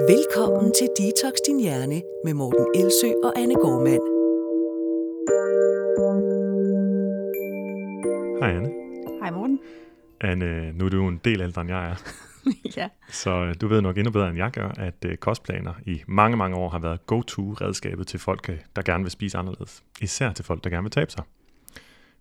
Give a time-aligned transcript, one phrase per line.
[0.00, 4.04] Velkommen til Detox Din Hjerne med Morten Elsø og Anne Gormand.
[8.40, 8.70] Hej Anne.
[9.20, 9.60] Hej Morten.
[10.20, 11.96] Anne, nu er du jo en del ældre end jeg er,
[12.76, 12.88] ja.
[13.08, 16.36] så øh, du ved nok endnu bedre end jeg gør, at øh, kostplaner i mange,
[16.36, 19.82] mange år har været go-to-redskabet til folk, øh, der gerne vil spise anderledes.
[20.00, 21.24] Især til folk, der gerne vil tabe sig.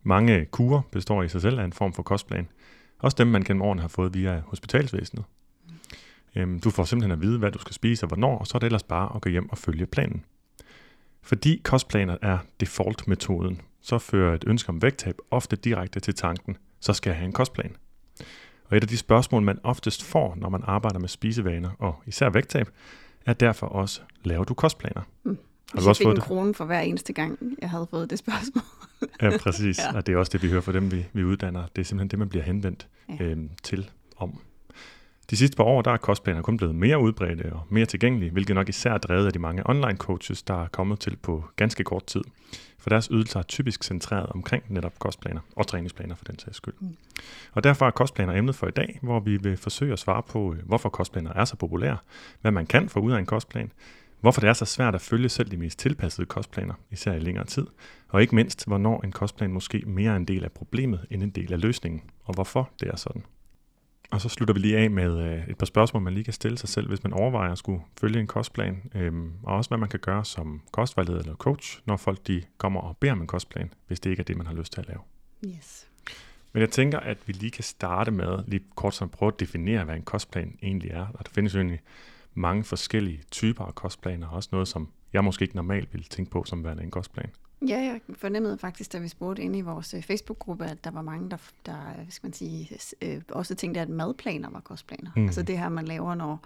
[0.03, 2.47] Mange kurer består i sig selv af en form for kostplan.
[2.99, 5.25] Også dem, man gennem årene har fået via hospitalsvæsenet.
[6.35, 8.59] Øhm, du får simpelthen at vide, hvad du skal spise og hvornår, og så er
[8.59, 10.25] det ellers bare at gå hjem og følge planen.
[11.21, 16.93] Fordi kostplaner er default-metoden, så fører et ønske om vægttab ofte direkte til tanken, så
[16.93, 17.75] skal jeg have en kostplan.
[18.65, 22.29] Og et af de spørgsmål, man oftest får, når man arbejder med spisevaner, og især
[22.29, 22.69] vægttab,
[23.25, 25.01] er derfor også, laver du kostplaner?
[25.23, 25.37] Mm.
[25.73, 26.23] Har du også fået en det?
[26.23, 28.63] krone for hver eneste gang, jeg havde fået det spørgsmål.
[29.21, 29.79] ja, præcis.
[29.79, 29.97] ja.
[29.97, 31.67] Og det er også det, vi hører fra dem, vi, vi uddanner.
[31.75, 33.23] Det er simpelthen det, man bliver henvendt ja.
[33.23, 34.39] øhm, til om.
[35.29, 38.55] De sidste par år, der er kostplaner kun blevet mere udbredte og mere tilgængelige, hvilket
[38.55, 41.83] nok især er drevet af de mange online coaches, der er kommet til på ganske
[41.83, 42.21] kort tid.
[42.77, 46.73] For deres ydelser er typisk centreret omkring netop kostplaner og træningsplaner for den sags skyld.
[46.79, 46.95] Mm.
[47.51, 50.53] Og derfor er kostplaner emnet for i dag, hvor vi vil forsøge at svare på,
[50.53, 51.97] øh, hvorfor kostplaner er så populære,
[52.41, 53.71] hvad man kan få ud af en kostplan,
[54.21, 57.45] hvorfor det er så svært at følge selv de mest tilpassede kostplaner, især i længere
[57.45, 57.67] tid,
[58.09, 61.29] og ikke mindst, hvornår en kostplan måske mere er en del af problemet end en
[61.29, 63.23] del af løsningen, og hvorfor det er sådan.
[64.13, 66.57] Og så slutter vi lige af med øh, et par spørgsmål, man lige kan stille
[66.57, 68.91] sig selv, hvis man overvejer at skulle følge en kostplan.
[68.95, 72.81] Øhm, og også hvad man kan gøre som kostvejleder eller coach, når folk de kommer
[72.81, 74.87] og beder om en kostplan, hvis det ikke er det, man har lyst til at
[74.87, 74.99] lave.
[75.45, 75.87] Yes.
[76.53, 79.83] Men jeg tænker, at vi lige kan starte med lige kort sådan prøve at definere,
[79.83, 81.07] hvad en kostplan egentlig er.
[81.13, 81.79] Og der findes jo egentlig
[82.33, 86.43] mange forskellige typer af kostplaner, også noget, som jeg måske ikke normalt ville tænke på
[86.43, 87.29] som værende en kostplan.
[87.67, 91.01] Ja, jeg fornemmede faktisk, da vi spurgte ind i vores øh, Facebook-gruppe, at der var
[91.01, 91.75] mange, der, der
[92.09, 92.69] skal man sige,
[93.01, 95.11] øh, også tænkte, at madplaner var kostplaner.
[95.15, 95.25] Mm.
[95.25, 96.39] Altså det her, man laver, når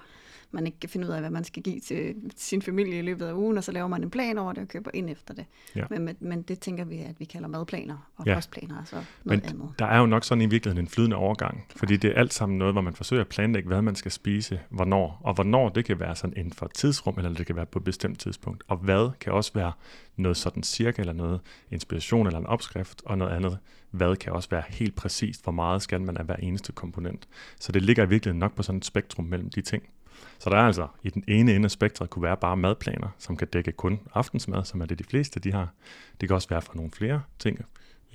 [0.52, 3.26] man ikke kan finde ud af, hvad man skal give til sin familie i løbet
[3.26, 5.46] af ugen, og så laver man en plan over det og køber ind efter det.
[5.76, 5.84] Ja.
[5.90, 8.34] Men, men, men det tænker vi, at vi kalder madplaner og ja.
[8.34, 9.74] kostplaner, altså noget men andet.
[9.80, 12.58] der er jo nok sådan i virkeligheden en flydende overgang, fordi det er alt sammen
[12.58, 16.00] noget, hvor man forsøger at planlægge, hvad man skal spise, hvornår, og hvornår det kan
[16.00, 18.78] være sådan inden for et tidsrum, eller det kan være på et bestemt tidspunkt, og
[18.78, 19.72] hvad kan også være
[20.16, 21.40] noget sådan cirka, eller noget
[21.72, 23.58] inspiration eller en opskrift, og noget andet,
[23.92, 27.28] hvad kan også være helt præcist, hvor meget skal man af hver eneste komponent.
[27.60, 29.84] Så det ligger i virkeligheden nok på sådan et spektrum mellem de ting.
[30.40, 33.38] Så der er altså i den ene ende af spektret kunne være bare madplaner, som
[33.38, 35.74] kan dække kun aftensmad, som er det de fleste de har.
[36.22, 37.66] Det kan også være for nogle flere ting,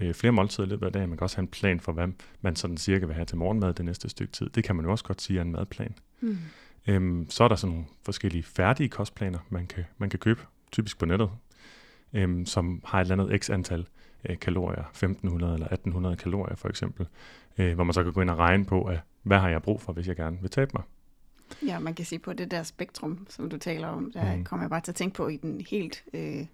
[0.00, 1.08] øh, flere måltider i løbet af dagen.
[1.08, 2.08] Man kan også have en plan for, hvad
[2.40, 4.50] man sådan cirka vil have til morgenmad det næste stykke tid.
[4.50, 5.94] Det kan man jo også godt sige er en madplan.
[6.20, 6.38] Mm.
[6.86, 10.40] Øhm, så er der sådan nogle forskellige færdige kostplaner, man kan, man kan købe,
[10.72, 11.30] typisk på nettet,
[12.12, 13.86] øhm, som har et eller andet x antal
[14.28, 17.06] øh, kalorier, 1500 eller 1800 kalorier for eksempel,
[17.58, 19.80] øh, hvor man så kan gå ind og regne på, at, hvad har jeg brug
[19.80, 20.82] for, hvis jeg gerne vil tabe mig.
[21.66, 24.44] Ja, man kan sige på det der spektrum, som du taler om, der mm.
[24.44, 26.46] kommer jeg bare til at tænke på i den helt, øh,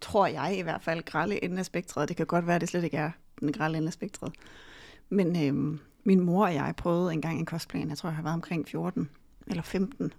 [0.00, 2.08] tror jeg i hvert fald, grælde ende af spektret.
[2.08, 3.10] Det kan godt være, at det slet ikke er
[3.40, 4.32] den grælde ende af spektret.
[5.08, 8.34] Men øh, min mor og jeg prøvede engang en kostplan, jeg tror, jeg har været
[8.34, 9.10] omkring 14
[9.46, 10.12] eller 15,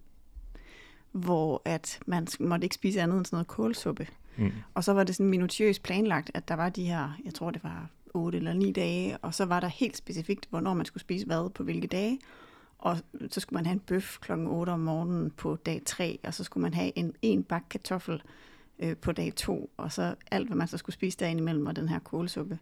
[1.12, 4.08] hvor at man måtte ikke spise andet end sådan noget kålsuppe.
[4.38, 4.52] Mm.
[4.74, 7.64] Og så var det sådan minutiøst planlagt, at der var de her, jeg tror det
[7.64, 11.26] var 8 eller 9 dage, og så var der helt specifikt, hvornår man skulle spise
[11.26, 12.20] hvad på hvilke dage.
[12.86, 12.98] Og
[13.30, 16.44] så skulle man have en bøf klokken 8 om morgenen på dag 3, og så
[16.44, 18.22] skulle man have en, en bakke kartoffel
[18.80, 21.76] øh, på dag 2, og så alt, hvad man så skulle spise dagen imellem, og
[21.76, 22.60] den her kålsuppe.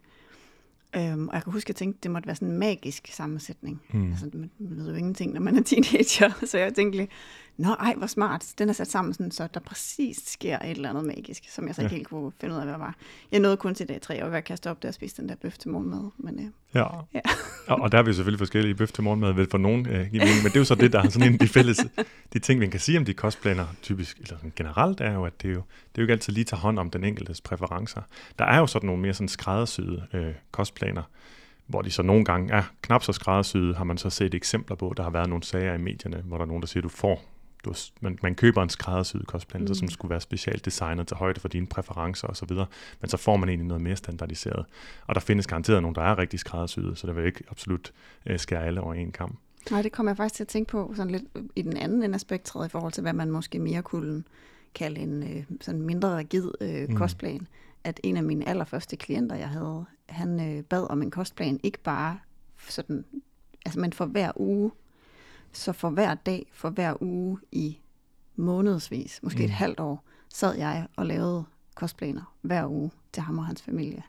[0.96, 3.08] Øhm, og jeg kan huske, at jeg tænkte, at det måtte være sådan en magisk
[3.12, 3.82] sammensætning.
[3.92, 4.10] Mm.
[4.10, 7.08] Altså, man ved jo ingenting, når man er teenager, så jeg tænkte lige,
[7.56, 8.44] nå ej, hvor smart.
[8.58, 11.74] Den er sat sammen, sådan, så der præcis sker et eller andet magisk, som jeg
[11.74, 11.96] så ikke ja.
[11.96, 12.94] helt kunne finde ud af, hvad var.
[13.32, 15.34] Jeg nåede kun til dag tre, og jeg kaste op der og spise den der
[15.34, 16.10] bøf til morgenmad.
[16.18, 16.86] Men, øh, ja.
[17.14, 17.20] ja.
[17.68, 20.20] og, og der er vi selvfølgelig forskellige bøf til morgenmad, vel for nogen øh, men
[20.20, 21.86] det er jo så det, der er sådan en de fælles,
[22.32, 25.42] de ting, vi kan sige om de kostplaner, typisk, eller sådan generelt, er jo, at
[25.42, 28.02] det er jo, det er jo ikke altid lige tager hånd om den enkeltes præferencer.
[28.38, 31.02] Der er jo sådan nogle mere sådan skræddersyede øh, kostplaner,
[31.66, 34.94] hvor de så nogle gange er knap så skræddersyede, har man så set eksempler på.
[34.96, 36.88] Der har været nogle sager i medierne, hvor der er nogen, der siger, at du
[36.88, 37.33] får
[37.64, 39.74] du, man, man køber en skræddersyet kostplan, mm.
[39.74, 42.50] som skulle være specielt designet til højde for dine præferencer osv.,
[43.00, 44.66] men så får man egentlig noget mere standardiseret.
[45.06, 47.92] Og der findes garanteret nogen, der er rigtig skræddersyet, så det vil ikke absolut
[48.26, 49.38] øh, skære alle over en kamp.
[49.70, 51.24] Nej, det kommer jeg faktisk til at tænke på sådan lidt
[51.56, 54.24] i den anden ende af spektret i forhold til, hvad man måske mere kunne
[54.74, 56.96] kalde en øh, sådan mindre rigid øh, mm.
[56.96, 57.46] kostplan.
[57.84, 61.78] At en af mine allerførste klienter, jeg havde, han øh, bad om en kostplan, ikke
[61.78, 62.18] bare
[62.56, 63.04] sådan,
[63.64, 64.70] altså men for hver uge
[65.54, 67.78] så for hver dag, for hver uge i
[68.36, 69.44] månedsvis, måske mm.
[69.44, 74.02] et halvt år, sad jeg og lavede kostplaner hver uge til ham og hans familie.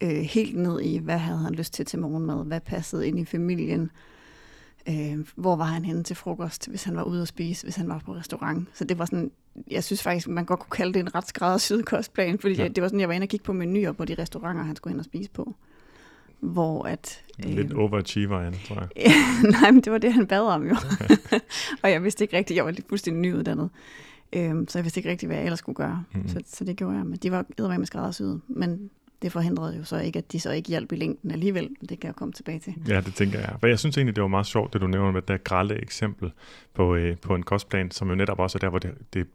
[0.00, 3.24] Øh, helt ned i, hvad havde han lyst til til morgenmad, hvad passede ind i
[3.24, 3.90] familien,
[4.88, 7.88] Øh, hvor var han henne til frokost, hvis han var ude at spise, hvis han
[7.88, 8.68] var på restaurant.
[8.74, 9.30] Så det var sådan,
[9.70, 12.68] jeg synes faktisk, man godt kunne kalde det en ret skræddersyet kostplan, fordi ja.
[12.68, 14.92] det var sådan, jeg var inde og kigge på menuer på de restauranter, han skulle
[14.92, 15.54] hen og spise på.
[16.40, 17.22] Hvor at...
[17.38, 19.12] Lidt øh, overachiever, han, tror jeg.
[19.60, 20.74] nej, men det var det, han bad om jo.
[20.92, 21.38] Okay.
[21.82, 23.70] og jeg vidste ikke rigtigt, jeg var lige fuldstændig nyuddannet.
[24.32, 26.04] Øhm, så jeg vidste ikke rigtigt, hvad jeg ellers skulle gøre.
[26.12, 26.28] Mm-hmm.
[26.28, 27.06] Så, så det gjorde jeg.
[27.06, 28.40] Men de var eddermame skræddersyet.
[28.48, 28.90] Men
[29.22, 31.70] det forhindrede jo så ikke, at de så ikke hjalp i længden alligevel.
[31.80, 32.74] Det kan jeg komme tilbage til.
[32.88, 33.56] Ja, det tænker jeg.
[33.60, 35.74] For jeg synes egentlig, det var meget sjovt, det du nævner med det der grælde
[35.74, 36.32] eksempel
[36.74, 39.26] på, øh, på en kostplan, som jo netop også er der, hvor det, det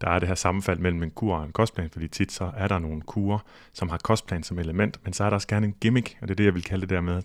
[0.00, 2.68] der er det her sammenfald mellem en kur og en kostplan, fordi tit så er
[2.68, 3.38] der nogle kurer,
[3.72, 6.34] som har kostplan som element, men så er der også gerne en gimmick, og det
[6.34, 7.22] er det, jeg vil kalde det der med,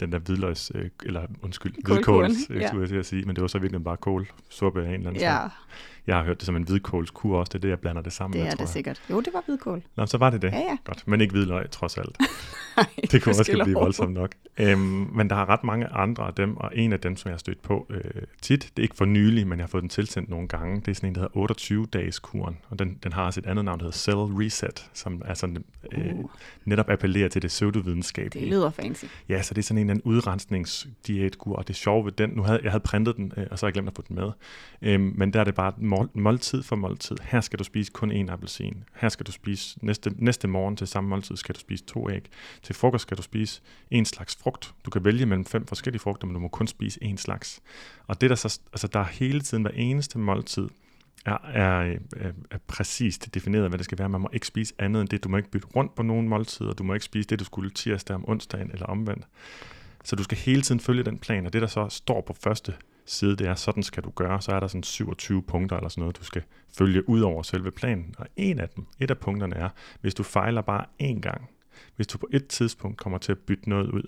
[0.00, 2.68] den der hvidløgs, øh, eller undskyld, hvidkåls, øh, ja.
[2.68, 5.22] skulle jeg sige, men det var så virkelig bare kål, suppe af en eller anden
[5.22, 5.48] ja.
[6.06, 8.32] Jeg har hørt det som en hvidkålskur også, det er det, jeg blander det sammen
[8.32, 9.02] det med, er det sikkert.
[9.10, 9.82] Jo, det var hvidkål.
[9.96, 10.52] Nå, så var det det.
[10.52, 10.76] Ja, ja.
[10.84, 12.16] Godt, men ikke hvidløg, trods alt.
[12.76, 14.34] Ej, det kunne også blive voldsomt nok.
[14.58, 14.78] Øhm,
[15.14, 17.38] men der er ret mange andre af dem, og en af dem, som jeg har
[17.38, 20.30] stødt på øh, tit, det er ikke for nylig, men jeg har fået den tilsendt
[20.30, 23.40] nogle gange, det er sådan en, der hedder 28-dages kuren, og den, den har også
[23.40, 26.30] et andet navn, der hedder Cell Reset, som er sådan, øh, uh.
[26.64, 28.32] netop appellerer til det pseudovidenskab.
[28.32, 29.04] Det lyder fancy.
[29.28, 32.60] Ja, så det er sådan en anden udrensningsdiætkur, og det sjovt ved den, nu havde
[32.62, 34.30] jeg havde printet den, øh, og så har jeg glemt at få den med,
[34.82, 37.16] øhm, men der er det bare mål, måltid for måltid.
[37.22, 38.84] Her skal du spise kun én appelsin.
[38.94, 42.28] Her skal du spise næste, næste morgen til samme måltid, skal du spise to æg.
[42.62, 44.74] Til frokost skal du spise en slags frugt.
[44.84, 47.60] Du kan vælge mellem fem forskellige frugter, men du må kun spise en slags.
[48.06, 50.68] Og det der så, altså der er hele tiden hver eneste måltid,
[51.26, 54.08] er, er, er, er præcist defineret, hvad det skal være.
[54.08, 55.24] Man må ikke spise andet end det.
[55.24, 56.72] Du må ikke bytte rundt på nogen måltider.
[56.72, 59.26] Du må ikke spise det, du skulle tirsdag om onsdagen eller omvendt.
[60.04, 62.74] Så du skal hele tiden følge den plan, og det der så står på første
[63.06, 64.42] side, det er, sådan skal du gøre.
[64.42, 66.42] Så er der sådan 27 punkter eller sådan noget, du skal
[66.78, 68.14] følge ud over selve planen.
[68.18, 69.68] Og en af dem, et af punkterne er,
[70.00, 71.50] hvis du fejler bare én gang,
[71.96, 74.02] hvis du på et tidspunkt kommer til at bytte noget ud,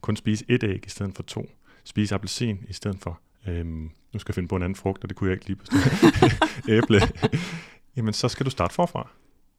[0.00, 1.50] kun spise et æg i stedet for to,
[1.84, 5.08] spise appelsin i stedet for, øhm, nu skal jeg finde på en anden frugt, og
[5.08, 5.76] det kunne jeg ikke lige bestå,
[6.74, 7.00] æble,
[7.96, 9.08] jamen så skal du starte forfra.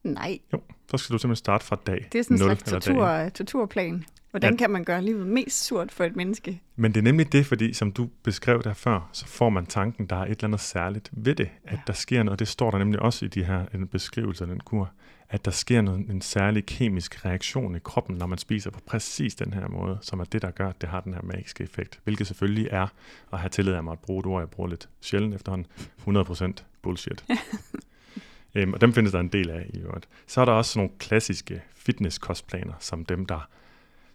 [0.04, 0.40] Nej.
[0.54, 4.06] Jo, så skal du simpelthen starte fra dag Det er sådan en slags tortur, torturplan.
[4.32, 4.58] Hvordan ja.
[4.58, 6.62] kan man gøre livet mest surt for et menneske?
[6.76, 10.06] Men det er nemlig det, fordi som du beskrev der før, så får man tanken,
[10.06, 11.80] der er et eller andet særligt ved det, at ja.
[11.88, 12.40] der sker noget.
[12.40, 14.92] Det står der nemlig også i de her en beskrivelse af den kur,
[15.30, 19.36] at der sker noget, en særlig kemisk reaktion i kroppen, når man spiser på præcis
[19.36, 22.00] den her måde, som er det, der gør, at det har den her magiske effekt.
[22.04, 22.88] Hvilket selvfølgelig er,
[23.30, 25.68] og her tillader mig at bruge et ord, jeg bruger lidt sjældent efterhånden,
[26.08, 27.26] 100% bullshit.
[28.56, 30.08] øhm, og dem findes der en del af i øvrigt.
[30.28, 33.50] Så er der også nogle klassiske fitness-kostplaner, som dem, der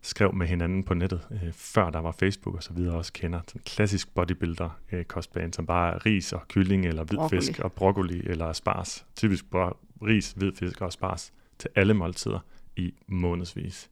[0.05, 3.41] skrev med hinanden på nettet, øh, før der var Facebook og så videre, også kender.
[3.49, 7.41] Sådan klassisk bodybuilder øh, kostplan, som bare er ris og kylling, eller hvid broccoli.
[7.41, 9.07] fisk og broccoli, eller spars.
[9.17, 9.73] Typisk bare
[10.03, 12.39] ris, hvid fisk og spars til alle måltider
[12.77, 13.91] i månedsvis.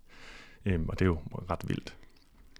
[0.65, 1.19] Øhm, og det er jo
[1.51, 1.97] ret vildt.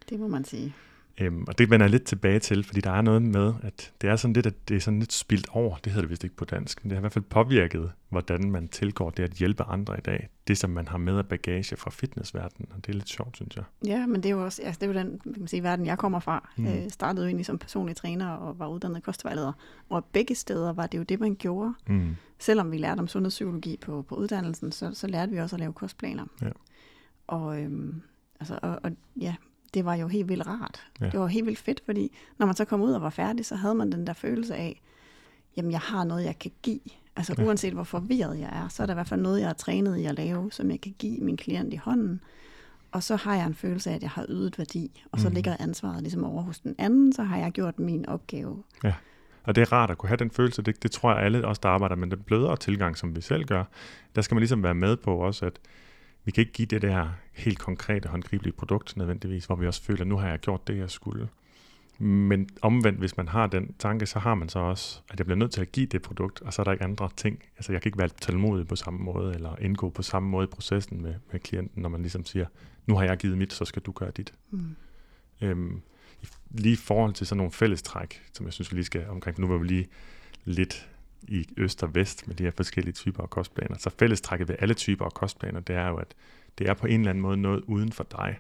[0.09, 0.75] Det må man sige.
[1.21, 4.11] Øhm, og det vender jeg lidt tilbage til, fordi der er noget med, at det
[4.11, 5.77] er sådan lidt, at det er sådan lidt spildt over.
[5.77, 8.51] Det hedder det vist ikke på dansk, men det har i hvert fald påvirket, hvordan
[8.51, 10.29] man tilgår det at hjælpe andre i dag.
[10.49, 13.57] Det, som man har med af bagage fra fitnessverdenen, og det er lidt sjovt, synes
[13.57, 13.65] jeg.
[13.87, 15.87] Ja, men det er jo også altså, det er jo den kan man sige, verden,
[15.87, 16.51] jeg kommer fra.
[16.57, 16.67] Mm.
[16.67, 19.53] Øh, startede jo egentlig som personlig træner og var uddannet kostvejleder.
[19.89, 21.75] Og begge steder var det jo det, man gjorde.
[21.87, 22.17] Mm.
[22.39, 25.73] Selvom vi lærte om sundhedspsykologi på, på uddannelsen, så, så lærte vi også at lave
[25.73, 26.27] kostplaner.
[26.43, 26.51] Ja.
[27.27, 28.03] Og, øhm,
[28.41, 29.35] altså, og, og ja,
[29.75, 30.87] det var jo helt vildt rart.
[31.01, 31.07] Ja.
[31.07, 33.55] Det var helt vildt fedt, fordi når man så kom ud og var færdig, så
[33.57, 34.83] havde man den der følelse af,
[35.57, 36.81] jamen jeg har noget, jeg kan give.
[37.17, 37.45] Altså ja.
[37.45, 39.97] uanset hvor forvirret jeg er, så er der i hvert fald noget, jeg har trænet
[39.97, 42.21] i at lave, som jeg kan give min klient i hånden.
[42.93, 45.35] Og så har jeg en følelse af, at jeg har ydet værdi, og så mm.
[45.35, 48.63] ligger ansvaret ligesom over hos den anden, så har jeg gjort min opgave.
[48.85, 48.95] Ja,
[49.45, 50.63] og det er rart at kunne have den følelse.
[50.63, 53.45] Det, det tror jeg alle os, der arbejder med den blødere tilgang, som vi selv
[53.45, 53.65] gør,
[54.15, 55.61] der skal man ligesom være med på også, at
[56.25, 60.01] vi kan ikke give det der helt konkrete, håndgribelige produkt nødvendigvis, hvor vi også føler,
[60.01, 61.29] at nu har jeg gjort det, jeg skulle.
[61.99, 65.39] Men omvendt, hvis man har den tanke, så har man så også, at jeg bliver
[65.39, 67.43] nødt til at give det produkt, og så er der ikke andre ting.
[67.57, 70.47] Altså jeg kan ikke være tålmodig på samme måde, eller indgå på samme måde i
[70.47, 72.47] processen med, med klienten, når man ligesom siger,
[72.87, 74.33] nu har jeg givet mit, så skal du gøre dit.
[74.51, 74.77] Mm.
[75.41, 75.81] Øhm,
[76.51, 79.47] lige i forhold til sådan nogle fællestræk, som jeg synes, vi lige skal omkring, nu
[79.47, 79.89] var vi lige
[80.45, 80.89] lidt
[81.29, 83.79] i øst og vest med de her forskellige typer af kostplaner.
[83.79, 86.15] Så fællestrækket ved alle typer af kostplaner, det er jo, at
[86.59, 88.39] det er på en eller anden måde noget uden for dig,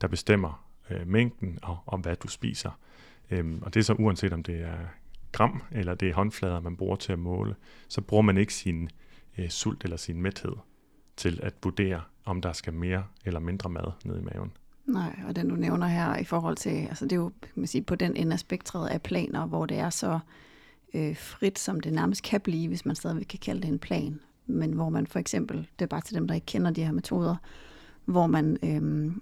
[0.00, 2.70] der bestemmer øh, mængden og, og hvad du spiser.
[3.30, 4.78] Øhm, og det er så uanset om det er
[5.32, 7.54] gram eller det er håndflader, man bruger til at måle,
[7.88, 8.90] så bruger man ikke sin
[9.38, 10.52] øh, sult eller sin mæthed
[11.16, 14.52] til at vurdere, om der skal mere eller mindre mad ned i maven.
[14.86, 17.66] Nej, og den du nævner her i forhold til, altså det er jo kan man
[17.66, 20.18] sige, på den ende af spektret af planer, hvor det er så
[20.94, 24.20] øh, frit, som det nærmest kan blive, hvis man stadigvæk kan kalde det en plan.
[24.46, 26.92] Men hvor man for eksempel, det er bare til dem, der ikke kender de her
[26.92, 27.36] metoder,
[28.04, 29.12] hvor man øh,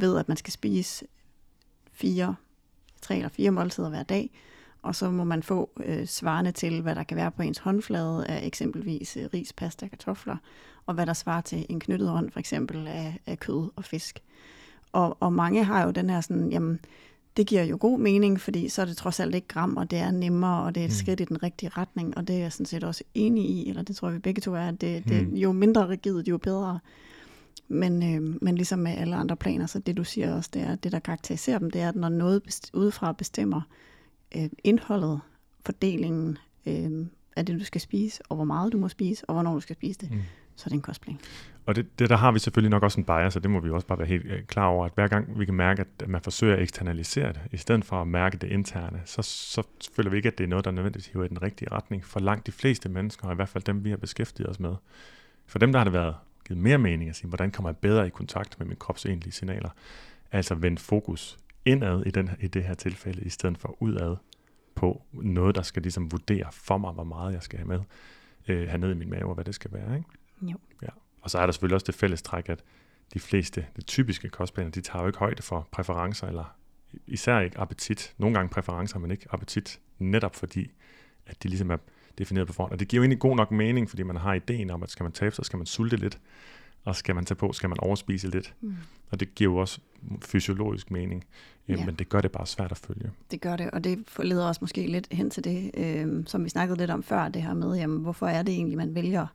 [0.00, 1.06] ved, at man skal spise
[1.92, 2.36] fire
[3.02, 4.30] tre eller fire måltider hver dag,
[4.82, 8.26] og så må man få øh, svarende til, hvad der kan være på ens håndflade
[8.26, 10.36] af eksempelvis øh, ris, pasta, kartofler,
[10.86, 14.22] og hvad der svarer til en knyttet hånd for eksempel af, af kød og fisk.
[14.92, 16.80] Og, og mange har jo den her sådan, jamen,
[17.36, 19.98] det giver jo god mening, fordi så er det trods alt ikke gram, og det
[19.98, 20.94] er nemmere, og det er et mm.
[20.94, 23.82] skridt i den rigtige retning, og det er jeg sådan set også enig i, eller
[23.82, 25.34] det tror jeg, vi begge to er, at det, det, mm.
[25.34, 26.78] jo mindre rigidt, jo bedre.
[27.68, 30.74] Men, øh, men ligesom med alle andre planer, så det du siger også, det er,
[30.74, 33.60] det der karakteriserer dem, det er, at når noget best, udefra bestemmer
[34.36, 35.20] øh, indholdet,
[35.64, 39.54] fordelingen øh, af det, du skal spise, og hvor meget du må spise, og hvornår
[39.54, 40.20] du skal spise det, mm.
[40.56, 41.18] så er det en kostplan.
[41.66, 43.70] Og det, det, der har vi selvfølgelig nok også en bias, og det må vi
[43.70, 46.20] også bare være helt øh, klar over, at hver gang vi kan mærke, at man
[46.20, 49.62] forsøger at eksternalisere det, i stedet for at mærke det interne, så, så
[49.96, 52.20] føler vi ikke, at det er noget, der nødvendigvis hiver i den rigtige retning for
[52.20, 54.74] langt de fleste mennesker, og i hvert fald dem, vi har beskæftiget os med.
[55.46, 56.14] For dem, der har det været
[56.46, 59.32] givet mere mening at sige, hvordan kommer jeg bedre i kontakt med min krops egentlige
[59.32, 59.70] signaler.
[60.32, 64.16] Altså vende fokus indad i, den, i det her tilfælde, i stedet for udad
[64.74, 67.80] på noget, der skal ligesom vurdere for mig, hvor meget jeg skal have med
[68.48, 69.96] øh, hernede i min mave, og hvad det skal være.
[69.96, 70.08] Ikke?
[70.42, 70.56] Jo.
[70.82, 70.88] Ja.
[71.26, 72.64] Og så er der selvfølgelig også det fælles træk, at
[73.14, 76.56] de fleste, de typiske kostplaner, de tager jo ikke højde for præferencer, eller
[77.06, 78.14] især ikke appetit.
[78.18, 80.70] Nogle gange præferencer, men ikke appetit, netop fordi,
[81.26, 81.76] at de ligesom er
[82.18, 82.72] defineret på forhånd.
[82.72, 85.02] Og det giver jo egentlig god nok mening, fordi man har ideen om, at skal
[85.02, 86.18] man tabe, så skal man sulte lidt,
[86.84, 88.54] og skal man tage på, skal man overspise lidt.
[88.60, 88.76] Mm.
[89.10, 89.80] Og det giver jo også
[90.24, 91.24] fysiologisk mening,
[91.68, 91.84] øh, ja.
[91.84, 93.10] men det gør det bare svært at følge.
[93.30, 96.48] Det gør det, og det leder os måske lidt hen til det, øh, som vi
[96.48, 99.26] snakkede lidt om før, det her med, jamen, hvorfor er det egentlig, man vælger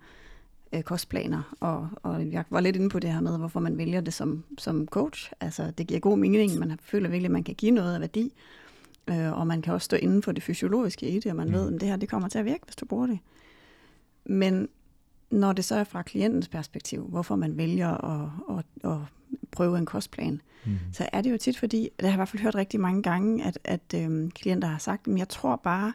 [0.74, 4.02] øh, kostplaner, og, og jeg var lidt inde på det her med, hvorfor man vælger
[4.02, 5.32] det som, som coach.
[5.40, 8.34] Altså, det giver god mening, man føler virkelig, at man kan give noget af værdi,
[9.10, 11.54] øh, og man kan også stå inden for det fysiologiske i det, og man mm.
[11.54, 13.20] ved, at det her det kommer til at virke, hvis du bruger det.
[14.26, 14.70] Men
[15.30, 18.98] når det så er fra klientens perspektiv, hvorfor man vælger at, at, at
[19.52, 20.78] prøve en kostplan, mm.
[20.94, 23.04] så er det jo tit fordi, det har jeg i hvert fald hørt rigtig mange
[23.04, 25.94] gange, at, at øhm, klienter har sagt, at jeg tror bare,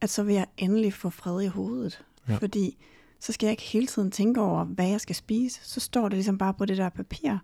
[0.00, 2.04] at så vil jeg endelig få fred i hovedet.
[2.28, 2.36] Ja.
[2.36, 2.76] Fordi
[3.20, 5.60] så skal jeg ikke hele tiden tænke over, hvad jeg skal spise.
[5.62, 7.38] Så står det ligesom bare på det der papir.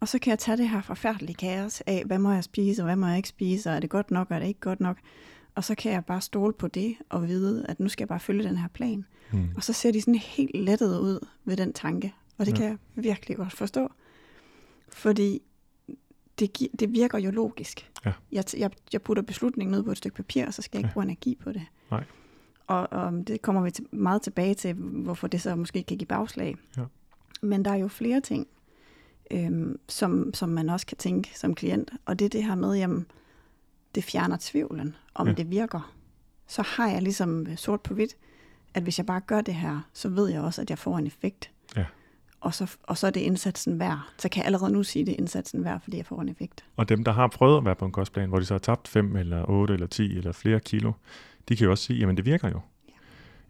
[0.00, 2.84] Og så kan jeg tage det her forfærdelige kaos af, hvad må jeg spise, og
[2.84, 4.80] hvad må jeg ikke spise, og er det godt nok, og er det ikke godt
[4.80, 4.98] nok.
[5.54, 8.20] Og så kan jeg bare stole på det, og vide, at nu skal jeg bare
[8.20, 9.04] følge den her plan.
[9.32, 9.48] Mm.
[9.56, 12.14] Og så ser de sådan helt lettet ud ved den tanke.
[12.38, 12.56] Og det ja.
[12.56, 13.92] kan jeg virkelig godt forstå.
[14.88, 15.42] Fordi
[16.38, 17.90] det, det virker jo logisk.
[18.04, 18.12] Ja.
[18.32, 20.88] Jeg, jeg, jeg putter beslutningen ned på et stykke papir, og så skal jeg ikke
[20.88, 20.92] ja.
[20.92, 21.62] bruge energi på det.
[21.90, 22.04] Nej.
[22.66, 26.06] Og, og det kommer vi til, meget tilbage til, hvorfor det så måske kan give
[26.06, 26.56] bagslag.
[26.76, 26.82] Ja.
[27.42, 28.46] Men der er jo flere ting,
[29.30, 31.90] øhm, som, som man også kan tænke som klient.
[32.04, 33.06] Og det er det her med, jamen,
[33.94, 35.32] det fjerner tvivlen, om ja.
[35.32, 35.94] det virker.
[36.46, 38.16] Så har jeg ligesom sort på hvidt,
[38.74, 41.06] at hvis jeg bare gør det her, så ved jeg også, at jeg får en
[41.06, 41.50] effekt.
[41.76, 41.84] Ja.
[42.40, 43.98] Og så, og så er det indsatsen værd.
[44.18, 46.28] Så kan jeg allerede nu sige, at det er indsatsen værd, fordi jeg får en
[46.28, 46.64] effekt.
[46.76, 48.88] Og dem, der har prøvet at være på en kostplan, hvor de så har tabt
[48.88, 50.92] 5 eller 8 eller 10 eller flere kilo,
[51.48, 52.60] de kan jo også sige, jamen det virker jo.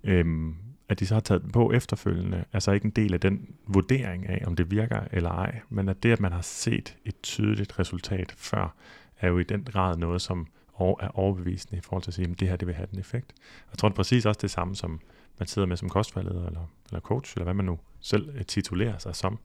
[0.05, 0.13] Ja.
[0.13, 0.57] Øhm,
[0.89, 3.55] at de så har taget den på efterfølgende, er så ikke en del af den
[3.67, 7.15] vurdering af, om det virker eller ej, men at det, at man har set et
[7.23, 8.75] tydeligt resultat før,
[9.21, 10.47] er jo i den grad noget, som
[10.81, 13.33] er overbevisende i forhold til at sige, at det her det vil have den effekt.
[13.71, 15.01] Jeg tror, det er præcis også det samme, som
[15.39, 18.99] man sidder med som kostvejleder eller, eller coach, eller hvad man nu selv øh, titulerer
[18.99, 19.39] sig som.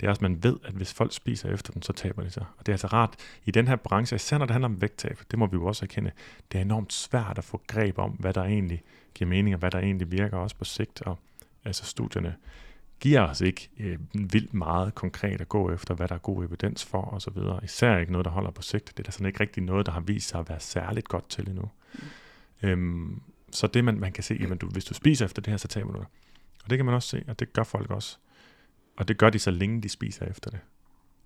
[0.00, 2.30] Det er også, at man ved, at hvis folk spiser efter den, så taber de
[2.30, 2.44] sig.
[2.58, 5.20] Og det er altså rart i den her branche, især når det handler om vægttab,
[5.30, 6.10] det må vi jo også erkende,
[6.52, 8.82] det er enormt svært at få greb om, hvad der egentlig
[9.14, 11.02] giver mening, og hvad der egentlig virker også på sigt.
[11.02, 11.18] Og
[11.64, 12.34] altså studierne
[13.00, 16.84] giver os ikke øh, vildt meget konkret at gå efter, hvad der er god evidens
[16.84, 17.64] for osv.
[17.64, 18.86] Især ikke noget, der holder på sigt.
[18.88, 21.28] Det er da sådan ikke rigtig noget, der har vist sig at være særligt godt
[21.28, 21.70] til endnu.
[21.94, 22.68] Mm.
[22.68, 25.56] Øhm, så det man, man kan se, jamen du, hvis du spiser efter det her,
[25.56, 26.06] så taber du det.
[26.64, 28.16] Og det kan man også se, og det gør folk også.
[28.96, 30.60] Og det gør de så længe, de spiser efter det.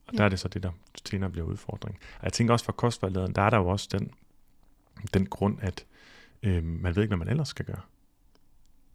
[0.07, 0.19] Og ja.
[0.19, 0.71] der er det så det, der
[1.05, 1.99] senere bliver udfordring.
[2.19, 4.11] Og jeg tænker også for kostvejlederen, der er der jo også den,
[5.15, 5.87] den grund, at
[6.43, 7.81] øh, man ved ikke, hvad man ellers skal gøre.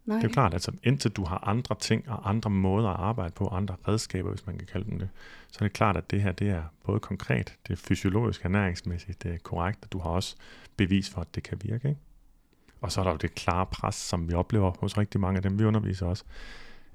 [0.06, 0.16] Nej.
[0.16, 3.00] Det er jo klart, at altså, indtil du har andre ting og andre måder at
[3.00, 5.10] arbejde på, andre redskaber, hvis man kan kalde dem det,
[5.52, 9.24] så er det klart, at det her det er både konkret, det er fysiologisk, ernæringsmæssigt,
[9.24, 10.36] det er korrekt, og du har også
[10.78, 11.90] bevis for, at det kan virke.
[11.90, 12.02] Ikke?
[12.84, 15.44] Og så er der jo det klare pres, som vi oplever hos rigtig mange af
[15.44, 16.24] dem, vi underviser også,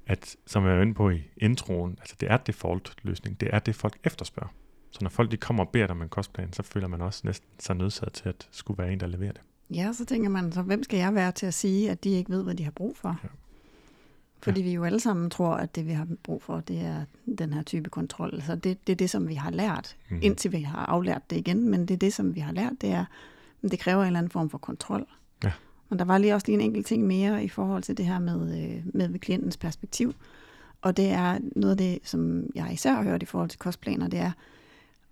[0.05, 3.75] at, som jeg er inde på i introen, altså det er default-løsning, det er det,
[3.75, 4.49] folk efterspørger.
[4.91, 7.21] Så når folk de kommer og beder dig om en kostplan, så føler man også
[7.25, 9.41] næsten sig nødsaget til at skulle være en, der leverer det.
[9.69, 12.31] Ja, så tænker man, så hvem skal jeg være til at sige, at de ikke
[12.31, 13.19] ved, hvad de har brug for?
[13.23, 13.29] Ja.
[14.41, 14.67] Fordi ja.
[14.67, 17.05] vi jo alle sammen tror, at det vi har brug for, det er
[17.37, 18.33] den her type kontrol.
[18.33, 20.23] Altså det, det er det, som vi har lært, mm-hmm.
[20.23, 21.69] indtil vi har aflært det igen.
[21.69, 23.05] Men det er det, som vi har lært, det er,
[23.61, 25.07] det kræver en eller anden form for kontrol.
[25.89, 28.19] Og der var lige også lige en enkelt ting mere i forhold til det her
[28.19, 30.13] med, øh, med klientens perspektiv.
[30.81, 34.07] Og det er noget af det, som jeg især har hørt i forhold til kostplaner,
[34.07, 34.31] det er,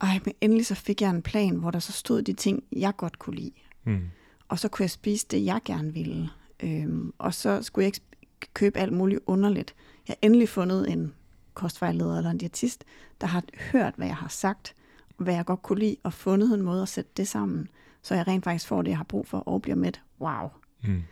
[0.01, 2.93] ej, men endelig så fik jeg en plan, hvor der så stod de ting, jeg
[2.97, 3.51] godt kunne lide.
[3.83, 4.01] Mm.
[4.47, 6.29] Og så kunne jeg spise det, jeg gerne ville.
[6.63, 9.75] Øhm, og så skulle jeg ikke købe alt muligt underligt.
[10.07, 11.13] Jeg har endelig fundet en
[11.53, 12.83] kostvejleder eller en diætist,
[13.21, 14.75] der har hørt, hvad jeg har sagt,
[15.17, 17.67] hvad jeg godt kunne lide, og fundet en måde at sætte det sammen,
[18.01, 19.91] så jeg rent faktisk får det, jeg har brug for, og bliver med.
[20.21, 20.49] Wow.
[20.81, 21.03] Mm.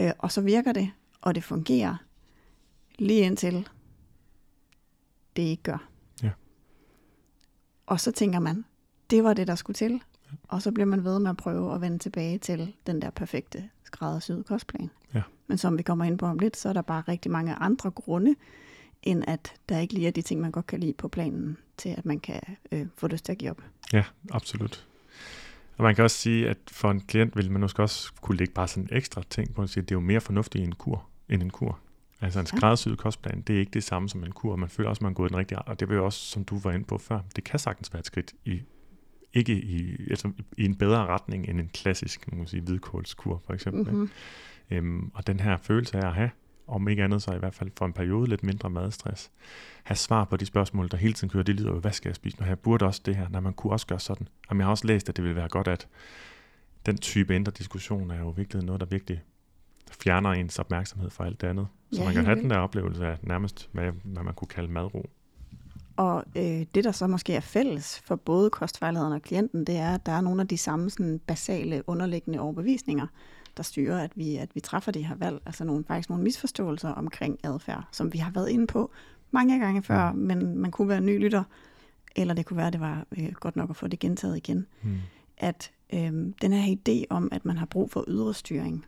[0.00, 0.90] Øh, og så virker det,
[1.20, 1.96] og det fungerer,
[2.98, 3.68] lige indtil
[5.36, 5.88] det ikke gør.
[6.22, 6.30] Ja.
[7.86, 8.64] Og så tænker man,
[9.10, 10.02] det var det, der skulle til.
[10.48, 13.70] Og så bliver man ved med at prøve at vende tilbage til den der perfekte
[13.84, 14.90] skræddersyede kostplan.
[15.14, 15.22] Ja.
[15.46, 17.90] Men som vi kommer ind på om lidt, så er der bare rigtig mange andre
[17.90, 18.34] grunde,
[19.02, 21.88] end at der ikke lige er de ting, man godt kan lide på planen, til
[21.88, 22.40] at man kan
[22.72, 23.62] øh, få lyst til at give op.
[23.92, 24.86] Ja, absolut.
[25.76, 28.52] Og man kan også sige, at for en klient vil man måske også kunne lægge
[28.54, 30.74] bare sådan en ekstra ting på at sige, at det er jo mere fornuftigt en
[30.74, 31.78] kur, end en kur.
[32.20, 34.56] Altså en skræddersyet kostplan, det er ikke det samme som en kur.
[34.56, 36.44] Man føler også, at man er gået den rigtige Og det vil jo også, som
[36.44, 38.62] du var inde på før, det kan sagtens være et skridt i
[39.34, 43.52] ikke i, altså, i en bedre retning end en klassisk man kan sige, hvidkålskur, for
[43.52, 43.92] eksempel.
[43.92, 44.10] Mm-hmm.
[44.70, 46.30] Øhm, og den her følelse af at have,
[46.66, 49.30] om ikke andet så i hvert fald for en periode, lidt mindre madstress.
[49.82, 52.16] Have svar på de spørgsmål, der hele tiden kører, det lyder jo, hvad skal jeg
[52.16, 52.46] spise nu?
[52.46, 54.28] Jeg burde også det her, når man kunne også gøre sådan.
[54.48, 55.88] Og jeg har også læst, at det ville være godt, at
[56.86, 59.22] den type indre diskussion er jo virkelig noget, der virkelig
[59.90, 61.66] fjerner ens opmærksomhed fra alt det andet.
[61.92, 64.72] Så ja, man kan have den der oplevelse af nærmest, hvad, hvad man kunne kalde
[64.72, 65.10] madro.
[65.96, 69.94] Og øh, det, der så måske er fælles for både kostvejlederen og klienten, det er,
[69.94, 73.06] at der er nogle af de samme sådan, basale underliggende overbevisninger,
[73.56, 75.42] der styrer, at vi, at vi træffer de her valg.
[75.46, 78.90] Altså nogle, faktisk nogle misforståelser omkring adfærd, som vi har været inde på
[79.30, 81.44] mange gange før, men man kunne være ny lytter,
[82.16, 84.66] eller det kunne være, at det var øh, godt nok at få det gentaget igen.
[84.82, 84.98] Hmm.
[85.38, 88.86] At øh, den her idé om, at man har brug for ydre styring,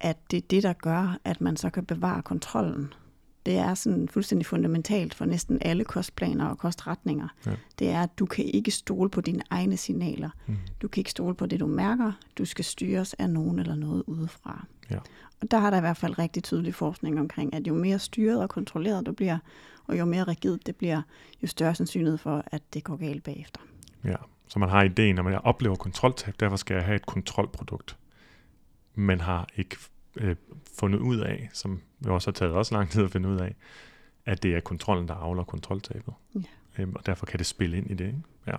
[0.00, 2.92] at det er det, der gør, at man så kan bevare kontrollen
[3.46, 7.28] det er sådan fuldstændig fundamentalt for næsten alle kostplaner og kostretninger.
[7.46, 7.50] Ja.
[7.78, 10.30] Det er, at du kan ikke stole på dine egne signaler.
[10.46, 10.56] Mm.
[10.82, 12.12] Du kan ikke stole på det, du mærker.
[12.38, 14.66] Du skal styres af nogen eller noget udefra.
[14.90, 14.98] Ja.
[15.40, 18.42] Og der har der i hvert fald rigtig tydelig forskning omkring, at jo mere styret
[18.42, 19.38] og kontrolleret du bliver,
[19.86, 21.02] og jo mere rigidt det bliver,
[21.42, 23.60] jo større sandsynlighed for, at det går galt bagefter.
[24.04, 24.16] Ja,
[24.48, 27.96] så man har ideen at jeg oplever kontroltab, derfor skal jeg have et kontrolprodukt.
[28.94, 29.76] Men har ikke
[30.16, 30.36] øh,
[30.78, 33.54] fundet ud af, som vi også har taget også lang tid at finde ud af,
[34.26, 36.14] at det er kontrollen, der afler kontroltabet.
[36.34, 36.40] Ja.
[36.78, 38.06] Øhm, og derfor kan det spille ind i det.
[38.06, 38.22] Ikke?
[38.46, 38.56] Ja.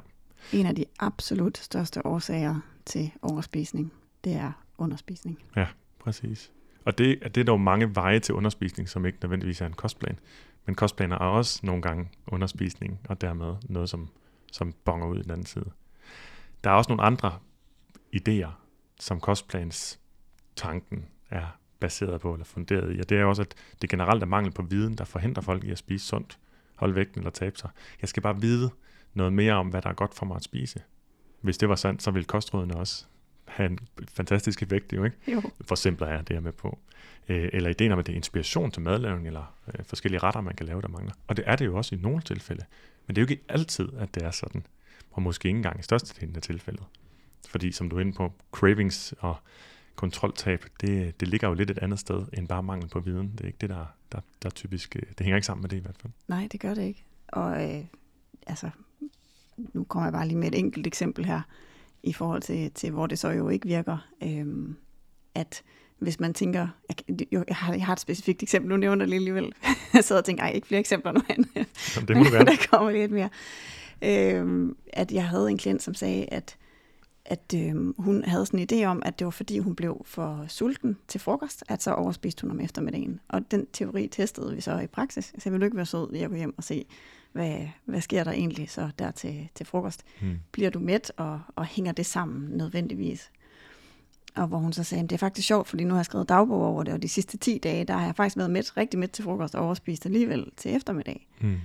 [0.53, 5.39] En af de absolut største årsager til overspisning, det er underspisning.
[5.55, 5.67] Ja,
[5.99, 6.51] præcis.
[6.85, 10.19] Og det, det er dog mange veje til underspisning, som ikke nødvendigvis er en kostplan.
[10.65, 14.09] Men kostplaner er også nogle gange underspisning, og dermed noget, som,
[14.51, 15.71] som bonger ud i den anden side.
[16.63, 17.39] Der er også nogle andre
[18.15, 18.49] idéer,
[18.99, 19.99] som kostplans
[20.55, 21.45] tanken er
[21.79, 22.99] baseret på eller funderet i.
[22.99, 25.71] Og det er også, at det generelt er mangel på viden, der forhindrer folk i
[25.71, 26.39] at spise sundt,
[26.75, 27.69] holde vægten eller tabe sig.
[28.01, 28.69] Jeg skal bare vide
[29.13, 30.81] noget mere om, hvad der er godt for mig at spise.
[31.41, 33.05] Hvis det var sandt, så ville kostrådene også
[33.45, 33.79] have en
[34.13, 35.17] fantastisk effekt, jo ikke?
[35.27, 35.41] Jo.
[35.61, 36.79] For simpler er det, jeg med på.
[37.29, 40.55] Øh, eller ideen om, at det er inspiration til madlavning, eller øh, forskellige retter, man
[40.55, 41.13] kan lave, der mangler.
[41.27, 42.65] Og det er det jo også i nogle tilfælde.
[43.07, 44.65] Men det er jo ikke altid, at det er sådan.
[45.11, 46.83] Og måske ikke engang i størstedelen af tilfældet.
[47.47, 49.37] Fordi som du er inde på, cravings og
[49.95, 53.31] kontroltab, det, det ligger jo lidt et andet sted end bare mangel på viden.
[53.31, 55.77] Det er ikke det, der, der, der typisk, øh, det hænger ikke sammen med det
[55.77, 56.13] i hvert fald.
[56.27, 57.05] Nej, det gør det ikke.
[57.27, 57.83] Og øh,
[58.47, 58.69] altså,
[59.57, 61.41] nu kommer jeg bare lige med et enkelt eksempel her,
[62.03, 63.97] i forhold til, til hvor det så jo ikke virker.
[64.23, 64.45] Øh,
[65.35, 65.63] at
[65.99, 69.13] hvis man tænker, jeg, jo, jeg, har, jeg har et specifikt eksempel, nu nævner det
[69.13, 69.53] alligevel.
[69.93, 71.45] jeg sad og tænkte, ej, ikke flere eksempler nu hen.
[71.55, 72.45] Jamen, det må du gerne.
[72.45, 73.29] der kommer lidt mere.
[74.01, 76.57] Øh, at jeg havde en klient, som sagde, at
[77.25, 80.45] at øh, hun havde sådan en idé om, at det var fordi, hun blev for
[80.47, 83.19] sulten til frokost, at så overspiste hun om eftermiddagen.
[83.27, 85.25] Og den teori testede vi så i praksis.
[85.25, 86.85] Så jeg ville ikke være sød ved at gå hjem og se,
[87.31, 90.03] hvad, hvad sker der egentlig så der til, til frokost?
[90.21, 90.39] Hmm.
[90.51, 93.31] Bliver du mæt, og, og hænger det sammen nødvendigvis?
[94.35, 96.29] Og hvor hun så sagde, at det er faktisk sjovt, fordi nu har jeg skrevet
[96.29, 98.99] dagbog over det, og de sidste 10 dage, der har jeg faktisk været mæt, rigtig
[98.99, 101.27] mæt til frokost, og overspist alligevel til eftermiddag.
[101.41, 101.57] Hmm.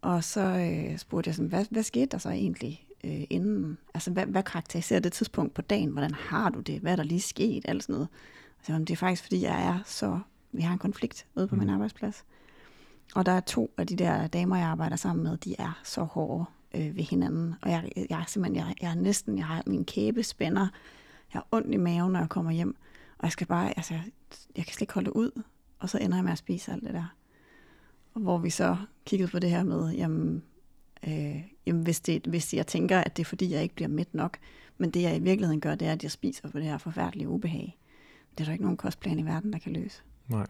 [0.00, 3.78] Og så øh, spurgte jeg sådan, hvad, hvad skete der så egentlig øh, inden?
[3.94, 5.90] Altså, hvad, hvad karakteriserer det tidspunkt på dagen?
[5.90, 6.80] Hvordan har du det?
[6.80, 7.64] Hvad er der lige sket?
[7.68, 8.08] Alt sådan noget.
[8.58, 10.18] Altså, det er faktisk, fordi jeg er så...
[10.52, 11.58] Vi har en konflikt ude på mm.
[11.58, 12.24] min arbejdsplads.
[13.14, 16.02] Og der er to af de der damer, jeg arbejder sammen med, de er så
[16.02, 17.54] hårde øh, ved hinanden.
[17.62, 20.68] Og jeg, jeg er simpelthen, jeg, jeg er næsten, jeg har min kæbe spænder.
[21.34, 22.76] Jeg har ondt i maven, når jeg kommer hjem.
[23.18, 23.94] Og jeg skal bare, altså,
[24.56, 25.42] jeg kan slet ikke holde det ud.
[25.78, 27.14] Og så ender jeg med at spise alt det der.
[28.14, 30.42] Og hvor vi så kiggede på det her med, jamen,
[31.08, 34.14] øh, jamen hvis, det, hvis jeg tænker, at det er fordi, jeg ikke bliver mæt
[34.14, 34.38] nok,
[34.78, 37.28] men det jeg i virkeligheden gør, det er, at jeg spiser på det her forfærdelige
[37.28, 37.78] ubehag.
[38.30, 40.02] Det er der ikke nogen kostplan i verden, der kan løse.
[40.28, 40.46] Nej,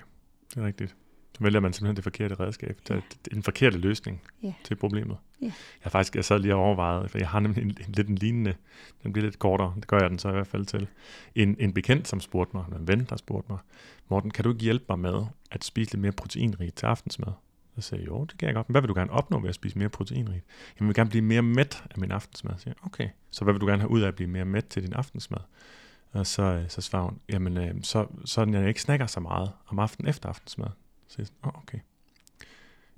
[0.54, 0.96] det er rigtigt.
[1.34, 3.00] Så vælger man simpelthen det forkerte redskab, ja.
[3.32, 4.54] en forkerte løsning ja.
[4.64, 5.16] til problemet.
[5.42, 5.52] Ja.
[5.84, 8.14] Jeg faktisk, jeg sad lige og overvejede, for jeg har nemlig en, en, lidt en
[8.14, 8.54] lignende,
[9.02, 10.86] den bliver lidt kortere, det gør jeg den så i hvert fald til.
[11.34, 13.58] En, en bekendt, som spurgte mig, en ven, der spurgte mig,
[14.08, 17.32] Morten, kan du ikke hjælpe mig med at spise lidt mere proteinrigt til aftensmad?
[17.74, 18.68] Så sagde jeg, jo, det kan jeg godt.
[18.68, 20.44] Men hvad vil du gerne opnå ved at spise mere proteinrigt?
[20.80, 22.54] Jeg vil gerne blive mere mæt af min aftensmad.
[22.58, 24.64] Så jeg, okay, så hvad vil du gerne have ud af at blive mere mæt
[24.64, 25.40] til din aftensmad?
[26.12, 29.52] Og så, øh, så svarer hun, jamen, øh, så, sådan jeg ikke snakker så meget
[29.66, 30.68] om aftenen efter aftensmad.
[31.08, 31.78] Så jeg oh, okay.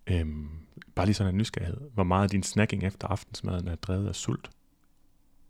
[0.06, 0.48] Øhm,
[0.94, 1.80] bare lige sådan en nysgerrighed.
[1.94, 4.50] Hvor meget af din snacking efter aftensmaden er drevet af sult?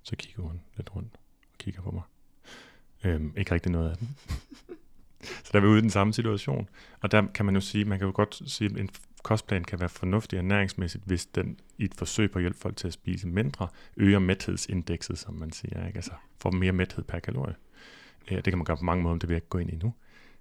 [0.02, 1.18] Så kigger hun lidt rundt
[1.52, 2.02] og kigger på mig.
[3.04, 4.16] Øhm, ikke rigtig noget af den.
[5.44, 6.68] så der er vi ude i den samme situation.
[7.00, 8.88] Og der kan man jo sige, man kan jo godt sige, en
[9.24, 12.86] kostplan kan være fornuftig ernæringsmæssigt, hvis den i et forsøg på at hjælpe folk til
[12.86, 15.86] at spise mindre, øger mæthedsindekset, som man siger.
[15.86, 15.96] Ikke?
[15.96, 17.54] Altså får mere mæthed per kalorie.
[18.28, 19.94] Det kan man gøre på mange måder, det vil jeg ikke gå ind i nu.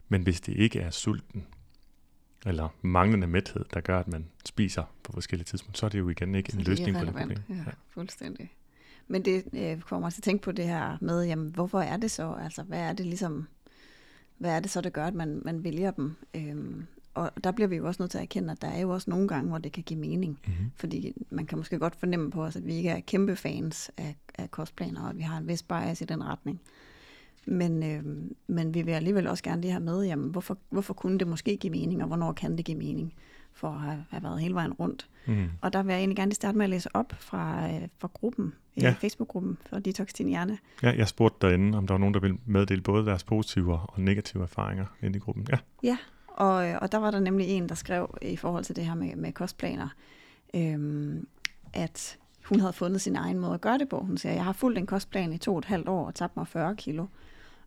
[0.10, 1.48] Men hvis det ikke er sulten,
[2.46, 6.10] eller manglende mæthed, der gør, at man spiser på forskellige tidspunkter, så er det jo
[6.10, 7.38] igen ikke så en løsning på det problem.
[7.50, 8.50] Ja, ja, fuldstændig.
[9.08, 12.12] Men det øh, kommer til at tænke på det her med, jamen, hvorfor er det
[12.12, 12.36] så?
[12.42, 13.48] Altså, hvad er det ligesom,
[14.38, 16.16] hvad er det så, der gør, at man, man vælger dem?
[16.34, 18.90] Øhm, og der bliver vi jo også nødt til at erkende, at der er jo
[18.90, 20.40] også nogle gange, hvor det kan give mening.
[20.48, 20.72] Mm-hmm.
[20.76, 24.16] Fordi man kan måske godt fornemme på os, at vi ikke er kæmpe fans af,
[24.38, 26.62] af kostplaner, og at vi har en vis bias i den retning.
[27.46, 28.04] Men, øh,
[28.48, 31.58] men vi vil alligevel også gerne lige have med, jamen, hvorfor, hvorfor kunne det måske
[31.58, 33.14] give mening, og hvornår kan det give mening,
[33.54, 35.08] for at have, have været hele vejen rundt.
[35.26, 35.50] Mm.
[35.62, 38.54] Og der vil jeg egentlig gerne starte med at læse op fra, øh, fra gruppen,
[38.78, 38.96] øh, ja.
[39.00, 40.58] Facebook-gruppen for Detox Din Hjerne.
[40.84, 44.02] Ja, jeg spurgte derinde, om der var nogen, der ville meddele både deres positive og
[44.02, 45.48] negative erfaringer ind i gruppen.
[45.52, 45.98] Ja, ja
[46.34, 48.96] og, øh, og der var der nemlig en, der skrev i forhold til det her
[48.96, 49.88] med, med kostplaner,
[50.54, 51.28] øhm,
[51.74, 54.00] at hun havde fundet sin egen måde at gøre det på.
[54.00, 56.38] Hun siger, jeg har fulgt en kostplan i to og et halvt år og tabt
[56.38, 57.06] mig 40 kilo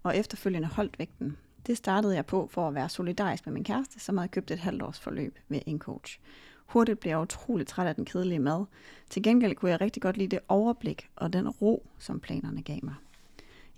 [0.03, 1.37] og efterfølgende holdt vægten.
[1.67, 4.59] Det startede jeg på for at være solidarisk med min kæreste, som havde købt et
[4.59, 6.19] halvt års forløb ved en coach.
[6.67, 8.65] Hurtigt blev jeg utroligt træt af den kedelige mad.
[9.11, 12.79] Til gengæld kunne jeg rigtig godt lide det overblik og den ro, som planerne gav
[12.83, 12.95] mig.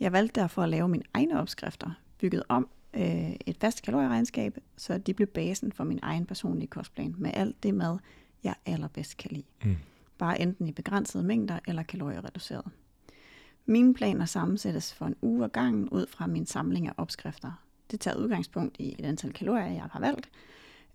[0.00, 4.98] Jeg valgte derfor at lave mine egne opskrifter, bygget om øh, et fast kalorieregnskab, så
[4.98, 7.98] de blev basen for min egen personlige kostplan med alt det mad,
[8.44, 9.46] jeg allerbedst kan lide.
[9.64, 9.76] Mm.
[10.18, 12.64] Bare enten i begrænsede mængder eller kaloriereduceret.
[13.66, 17.62] Mine planer sammensættes for en uge ad gangen ud fra min samling af opskrifter.
[17.90, 20.30] Det tager udgangspunkt i et antal kalorier, jeg har valgt,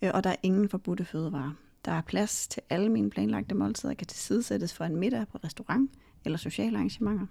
[0.02, 1.52] øh, og der er ingen forbudte fødevarer.
[1.86, 5.92] Der er plads til alle mine planlagte måltider, kan tilsidesættes for en middag på restaurant
[6.26, 7.26] eller sociale arrangementer.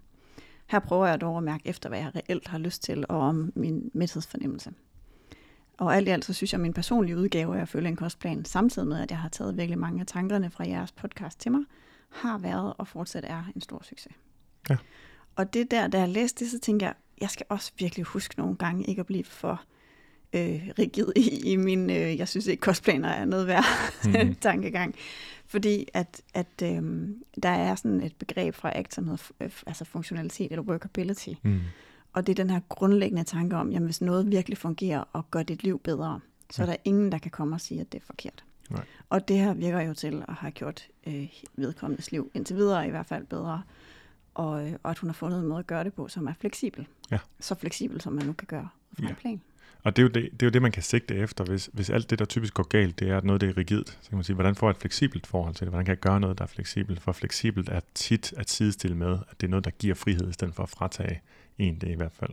[0.73, 3.53] Her prøver jeg dog at mærke efter, hvad jeg reelt har lyst til, og om
[3.55, 4.73] min mæthedsfornemmelse.
[5.79, 7.97] Og alt i alt, så synes jeg, at min personlige udgave af at følge en
[7.97, 11.53] kostplan, samtidig med, at jeg har taget virkelig mange af tankerne fra jeres podcast til
[11.53, 11.61] mig,
[12.11, 14.13] har været og fortsat er en stor succes.
[14.71, 14.77] Ja.
[15.37, 18.35] Og det der, da jeg læste det, så tænkte jeg, jeg skal også virkelig huske
[18.39, 19.63] nogle gange ikke at blive for
[20.33, 23.65] øh, rigid i, i min, øh, jeg synes ikke kostplaner er noget værd
[24.05, 24.35] mm-hmm.
[24.41, 24.95] tankegang.
[25.53, 27.09] Fordi at, at øh,
[27.43, 31.33] der er sådan et begreb fra ACT, som hedder øh, altså funktionalitet eller workability.
[31.43, 31.61] Mm.
[32.13, 35.43] Og det er den her grundlæggende tanke om, jamen hvis noget virkelig fungerer og gør
[35.43, 36.67] dit liv bedre, så ja.
[36.69, 38.45] er der ingen, der kan komme og sige, at det er forkert.
[38.71, 38.85] Nej.
[39.09, 42.91] Og det her virker jo til at have gjort øh, vedkommendes liv indtil videre i
[42.91, 43.63] hvert fald bedre
[44.35, 46.87] og, og at hun har fundet en måde at gøre det på, som er fleksibel.
[47.11, 47.19] Ja.
[47.41, 49.15] Så fleksibel, som man nu kan gøre fra ja.
[49.15, 49.41] plan.
[49.83, 51.91] Og det er, jo det, det er jo det, man kan sigte efter, hvis, hvis
[51.91, 53.99] alt det, der typisk går galt, det er, at noget det er rigidt.
[54.03, 55.73] Så kan man sige, hvordan får jeg et fleksibelt forhold til det?
[55.73, 57.03] Hvordan kan jeg gøre noget, der er fleksibelt?
[57.03, 60.33] For fleksibelt er tit at sidestille med, at det er noget, der giver frihed, i
[60.33, 61.21] stedet for at fratage
[61.59, 62.31] en det i hvert fald.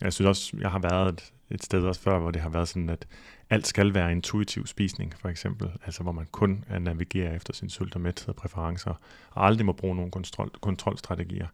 [0.00, 2.68] Jeg synes også, jeg har været et, et sted også før, hvor det har været
[2.68, 3.06] sådan, at
[3.50, 5.70] alt skal være intuitiv spisning, for eksempel.
[5.84, 9.72] Altså hvor man kun navigerer efter sin sult og mæthed og præferencer, og aldrig må
[9.72, 11.46] bruge nogle kontrol, kontrolstrategier.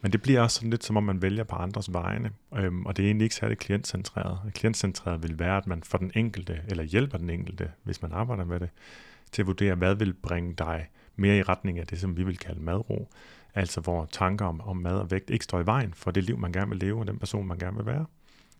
[0.00, 2.96] Men det bliver også sådan lidt, som om man vælger på andres vegne, øhm, og
[2.96, 4.52] det er egentlig ikke særlig klientcentreret.
[4.54, 8.44] Klientcentreret vil være, at man for den enkelte, eller hjælper den enkelte, hvis man arbejder
[8.44, 8.70] med det,
[9.32, 12.38] til at vurdere, hvad vil bringe dig mere i retning af det, som vi vil
[12.38, 13.08] kalde madro.
[13.54, 16.38] Altså hvor tanker om, om mad og vægt ikke står i vejen for det liv,
[16.38, 18.06] man gerne vil leve, og den person, man gerne vil være.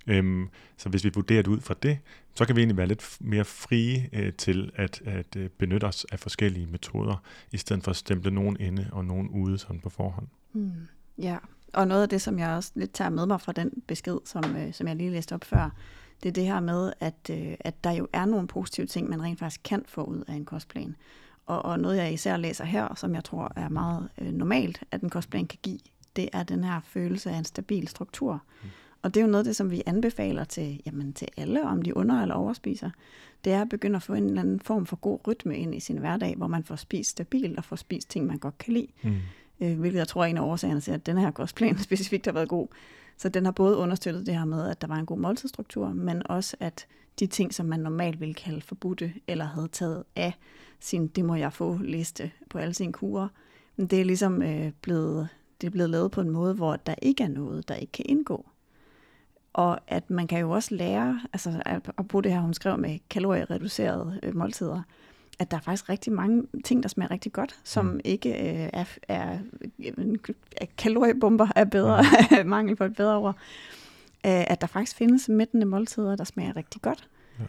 [0.06, 1.98] Øhm, så hvis vi vurderer det ud fra det,
[2.34, 6.06] så kan vi egentlig være lidt mere frie øh, til at, at øh, benytte os
[6.12, 7.22] af forskellige metoder,
[7.52, 10.26] i stedet for at stemple nogen inde og nogen ude sådan på forhånd.
[10.52, 10.72] Mm.
[11.18, 11.36] Ja,
[11.72, 14.56] og noget af det, som jeg også lidt tager med mig fra den besked, som,
[14.56, 15.70] øh, som jeg lige læste op før,
[16.22, 19.22] det er det her med, at, øh, at der jo er nogle positive ting, man
[19.22, 20.96] rent faktisk kan få ud af en kostplan.
[21.46, 25.02] Og, og noget, jeg især læser her, som jeg tror er meget øh, normalt, at
[25.02, 25.78] en kostplan kan give,
[26.16, 28.42] det er den her følelse af en stabil struktur.
[28.62, 28.68] Mm.
[29.02, 31.82] Og det er jo noget af det, som vi anbefaler til, jamen, til alle, om
[31.82, 32.90] de under- eller overspiser.
[33.44, 35.80] Det er at begynde at få en eller anden form for god rytme ind i
[35.80, 38.88] sin hverdag, hvor man får spist stabilt og får spist ting, man godt kan lide.
[39.02, 39.16] Mm.
[39.60, 42.32] Øh, hvilket jeg tror er en af årsagerne til, at den her kostplan specifikt har
[42.32, 42.68] været god.
[43.16, 46.30] Så den har både understøttet det her med, at der var en god måltidsstruktur, men
[46.30, 46.86] også at
[47.20, 50.32] de ting, som man normalt ville kalde forbudte, eller havde taget af
[50.80, 53.28] sin det må jeg få liste på alle sine kurer.
[53.76, 55.28] Men det er ligesom øh, blevet,
[55.60, 58.04] det er blevet lavet på en måde, hvor der ikke er noget, der ikke kan
[58.08, 58.46] indgå.
[59.52, 61.62] Og at man kan jo også lære, altså
[61.98, 64.82] at bruge det her, hun skrev med kaloriereducerede øh, måltider,
[65.38, 68.00] at der er faktisk rigtig mange ting, der smager rigtig godt, som mm.
[68.04, 69.38] ikke øh, er, er,
[70.56, 72.48] er kaloriebomber er bedre, mm.
[72.56, 73.36] mangel på et bedre ord.
[74.26, 77.08] Øh, at der faktisk findes mættende måltider, der smager rigtig godt.
[77.38, 77.44] Ja.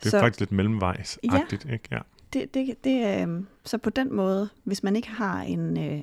[0.00, 1.88] Det er så, faktisk lidt mellemvejsagtigt, ja, ikke?
[1.90, 1.98] Ja.
[2.32, 6.02] Det, det, det, øh, så på den måde, hvis man ikke har en, øh,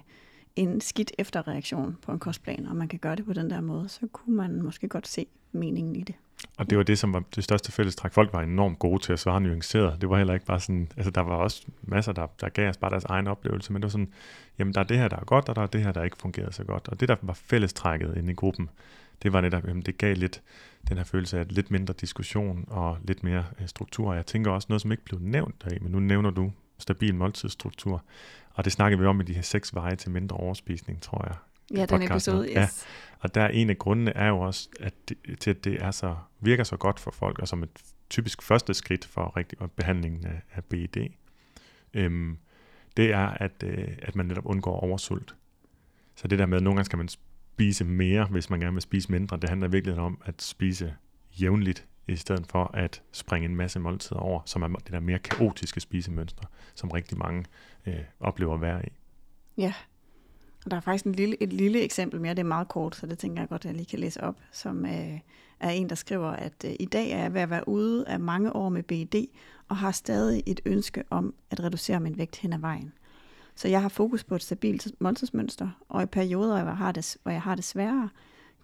[0.56, 3.90] en skidt efterreaktion på en kostplan, og man kan gøre det på den der måde,
[3.90, 6.16] så kunne man måske godt se meningen i det.
[6.58, 8.14] Og det var det, som var det største fællestræk.
[8.14, 10.02] Folk var enormt gode til at svare nuanceret.
[10.02, 12.78] Det var heller ikke bare sådan, altså der var også masser, der, der gav os
[12.78, 14.14] bare deres egen oplevelse, men det var sådan,
[14.60, 16.18] jamen der er det her, der er godt, og der er det her, der ikke
[16.18, 16.88] fungerede så godt.
[16.88, 18.70] Og det, der var fællestrækket inde i gruppen,
[19.24, 20.42] det var netop, jamen det gav lidt
[20.90, 24.14] den her følelse af lidt mindre diskussion og lidt mere øh, struktur.
[24.14, 28.04] Jeg tænker også noget, som ikke blev nævnt deri, men nu nævner du stabil måltidsstruktur.
[28.54, 31.36] Og det snakker vi om i de her seks veje til mindre overspisning, tror jeg.
[31.74, 32.56] Ja, den episode, yes.
[32.56, 32.68] Ja.
[33.20, 35.92] Og der er en af grundene er jo også, at det, til at det er
[35.92, 37.70] så, virker så godt for folk, og som et
[38.10, 41.10] typisk første skridt for rigtig, behandlingen af, af BED,
[41.94, 42.38] øhm,
[42.98, 45.36] det er, at, øh, at man netop undgår oversult.
[46.16, 48.82] Så det der med, at nogle gange skal man spise mere, hvis man gerne vil
[48.82, 50.94] spise mindre, det handler virkelig om at spise
[51.42, 55.20] jævnligt, i stedet for at springe en masse måltider over, som er det der mere
[55.20, 57.46] kaotiske spisemønstre, som rigtig mange
[57.86, 58.90] øh, oplever at være i.
[59.58, 59.74] Ja,
[60.68, 63.06] og der er faktisk en lille, et lille eksempel mere, det er meget kort, så
[63.06, 65.20] det tænker jeg godt, at jeg lige kan læse op, som øh,
[65.60, 68.20] er en, der skriver, at øh, i dag er jeg ved at være ude af
[68.20, 69.26] mange år med BED,
[69.68, 72.94] og har stadig et ønske om at reducere min vægt hen ad vejen.
[73.56, 77.18] Så jeg har fokus på et stabilt måltidsmønster, og i perioder, hvor jeg har det,
[77.24, 78.10] hvor jeg har det sværere,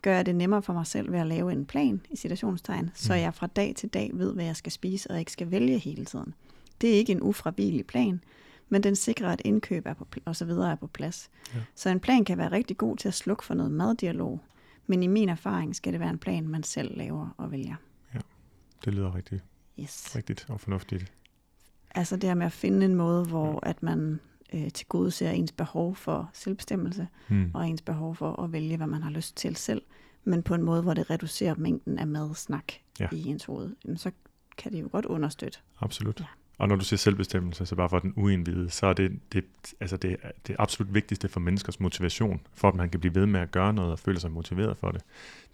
[0.01, 3.13] gør jeg det nemmere for mig selv ved at lave en plan i situationstegn, så
[3.13, 3.19] mm.
[3.19, 6.05] jeg fra dag til dag ved, hvad jeg skal spise, og ikke skal vælge hele
[6.05, 6.33] tiden.
[6.81, 8.21] Det er ikke en ufravigelig plan,
[8.69, 11.30] men den sikrer, at indkøb er på, og så videre er på plads.
[11.56, 11.60] Ja.
[11.76, 14.41] Så en plan kan være rigtig god til at slukke for noget maddialog,
[14.88, 17.76] men i min erfaring skal det være en plan, man selv laver og vælger.
[18.13, 18.19] Ja,
[18.86, 19.41] det lyder rigtig,
[19.80, 20.15] yes.
[20.15, 21.13] rigtigt og fornuftigt.
[21.95, 23.69] Altså det her med at finde en måde, hvor ja.
[23.69, 24.19] at man
[24.54, 27.52] øh, til gode ser ens behov for selvbestemmelse, hmm.
[27.54, 29.82] og ens behov for at vælge, hvad man har lyst til selv,
[30.23, 33.08] men på en måde, hvor det reducerer mængden af madsnak ja.
[33.12, 34.12] i ens hoved, Jamen, så
[34.58, 35.60] kan det jo godt understøtte.
[35.80, 36.19] Absolut.
[36.19, 36.26] Ja.
[36.57, 39.45] Og når du siger selvbestemmelse, så bare for den uindvidede, så er det det,
[39.79, 43.39] altså det, det absolut vigtigste for menneskers motivation, for at man kan blive ved med
[43.39, 45.01] at gøre noget og føle sig motiveret for det,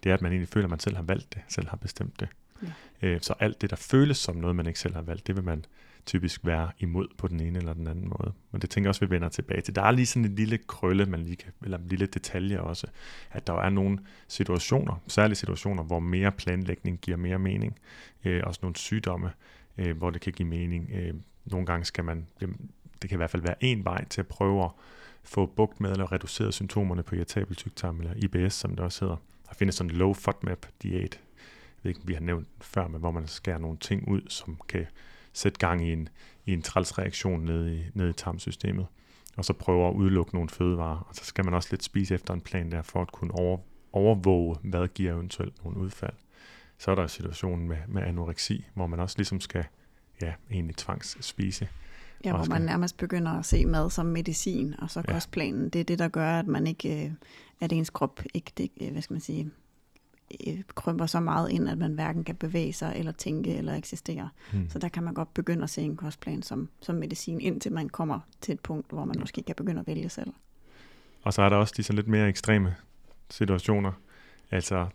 [0.04, 2.20] det er, at man egentlig føler, at man selv har valgt det, selv har bestemt
[2.20, 2.28] det.
[2.62, 2.68] Ja.
[3.08, 5.44] Øh, så alt det, der føles som noget, man ikke selv har valgt, det vil
[5.44, 5.64] man
[6.06, 8.32] typisk være imod på den ene eller den anden måde.
[8.52, 9.74] Men det tænker jeg også, vi vender tilbage til.
[9.74, 12.86] Der er lige sådan en lille krølle, man lige kan, eller en lille detalje også,
[13.30, 17.78] at der er nogle situationer, særlige situationer, hvor mere planlægning giver mere mening.
[18.24, 19.30] Øh, også nogle sygdomme,
[19.78, 20.90] øh, hvor det kan give mening.
[20.92, 22.26] Øh, nogle gange skal man,
[23.02, 24.70] det kan i hvert fald være en vej til at prøve at
[25.22, 29.16] få bugt med eller reducere symptomerne på irritabel tyktarm, eller IBS, som det også hedder.
[29.48, 31.20] Der findes sådan en low FODMAP diæt,
[31.84, 34.86] jeg ved vi har nævnt før, men hvor man skærer nogle ting ud, som kan
[35.32, 36.08] sætte gang i en,
[36.46, 38.86] i en trælsreaktion nede i, nede i tarmsystemet,
[39.36, 41.06] og så prøver at udelukke nogle fødevarer.
[41.08, 43.58] Og så skal man også lidt spise efter en plan der, for at kunne over,
[43.92, 46.14] overvåge, hvad giver eventuelt nogle udfald.
[46.80, 49.64] Så er der situationen med, med anoreksi, hvor man også ligesom skal
[50.22, 51.68] ja, egentlig tvangsspise.
[52.24, 55.12] Ja, hvor man nærmest begynder at se mad som medicin, og så ja.
[55.12, 57.12] kostplanen, det er det, der gør, at man ikke, øh,
[57.60, 59.50] at ens krop ikke, det, øh, hvad skal man sige,
[60.46, 64.28] øh, krymper så meget ind, at man hverken kan bevæge sig, eller tænke, eller eksistere.
[64.52, 64.70] Hmm.
[64.70, 67.88] Så der kan man godt begynde at se en kostplan som, som medicin, indtil man
[67.88, 69.20] kommer til et punkt, hvor man ja.
[69.20, 70.32] måske kan begynde at vælge selv.
[71.22, 72.76] Og så er der også de sådan lidt mere ekstreme
[73.30, 73.92] situationer,
[74.50, 74.86] altså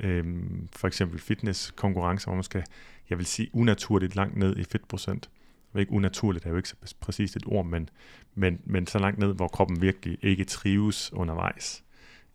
[0.00, 0.24] øh,
[0.72, 2.64] for eksempel fitness-konkurrencer, hvor man skal,
[3.10, 5.30] jeg vil sige, unaturligt langt ned i fedtprocent.
[5.72, 7.88] Det er ikke unaturligt, det er jo ikke så præcist et ord, men,
[8.34, 11.84] men, men så langt ned, hvor kroppen virkelig ikke trives undervejs.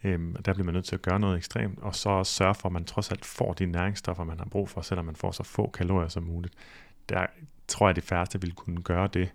[0.03, 2.73] Øhm, der bliver man nødt til at gøre noget ekstremt, og så sørge for, at
[2.73, 5.69] man trods alt får de næringsstoffer, man har brug for, selvom man får så få
[5.69, 6.53] kalorier som muligt.
[7.09, 7.25] Der
[7.67, 9.29] tror jeg, at de færreste vil kunne gøre det,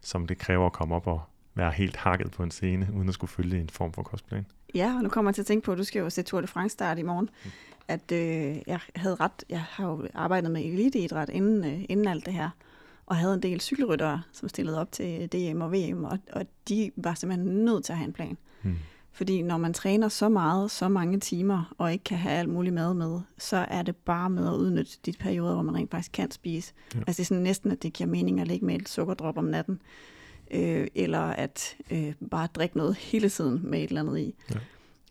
[0.00, 1.22] som det kræver at komme op og
[1.54, 4.46] være helt hakket på en scene, uden at skulle følge en form for kostplan.
[4.74, 6.40] Ja, og nu kommer jeg til at tænke på, at du skal jo se Tour
[6.40, 7.50] de France start i morgen, mm.
[7.88, 12.26] at øh, jeg havde ret, jeg har jo arbejdet med eliteidræt inden, øh, inden alt
[12.26, 12.50] det her,
[13.06, 16.90] og havde en del cykelryttere, som stillede op til DM og VM, og, og de
[16.96, 18.36] var simpelthen nødt til at have en plan.
[18.62, 18.76] Mm.
[19.12, 22.74] Fordi når man træner så meget, så mange timer, og ikke kan have alt muligt
[22.74, 26.12] mad med, så er det bare med at udnytte de perioder, hvor man rent faktisk
[26.12, 26.72] kan spise.
[26.94, 26.98] Ja.
[26.98, 29.44] Altså det er sådan næsten, at det giver mening at ligge med et sukkerdrop om
[29.44, 29.80] natten,
[30.50, 34.34] øh, eller at øh, bare drikke noget hele tiden med et eller andet i.
[34.54, 34.58] Ja.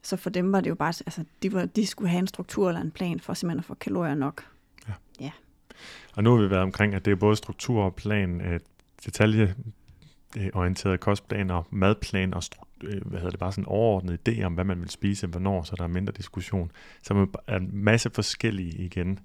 [0.03, 2.67] Så for dem var det jo bare, altså de, var, de skulle have en struktur
[2.67, 4.45] eller en plan for simpelthen at få kalorier nok.
[4.87, 4.93] Ja.
[5.19, 5.31] ja.
[6.15, 8.59] Og nu har vi været omkring, at det er både struktur og plan, øh,
[9.05, 12.43] detaljeorienterede kostplaner, madplan og
[12.83, 15.63] øh, hvad hedder det, bare sådan en overordnet idé om, hvad man vil spise, hvornår,
[15.63, 16.71] så der er mindre diskussion.
[17.01, 19.19] Så er en masse forskellige igen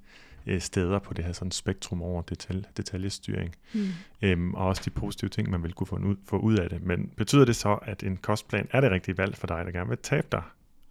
[0.47, 3.55] øh, steder på det her sådan spektrum over detalj, detaljestyring.
[3.75, 3.89] Mm.
[4.23, 6.83] Øhm, og også de positive ting, man vil kunne få ud, få ud af det.
[6.83, 9.89] Men betyder det så, at en kostplan er det rigtige valg for dig, der gerne
[9.89, 10.43] vil tabe dig?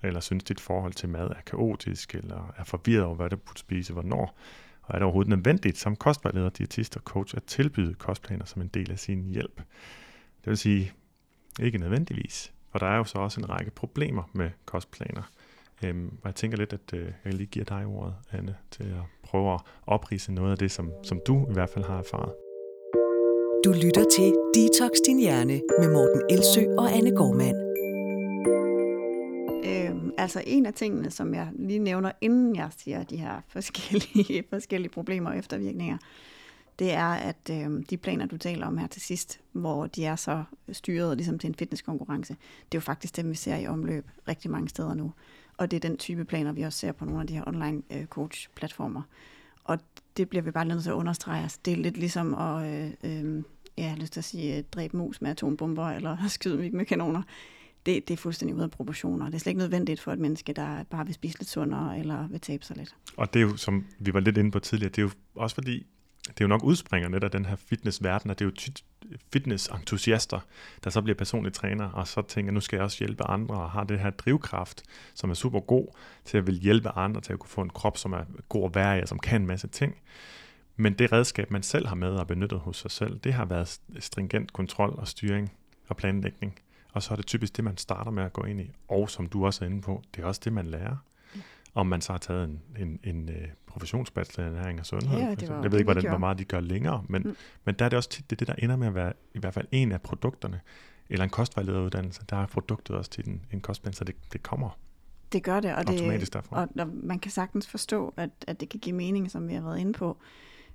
[0.04, 3.60] Eller synes dit forhold til mad er kaotisk, eller er forvirret over, hvad du burde
[3.60, 4.38] spise, hvornår?
[4.82, 8.68] Og er det overhovedet nødvendigt som kostvejleder, diætist og coach at tilbyde kostplaner som en
[8.68, 9.58] del af sin hjælp?
[10.42, 10.92] Det vil sige,
[11.60, 12.54] ikke nødvendigvis.
[12.72, 15.32] For der er jo så også en række problemer med kostplaner.
[15.84, 19.04] Øhm, og jeg tænker lidt, at øh, jeg lige giver dig ordet, Anne, til at
[19.24, 22.34] prøve at oprise noget af det, som, som du i hvert fald har erfaret.
[23.66, 27.58] Du lytter til Detox Din Hjerne med Morten Elsø og Anne Gormand.
[29.66, 34.44] Øhm, altså en af tingene, som jeg lige nævner, inden jeg siger de her forskellige,
[34.54, 35.98] forskellige problemer og eftervirkninger,
[36.80, 40.16] det er, at øh, de planer, du taler om her til sidst, hvor de er
[40.16, 42.34] så styret ligesom til en fitnesskonkurrence,
[42.72, 45.12] det er jo faktisk dem, vi ser i omløb rigtig mange steder nu.
[45.62, 47.82] Og det er den type planer, vi også ser på nogle af de her online
[47.92, 49.02] øh, coach-platformer.
[49.64, 49.80] Og
[50.18, 51.44] det bliver vi bare nødt til at understrege.
[51.44, 53.44] Altså, det er lidt ligesom at, øh, øh,
[53.78, 56.86] ja, jeg har lyst til at sige, øh, dræbe mus med atombomber eller skyde med
[56.86, 57.22] kanoner.
[57.86, 59.26] Det, det er fuldstændig ude af proportioner.
[59.26, 62.28] Det er slet ikke nødvendigt for et menneske, der bare vil spise lidt sundere eller
[62.28, 62.96] vil tabe sig lidt.
[63.18, 65.56] Og det er jo, som vi var lidt inde på tidligere, det er jo også
[65.56, 65.86] fordi,
[66.28, 68.84] det er jo nok udspringer lidt af den her fitnessverden, og det er jo tit
[69.34, 70.40] fitnessentusiaster,
[70.84, 73.72] der så bliver personlige træner, og så tænker, nu skal jeg også hjælpe andre, og
[73.72, 75.88] har det her drivkraft, som er super god
[76.26, 78.76] til at vil hjælpe andre til at kunne få en krop, som er god at
[78.76, 79.96] være i, og som kan en masse ting.
[80.76, 83.80] Men det redskab, man selv har med og benyttet hos sig selv, det har været
[84.00, 85.52] stringent kontrol og styring
[85.88, 86.60] og planlægning.
[86.94, 88.72] Og så er det typisk det, man starter med at gå ind i.
[88.88, 90.96] Og som du også er inde på, det er også det, man lærer.
[91.74, 93.36] Om man så har taget en, en, en uh,
[93.68, 95.20] professionsbachelor i næring og sundhed.
[95.20, 97.36] Ja, det var, jeg ved ikke, hvordan, hvor meget de gør længere, men, mm.
[97.66, 99.54] men der er det også tit det, det, der ender med at være i hvert
[99.54, 100.60] fald en af produkterne,
[101.10, 104.70] eller en kostvejlederuddannelse, der er produktet også til en, en kostplan, så det, det kommer
[105.32, 108.80] det gør det, og, det, og, og man kan sagtens forstå, at, at det kan
[108.80, 110.18] give mening, som vi har været inde på.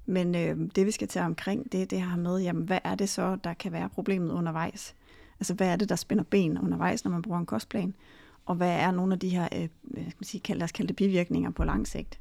[0.06, 2.94] Men øh, det, vi skal tage omkring, det er det her med, jamen, hvad er
[2.94, 4.94] det så, der kan være problemet undervejs?
[5.40, 7.94] Altså, hvad er det, der spænder ben undervejs, når man bruger en kostplan?
[8.46, 10.96] Og hvad er nogle af de her, øh, skal man sige, lad os kalde det
[10.96, 12.18] bivirkninger på lang sigt.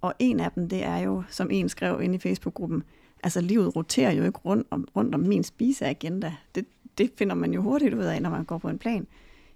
[0.00, 2.82] Og en af dem, det er jo, som en skrev inde i Facebook-gruppen,
[3.22, 6.34] altså livet roterer jo ikke rundt om, rundt om min spiseagenda.
[6.54, 6.66] Det,
[6.98, 9.06] det finder man jo hurtigt ud af, når man går på en plan.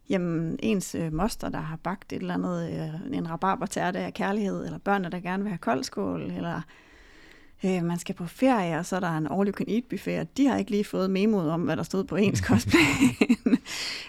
[0.09, 4.65] Jamen, ens øh, moster, der har bagt et eller andet, øh, en rabarbertærte af kærlighed,
[4.65, 6.61] eller børnene, der gerne vil have koldskål, eller
[7.65, 10.21] øh, man skal på ferie, og så er der en all you can eat buffet,
[10.21, 12.83] og de har ikke lige fået memoet om, hvad der stod på ens kostplan.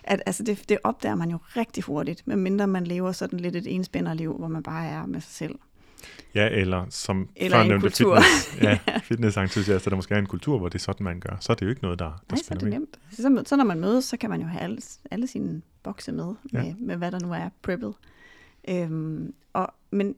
[0.04, 3.76] at, altså det, det opdager man jo rigtig hurtigt, medmindre man lever sådan lidt et
[3.76, 5.56] enspænderliv, hvor man bare er med sig selv.
[6.36, 8.16] Ja, eller som eller en kultur.
[8.16, 8.80] fitness, ja,
[9.10, 11.38] fitnessentusiaster, der måske er en kultur, hvor det er sådan, man gør.
[11.40, 13.00] Så er det jo ikke noget, der, der Nej, så er det nemt.
[13.12, 14.82] Så, så når man mødes, så kan man jo have alle,
[15.12, 16.74] alle sine bokse med, med, ja.
[16.80, 17.94] med hvad der nu er preppet.
[18.70, 20.16] Øhm, og, men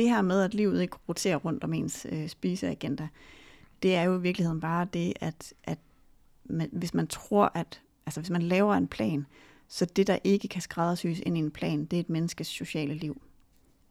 [0.00, 3.08] det her med, at livet ikke roterer rundt om ens øh, spiseagenda,
[3.82, 5.78] det er jo i virkeligheden bare det, at, at
[6.44, 9.26] man, hvis man tror, at altså hvis man laver en plan,
[9.68, 12.94] så det, der ikke kan skræddersys ind i en plan, det er et menneskes sociale
[12.94, 13.22] liv,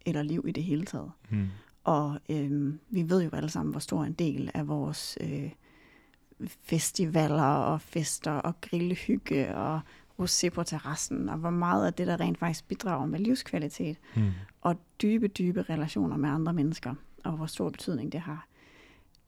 [0.06, 1.12] eller liv i det hele taget.
[1.30, 1.48] Mm.
[1.84, 5.52] Og øh, vi ved jo alle sammen, hvor stor en del af vores øh,
[6.64, 9.80] festivaler og fester og grillehygge og
[10.20, 14.32] rosé på terrassen, og hvor meget af det, der rent faktisk bidrager med livskvalitet, mm.
[14.62, 18.48] og dybe, dybe relationer med andre mennesker, og hvor stor betydning det har,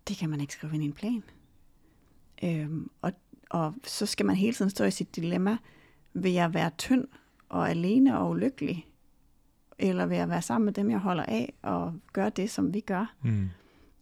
[0.08, 1.24] det kan man ikke skrive ind i en plan.
[2.44, 3.12] Øhm, og,
[3.50, 5.58] og så skal man hele tiden stå i sit dilemma,
[6.14, 7.08] vil jeg være tynd
[7.50, 8.88] og alene og ulykkelig,
[9.80, 12.80] eller vil jeg være sammen med dem, jeg holder af, og gøre det, som vi
[12.80, 13.14] gør?
[13.22, 13.50] Mm.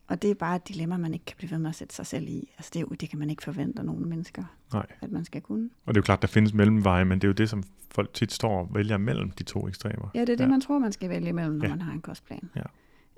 [0.09, 2.05] Og det er bare et dilemma, man ikke kan blive ved med at sætte sig
[2.05, 2.49] selv i.
[2.57, 4.43] Altså det, er jo, det kan man ikke forvente af nogle mennesker,
[4.73, 4.85] Nej.
[5.01, 5.69] at man skal kunne.
[5.85, 8.13] Og det er jo klart, der findes mellemveje, men det er jo det, som folk
[8.13, 10.09] tit står og vælger mellem de to ekstremer.
[10.15, 10.49] Ja, det er det, ja.
[10.49, 11.69] man tror, man skal vælge mellem, når ja.
[11.69, 12.49] man har en kostplan.
[12.55, 12.61] Ja.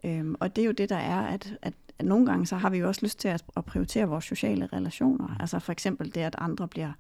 [0.04, 2.70] Øhm, og det er jo det, der er, at, at, at nogle gange så har
[2.70, 5.28] vi jo også lyst til at, at prioritere vores sociale relationer.
[5.28, 5.36] Mm.
[5.40, 6.92] Altså for eksempel det, at andre bliver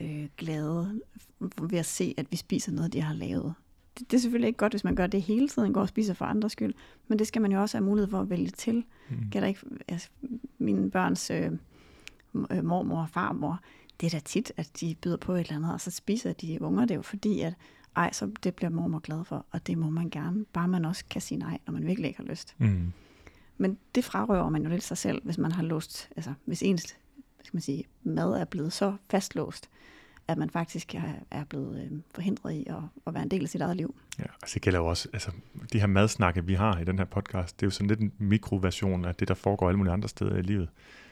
[0.00, 1.00] øh, glade
[1.62, 3.54] ved at se, at vi spiser noget, de har lavet
[3.98, 6.14] det, det er selvfølgelig ikke godt, hvis man gør det hele tiden, går og spiser
[6.14, 6.74] for andres skyld,
[7.08, 8.84] men det skal man jo også have mulighed for at vælge til.
[9.10, 9.30] Mm.
[9.32, 10.08] Kan der ikke, altså,
[10.58, 11.52] mine børns øh,
[12.50, 13.60] øh, mormor og farmor,
[14.00, 16.62] det er da tit, at de byder på et eller andet, og så spiser de
[16.62, 17.54] unger det jo, fordi at,
[17.96, 21.04] ej, så det bliver mormor glad for, og det må man gerne, bare man også
[21.10, 22.54] kan sige nej, når man virkelig ikke har lyst.
[22.58, 22.92] Mm.
[23.58, 26.96] Men det frarøver man jo lidt sig selv, hvis man har låst, altså hvis ens
[27.42, 29.70] skal man sige, mad er blevet så fastlåst,
[30.28, 33.48] at man faktisk er, er blevet øh, forhindret i at, at være en del af
[33.48, 33.94] sit eget liv.
[34.18, 35.30] Ja, altså det gælder jo også, altså
[35.72, 38.12] de her madsnakke, vi har i den her podcast, det er jo sådan lidt en
[38.18, 40.68] mikroversion af det, der foregår alle mulige andre steder i livet.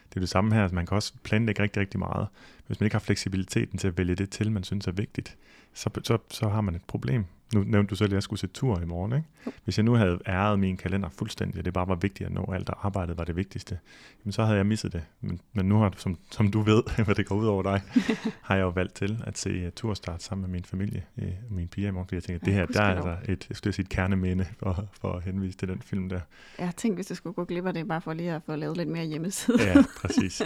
[0.09, 2.29] Det er det samme her, at man kan også planlægge rigtig, rigtig meget.
[2.73, 5.37] Hvis man ikke har fleksibiliteten til at vælge det til, man synes er vigtigt,
[5.75, 7.25] så, så, så har man et problem.
[7.55, 9.13] Nu nævnte du selv, at jeg skulle se tur i morgen.
[9.13, 9.59] Ikke?
[9.65, 12.53] Hvis jeg nu havde æret min kalender fuldstændig, og det bare var vigtigt at nå
[12.55, 13.79] alt, og arbejdet var det vigtigste,
[14.25, 15.05] jamen så havde jeg misset det.
[15.21, 17.83] Men, men nu har du, som, som du ved, hvad det går ud over dig,
[18.43, 21.57] har jeg jo valgt til at se uh, turstart sammen med min familie og uh,
[21.57, 23.57] min piger i morgen, fordi jeg tænker, at det her, der er altså et, jeg
[23.57, 26.21] skulle sige, et kerneminde for, for at henvise til den film der.
[26.59, 28.77] Jeg tænkte, hvis du skulle gå glip af det, bare for lige at få lavet
[28.77, 29.63] lidt mere hjemmeside.
[29.63, 30.43] ja, præcis.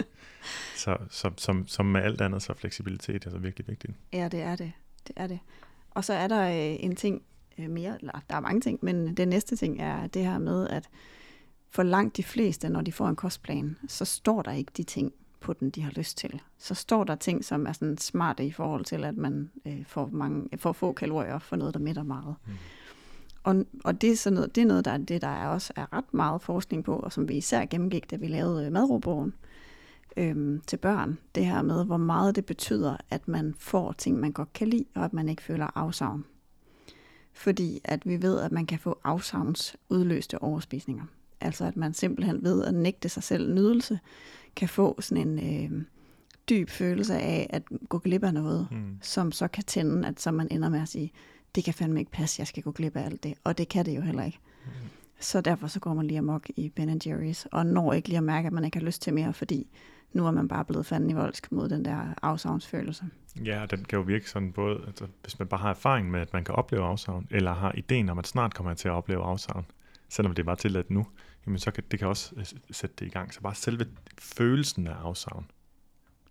[0.76, 3.92] Så, så som, som med alt andet, så fleksibilitet er altså virkelig vigtigt.
[4.12, 4.72] Ja, det er det.
[5.06, 5.38] Det er det.
[5.90, 7.22] Og så er der øh, en ting
[7.58, 10.68] øh, mere, eller der er mange ting, men den næste ting er det her med,
[10.68, 10.88] at
[11.70, 15.12] for langt de fleste, når de får en kostplan, så står der ikke de ting
[15.40, 16.42] på den, de har lyst til.
[16.58, 20.08] Så står der ting, som er sådan smarte i forhold til, at man øh, får,
[20.12, 22.34] mange, får få kalorier for noget, der mætter meget.
[22.46, 22.52] Mm.
[23.42, 25.92] Og, og det, er sådan noget, det er noget, der, det, der er også er
[25.92, 29.34] ret meget forskning på, og som vi især gennemgik, da vi lavede madrobogen
[30.16, 31.18] øhm, til børn.
[31.34, 34.84] Det her med, hvor meget det betyder, at man får ting, man godt kan lide,
[34.94, 36.24] og at man ikke føler afsavn.
[37.32, 41.04] Fordi at vi ved, at man kan få afsavns udløste overspisninger.
[41.40, 43.98] Altså at man simpelthen ved at nægte sig selv nydelse,
[44.56, 45.82] kan få sådan en øh,
[46.48, 48.98] dyb følelse af at gå glip af noget, mm.
[49.02, 51.12] som så kan tænde, at så man ender med at sige,
[51.54, 53.34] det kan fandme ikke passe, jeg skal gå glip af alt det.
[53.44, 54.38] Og det kan det jo heller ikke.
[54.64, 54.70] Mm.
[55.20, 58.24] Så derfor så går man lige amok i Ben Jerry's, og når ikke lige at
[58.24, 59.66] mærke, at man ikke har lyst til mere, fordi
[60.16, 63.04] nu er man bare blevet fanden i voldsk mod den der afsavnsfølelse.
[63.44, 66.32] Ja, den kan jo virke sådan både, altså, hvis man bare har erfaring med, at
[66.32, 69.22] man kan opleve afsavn, eller har ideen om, at snart kommer jeg til at opleve
[69.22, 69.66] afsavn,
[70.08, 71.06] selvom det er bare tilladt nu,
[71.46, 73.34] jamen så kan det kan også øh, sætte det i gang.
[73.34, 73.86] Så bare selve
[74.18, 75.46] følelsen af afsavn,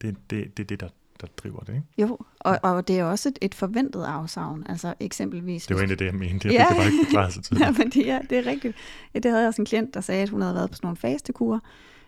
[0.01, 0.89] det, det, det er det, der,
[1.21, 1.85] der driver det, ikke?
[1.97, 4.65] Jo, og, og det er også et, et forventet afsavn.
[4.69, 5.67] Altså eksempelvis...
[5.67, 6.47] Det var egentlig det, jeg mente.
[6.47, 6.63] Jeg ja.
[6.63, 7.65] fik det bare ikke forklaret så tydeligt.
[7.65, 8.75] ja, men det, ja, det er rigtigt.
[9.13, 10.85] Ja, det havde jeg også en klient, der sagde, at hun havde været på sådan
[10.85, 11.59] nogle fastekurer,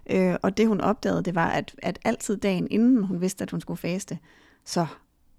[0.09, 3.51] Øh, og det hun opdagede, det var, at, at altid dagen inden hun vidste, at
[3.51, 4.19] hun skulle faste,
[4.65, 4.87] så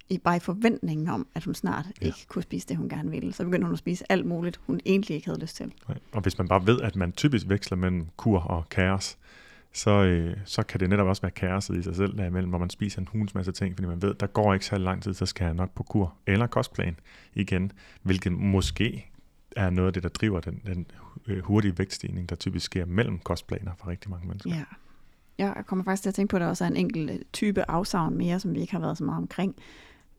[0.09, 2.07] i bare i forventningen om, at hun snart ja.
[2.07, 3.33] ikke kunne spise det, hun gerne ville.
[3.33, 5.73] Så begyndte hun at spise alt muligt, hun egentlig ikke havde lyst til.
[5.89, 5.99] Nej.
[6.13, 9.19] Og hvis man bare ved, at man typisk veksler mellem kur og kaos,
[9.73, 12.71] så, øh, så kan det netop også være kaoset i sig selv derimellem, hvor man
[12.71, 15.27] spiser en hulens masse ting, fordi man ved, der går ikke så lang tid, så
[15.27, 16.97] skal jeg nok på kur eller kostplan
[17.35, 19.11] igen, hvilket måske
[19.57, 20.87] er noget af det, der driver den, den
[21.29, 24.51] øh, hurtige vægtstigning, der typisk sker mellem kostplaner for rigtig mange mennesker.
[24.51, 24.65] Ja.
[25.39, 27.19] ja, jeg kommer faktisk til at tænke på, at der også er en enkelt øh,
[27.33, 29.57] type afsavn mere, som vi ikke har været så meget omkring,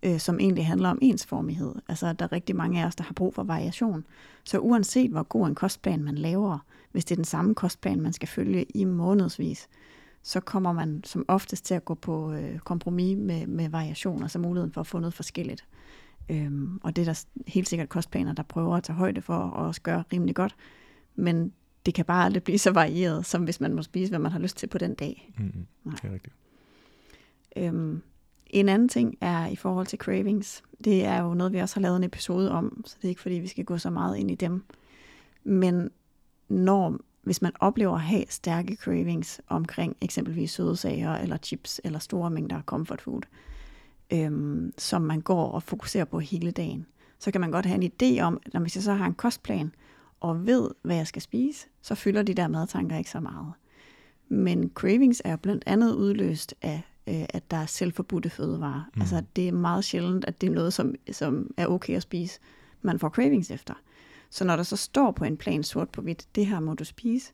[0.03, 1.75] øh, som egentlig handler om ensformighed.
[1.87, 4.05] Altså, der er rigtig mange af os, der har brug for variation.
[4.43, 6.59] Så uanset hvor god en kostplan man laver,
[6.91, 9.67] hvis det er den samme kostplan, man skal følge i månedsvis,
[10.23, 14.39] så kommer man som oftest til at gå på øh, kompromis med, med variation, altså
[14.39, 15.65] muligheden for at få noget forskelligt.
[16.29, 19.67] Øhm, og det er der helt sikkert kostplaner, der prøver at tage højde for og
[19.67, 20.55] også gøre rimelig godt.
[21.19, 21.53] Men
[21.85, 24.39] det kan bare aldrig blive så varieret, som hvis man må spise, hvad man har
[24.39, 25.33] lyst til på den dag.
[25.37, 25.95] Mm, Nej.
[26.01, 26.35] Det er rigtigt.
[27.55, 28.01] Øhm,
[28.47, 30.63] en anden ting er i forhold til cravings.
[30.83, 33.21] Det er jo noget, vi også har lavet en episode om, så det er ikke
[33.21, 34.63] fordi, vi skal gå så meget ind i dem.
[35.43, 35.89] Men
[36.49, 41.99] når, hvis man oplever at have stærke cravings omkring eksempelvis søde sager, eller chips, eller
[41.99, 43.21] store mængder comfort food,
[44.13, 46.85] øhm, som man går og fokuserer på hele dagen,
[47.19, 49.13] så kan man godt have en idé om, at når hvis jeg så har en
[49.13, 49.71] kostplan,
[50.19, 53.53] og ved, hvad jeg skal spise, så fylder de der madtanker ikke så meget.
[54.29, 58.83] Men cravings er blandt andet udløst af, øh, at der er selvforbudte fødevarer.
[58.95, 59.01] Mm.
[59.01, 62.39] Altså det er meget sjældent, at det er noget, som, som er okay at spise,
[62.81, 63.73] man får cravings efter.
[64.29, 66.83] Så når der så står på en plan sort på hvidt, det her må du
[66.83, 67.31] spise,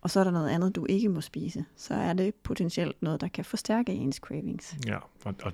[0.00, 3.20] og så er der noget andet, du ikke må spise, så er det potentielt noget,
[3.20, 4.76] der kan forstærke ens cravings.
[4.86, 5.52] Ja, og, og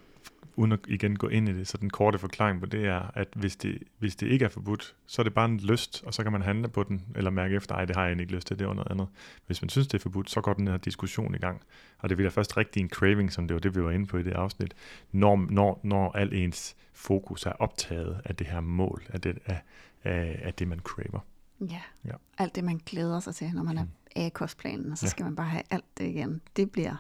[0.57, 3.29] uden at igen gå ind i det, så den korte forklaring på det er, at
[3.35, 6.23] hvis det, hvis det ikke er forbudt, så er det bare en lyst, og så
[6.23, 8.59] kan man handle på den, eller mærke efter, ej, det har jeg ikke lyst til,
[8.59, 9.09] det er noget andet.
[9.47, 11.63] Hvis man synes, det er forbudt, så går den her diskussion i gang.
[11.99, 14.17] Og det bliver først rigtig en craving, som det var det, vi var inde på
[14.19, 14.75] i det afsnit,
[15.13, 19.63] når, når, når al ens fokus er optaget af det her mål, af det, af,
[20.05, 21.21] af, af det man craver.
[21.61, 21.81] Ja.
[22.05, 23.91] ja, alt det, man glæder sig til, når man er mm.
[24.17, 25.11] af kostplanen, og så ja.
[25.11, 26.41] skal man bare have alt det igen.
[26.57, 26.97] Det bliver,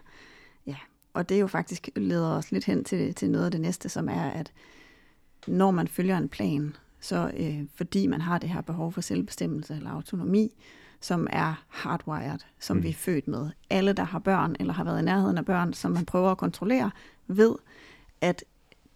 [0.67, 0.77] ja,
[1.15, 3.89] og det er jo faktisk leder os lidt hen til, til noget af det næste,
[3.89, 4.53] som er, at
[5.47, 9.75] når man følger en plan, så øh, fordi man har det her behov for selvbestemmelse
[9.75, 10.53] eller autonomi,
[11.01, 12.83] som er hardwired, som mm.
[12.83, 13.51] vi er født med.
[13.71, 16.39] Alle, der har børn eller har været i nærheden af børn, som man prøver at
[16.39, 16.91] kontrollere,
[17.27, 17.55] ved,
[18.21, 18.45] at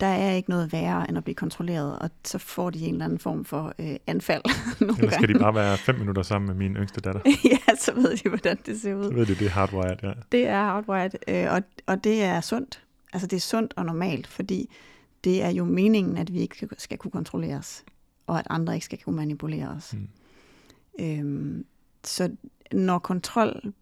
[0.01, 3.05] der er ikke noget værre end at blive kontrolleret, og så får de en eller
[3.05, 4.43] anden form for øh, anfald.
[4.81, 5.35] Nogle eller skal gange.
[5.35, 7.21] de bare være fem minutter sammen med min yngste datter?
[7.53, 9.05] ja, så ved de, hvordan det ser ud.
[9.05, 10.13] Så ved de, det er hardwired, ja.
[10.33, 12.83] Det er hardwired, øh, og, og det er sundt.
[13.13, 14.71] Altså det er sundt og normalt, fordi
[15.25, 17.85] det er jo meningen, at vi ikke skal kunne kontrolleres.
[18.27, 19.95] og at andre ikke skal kunne manipulere os.
[19.95, 20.09] Mm.
[21.01, 21.65] Øhm,
[22.05, 22.31] så
[22.73, 23.73] når kontrol,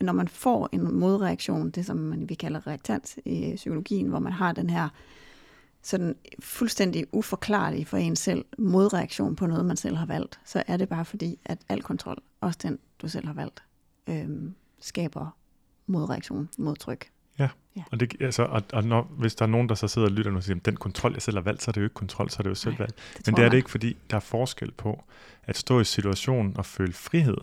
[0.00, 4.32] når man får en modreaktion, det som man, vi kalder reaktant i psykologien, hvor man
[4.32, 4.88] har den her
[5.82, 10.76] sådan fuldstændig uforklarlig for en selv modreaktion på noget, man selv har valgt, så er
[10.76, 13.62] det bare fordi, at al kontrol, også den, du selv har valgt,
[14.06, 15.36] øhm, skaber
[15.86, 17.10] modreaktion, modtryk.
[17.38, 17.82] Ja, ja.
[17.92, 20.36] og, det, altså, og, og når, hvis der er nogen, der så sidder og lytter
[20.36, 22.36] og siger, den kontrol, jeg selv har valgt, så er det jo ikke kontrol, så
[22.38, 22.94] er det jo selvvalgt.
[23.26, 25.04] Men det er det ikke, fordi der er forskel på
[25.42, 27.36] at stå i situationen og føle frihed,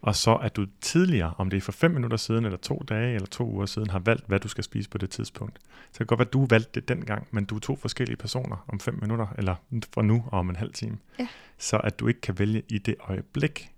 [0.00, 3.14] og så at du tidligere, om det er for fem minutter siden, eller to dage,
[3.14, 5.58] eller to uger siden, har valgt, hvad du skal spise på det tidspunkt.
[5.62, 8.16] Så det kan godt være, at du valgte det dengang, men du er to forskellige
[8.16, 9.54] personer om fem minutter, eller
[9.94, 10.98] fra nu og om en halv time.
[11.18, 11.28] Ja.
[11.58, 13.70] Så at du ikke kan vælge i det øjeblik,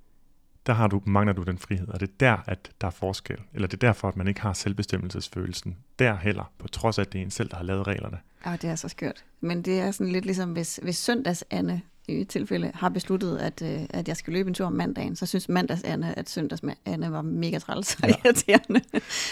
[0.66, 3.38] der har du, mangler du den frihed, og det er der, at der er forskel.
[3.54, 7.12] Eller det er derfor, at man ikke har selvbestemmelsesfølelsen der heller, på trods af, at
[7.12, 8.18] det er en selv, der har lavet reglerne.
[8.46, 9.24] Ja, det er så skørt.
[9.40, 13.62] Men det er sådan lidt ligesom, hvis, hvis søndags Anne i tilfælde har besluttet, at,
[13.62, 16.62] øh, at jeg skal løbe en tur om mandagen, så synes mandags Anne, at søndags
[16.86, 18.14] Anne var mega træls og ja.
[18.24, 18.80] irriterende.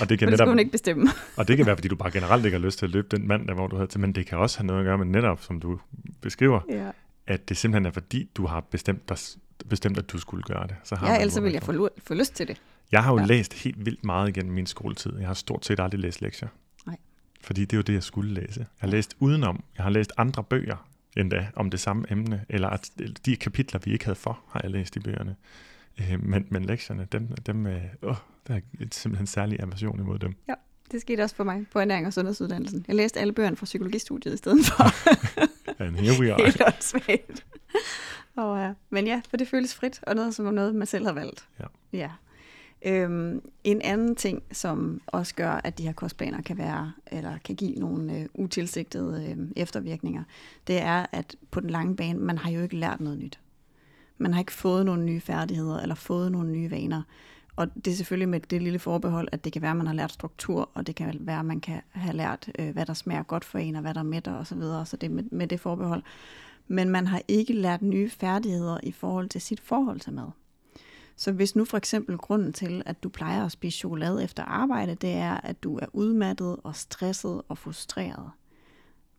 [0.00, 1.08] Og det kan netop, hun ikke bestemme.
[1.36, 3.28] og det kan være, fordi du bare generelt ikke har lyst til at løbe den
[3.28, 5.42] mandag, hvor du havde til, men det kan også have noget at gøre med netop,
[5.42, 5.78] som du
[6.20, 6.90] beskriver, ja.
[7.26, 9.16] at det simpelthen er fordi, du har bestemt dig
[9.68, 10.76] bestemt, at du skulle gøre det.
[10.84, 12.60] Så har ja, ellers vil jeg få, få lyst til det.
[12.92, 13.24] Jeg har jo ja.
[13.24, 15.18] læst helt vildt meget igennem min skoletid.
[15.18, 16.48] Jeg har stort set aldrig læst lektier.
[16.86, 16.96] Nej.
[17.42, 18.58] Fordi det er jo det, jeg skulle læse.
[18.60, 19.64] Jeg har læst udenom.
[19.76, 20.76] Jeg har læst andre bøger
[21.16, 22.90] endda om det samme emne, eller at
[23.26, 25.36] de kapitler, vi ikke havde for, har jeg læst i bøgerne.
[26.00, 28.16] Øh, men, men lektierne, dem, dem øh, åh,
[28.48, 28.60] der er
[28.92, 30.34] simpelthen en særlig aversion imod dem.
[30.48, 30.54] Ja,
[30.92, 32.84] det skete også for mig på ernæring og sundhedsuddannelsen.
[32.88, 34.84] Jeg læste alle bøgerne fra psykologistudiet i stedet for.
[35.82, 36.44] And here we are.
[36.44, 37.44] Helt
[38.36, 38.72] og, ja.
[38.90, 41.48] Men ja, for det føles frit, og noget som noget, man selv har valgt.
[41.60, 41.64] Ja.
[41.92, 42.10] ja.
[42.82, 47.54] Øhm, en anden ting, som også gør, at de her kostplaner kan være, eller kan
[47.54, 50.24] give nogle øh, utilsigtede øh, eftervirkninger,
[50.66, 53.40] det er, at på den lange bane, man har jo ikke lært noget nyt.
[54.18, 57.02] Man har ikke fået nogle nye færdigheder, eller fået nogle nye vaner.
[57.56, 59.94] Og det er selvfølgelig med det lille forbehold, at det kan være, at man har
[59.94, 63.22] lært struktur, og det kan være, at man kan have lært, øh, hvad der smager
[63.22, 64.86] godt for en, og hvad der mætter osv., så, videre.
[64.86, 66.02] så det er med, med det forbehold
[66.68, 70.30] men man har ikke lært nye færdigheder i forhold til sit forhold til mad.
[71.18, 74.94] Så hvis nu for eksempel grunden til, at du plejer at spise chokolade efter arbejde,
[74.94, 78.30] det er, at du er udmattet og stresset og frustreret,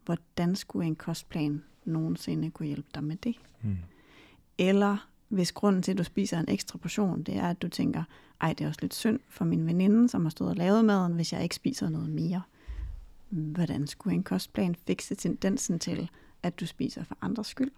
[0.06, 3.36] hvordan skulle en kostplan nogensinde kunne hjælpe dig med det?
[3.62, 3.78] Mm.
[4.58, 8.04] Eller hvis grunden til, at du spiser en ekstra portion, det er, at du tænker,
[8.41, 11.14] ej, det er også lidt synd for min veninde, som har stået og lavet maden,
[11.14, 12.41] hvis jeg ikke spiser noget mere.
[13.30, 16.10] Hvordan skulle en kostplan fikse tendensen til
[16.43, 17.72] at du spiser for andres skyld.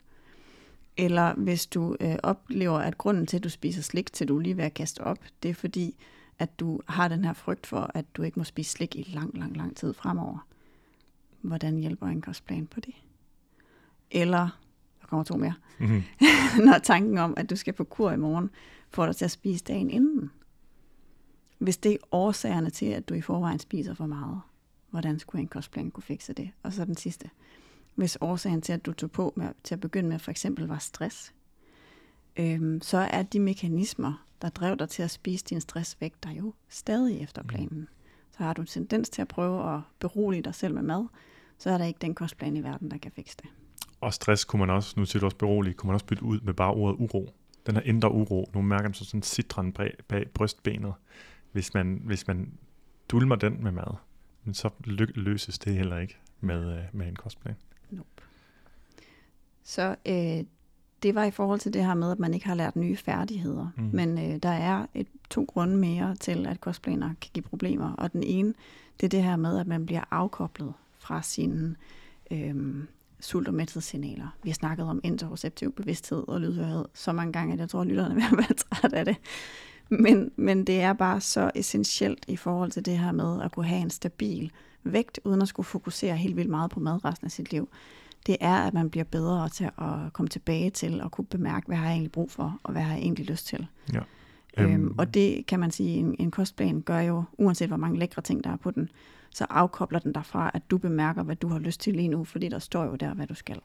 [1.02, 4.42] Eller hvis du øh, oplever, at grunden til, at du spiser slik, til du er
[4.42, 5.96] lige ved at kaste op, det er fordi,
[6.40, 9.38] at du har den her frygt for, at du ikke må spise slik i lang,
[9.38, 10.48] lang, lang tid fremover.
[11.42, 12.94] Hvordan hjælper en kostplan på det?
[14.12, 14.60] Eller,
[15.02, 16.04] der kommer to mere, mm-hmm.
[16.66, 18.50] når tanken om, at du skal på kur i morgen,
[18.90, 20.32] får dig til at spise dagen inden.
[21.58, 24.42] Hvis det er årsagerne til, at du i forvejen spiser for meget,
[24.90, 26.52] hvordan skulle en kostplan kunne fikse det?
[26.64, 27.30] Og så den sidste
[27.96, 30.78] hvis årsagen til, at du tog på med, til at begynde med, for eksempel var
[30.78, 31.34] stress,
[32.38, 36.32] øhm, så er de mekanismer, der drev dig til at spise din stress væk, der
[36.32, 37.48] jo stadig efter mm.
[37.48, 37.88] planen.
[38.32, 41.08] Så har du en tendens til at prøve at berolige dig selv med mad,
[41.58, 43.50] så er der ikke den kostplan i verden, der kan fikse det.
[44.02, 46.40] Og stress kunne man også, nu siger du også berolige, kunne man også bytte ud
[46.40, 47.30] med bare ordet uro.
[47.66, 50.94] Den her indre uro, nu mærker man så sådan citron bag, bag brystbenet.
[51.52, 52.54] Hvis man, hvis man
[53.10, 53.96] dulmer den med mad,
[54.44, 54.70] men så
[55.16, 57.56] løses det heller ikke med, øh, med en kostplan.
[57.92, 58.10] Nope.
[59.64, 60.44] Så øh,
[61.04, 63.68] det var i forhold til det her med, at man ikke har lært nye færdigheder.
[63.78, 63.90] Mm.
[63.94, 67.94] Men øh, der er et, to grunde mere til, at kostplaner kan give problemer.
[67.94, 68.54] Og den ene,
[69.00, 71.76] det er det her med, at man bliver afkoblet fra sine
[72.32, 72.84] øh,
[73.20, 74.28] sult- og mæthedssignaler.
[74.44, 77.88] Vi har snakket om interoceptiv bevidsthed og lydhørighed så mange gange, at jeg tror, at
[77.88, 79.16] lytterne vil være træt af det.
[79.90, 83.66] Men, men det er bare så essentielt i forhold til det her med at kunne
[83.66, 84.52] have en stabil
[84.84, 87.70] vægt, uden at skulle fokusere helt vildt meget på mad resten af sit liv,
[88.28, 91.78] det er, at man bliver bedre til at komme tilbage til at kunne bemærke, hvad
[91.78, 93.68] har jeg egentlig brug for, og hvad har jeg egentlig lyst til.
[93.94, 94.00] Ja.
[94.58, 94.96] Øhm, øhm.
[94.98, 98.44] Og det kan man sige, en, en kostplan gør jo, uanset hvor mange lækre ting
[98.44, 98.90] der er på den,
[99.32, 102.50] så afkobler den derfra, at du bemærker, hvad du har lyst til lige nu, fordi
[102.50, 103.60] der står jo der, hvad du skal.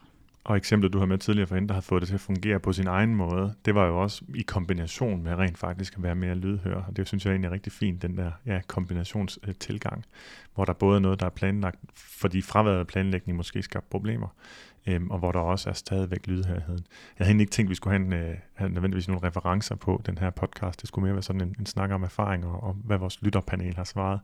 [0.47, 2.61] Og eksemplet, du har med tidligere for hende, der har fået det til at fungere
[2.61, 6.15] på sin egen måde, det var jo også i kombination med rent faktisk at være
[6.15, 6.83] mere lydhør.
[6.83, 10.05] Og det synes jeg egentlig er rigtig fint, den der ja, kombinationstilgang,
[10.55, 14.29] hvor der både er noget, der er planlagt, fordi fraværet af planlægning måske skaber problemer,
[14.87, 16.87] øhm, og hvor der også er stadigvæk lydhørigheden.
[17.19, 20.03] Jeg havde ikke tænkt, at vi skulle have, en, øh, have nødvendigvis nogle referencer på
[20.07, 20.81] den her podcast.
[20.81, 23.85] Det skulle mere være sådan en, en snak om erfaringer og hvad vores lytterpanel har
[23.85, 24.21] svaret.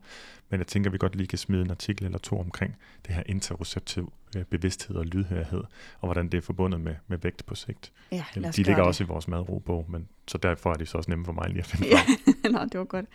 [0.49, 2.75] Men jeg tænker, at vi godt lige kan smide en artikel eller to omkring
[3.07, 5.63] det her interoceptiv øh, bevidsthed og lydhørighed,
[5.99, 7.91] og hvordan det er forbundet med, med vægt på sigt.
[8.11, 8.85] Ja, Jamen, de ligger det.
[8.85, 11.59] også i vores madrobog, men så derfor er de så også nemme for mig lige
[11.59, 12.01] at finde ja.
[12.49, 13.05] Nå, det var godt.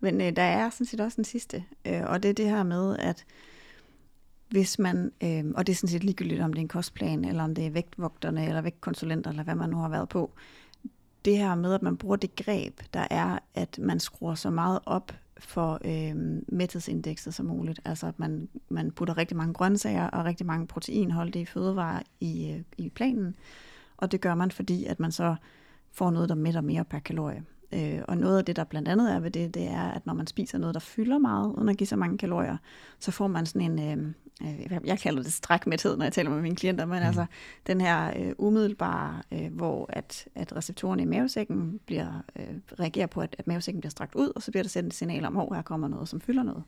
[0.00, 2.62] Men øh, der er sådan set også en sidste, øh, og det er det her
[2.62, 3.24] med, at
[4.48, 7.44] hvis man, øh, og det er sådan set ligegyldigt, om det er en kostplan, eller
[7.44, 10.30] om det er vægtvogterne, eller vægtkonsulenter, eller hvad man nu har været på,
[11.24, 14.78] det her med, at man bruger det greb, der er, at man skruer så meget
[14.86, 17.80] op for øh, mæthedsindekset som muligt.
[17.84, 22.62] Altså at man, man putter rigtig mange grøntsager og rigtig mange proteinholdige fødevarer i, øh,
[22.78, 23.34] i planen,
[23.96, 25.36] og det gør man, fordi at man så
[25.92, 27.44] får noget, der mætter mere per kalorie.
[27.72, 30.14] Øh, og noget af det, der blandt andet er ved det, det er, at når
[30.14, 32.56] man spiser noget, der fylder meget, uden at give så mange kalorier,
[32.98, 36.42] så får man sådan en, øh, øh jeg kalder det strækmæthed, når jeg taler med
[36.42, 37.06] mine klienter, men mm.
[37.06, 37.26] altså
[37.66, 43.20] den her øh, umiddelbare, øh, hvor at, at receptorerne i mavesækken bliver, øh, reagerer på,
[43.20, 45.48] at, at mavesækken bliver strakt ud, og så bliver der sendt et signal om, at
[45.54, 46.62] her kommer noget, som fylder noget.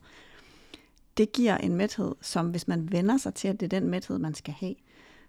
[1.16, 4.18] Det giver en mæthed, som hvis man vender sig til, at det er den mæthed,
[4.18, 4.74] man skal have,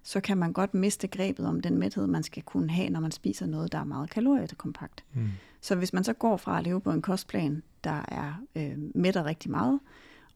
[0.04, 3.12] så kan man godt miste grebet om den mæthed, man skal kunne have, når man
[3.12, 5.04] spiser noget, der er meget kaloriekompakt.
[5.14, 5.28] Mm.
[5.62, 9.26] Så hvis man så går fra at leve på en kostplan, der er øh, mætter
[9.26, 9.80] rigtig meget,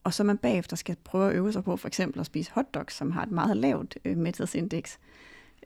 [0.04, 2.94] og så man bagefter skal prøve at øve sig på for eksempel at spise hotdogs,
[2.94, 4.98] som har et meget lavt øh, mæthedsindeks,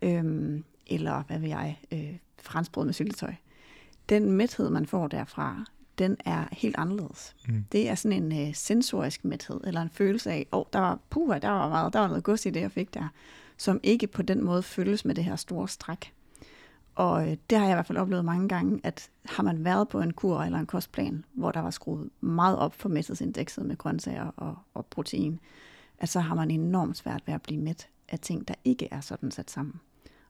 [0.03, 3.35] øh, eller hvad vil jeg, øh, franskbrød med syltetøj.
[4.09, 5.65] Den mæthed, man får derfra,
[5.99, 7.37] den er helt anderledes.
[7.49, 7.65] Mm.
[7.73, 10.99] Det er sådan en øh, sensorisk mæthed, eller en følelse af, åh, oh, der var,
[11.11, 13.09] puha, der var meget, der var noget gods i det, jeg fik der
[13.59, 16.13] som ikke på den måde følges med det her store stræk.
[16.95, 19.89] Og øh, det har jeg i hvert fald oplevet mange gange, at har man været
[19.89, 23.77] på en kur eller en kostplan, hvor der var skruet meget op for mæthedsindekset med
[23.77, 25.41] grøntsager og, og protein,
[25.99, 29.01] at så har man enormt svært ved at blive mæt af ting, der ikke er
[29.01, 29.81] sådan sat sammen.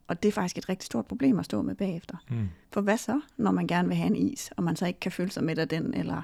[0.06, 2.16] Og det er faktisk et rigtig stort problem at stå med bagefter.
[2.30, 2.48] Mm.
[2.72, 5.12] For hvad så, når man gerne vil have en is, og man så ikke kan
[5.12, 6.22] føle sig med af den, eller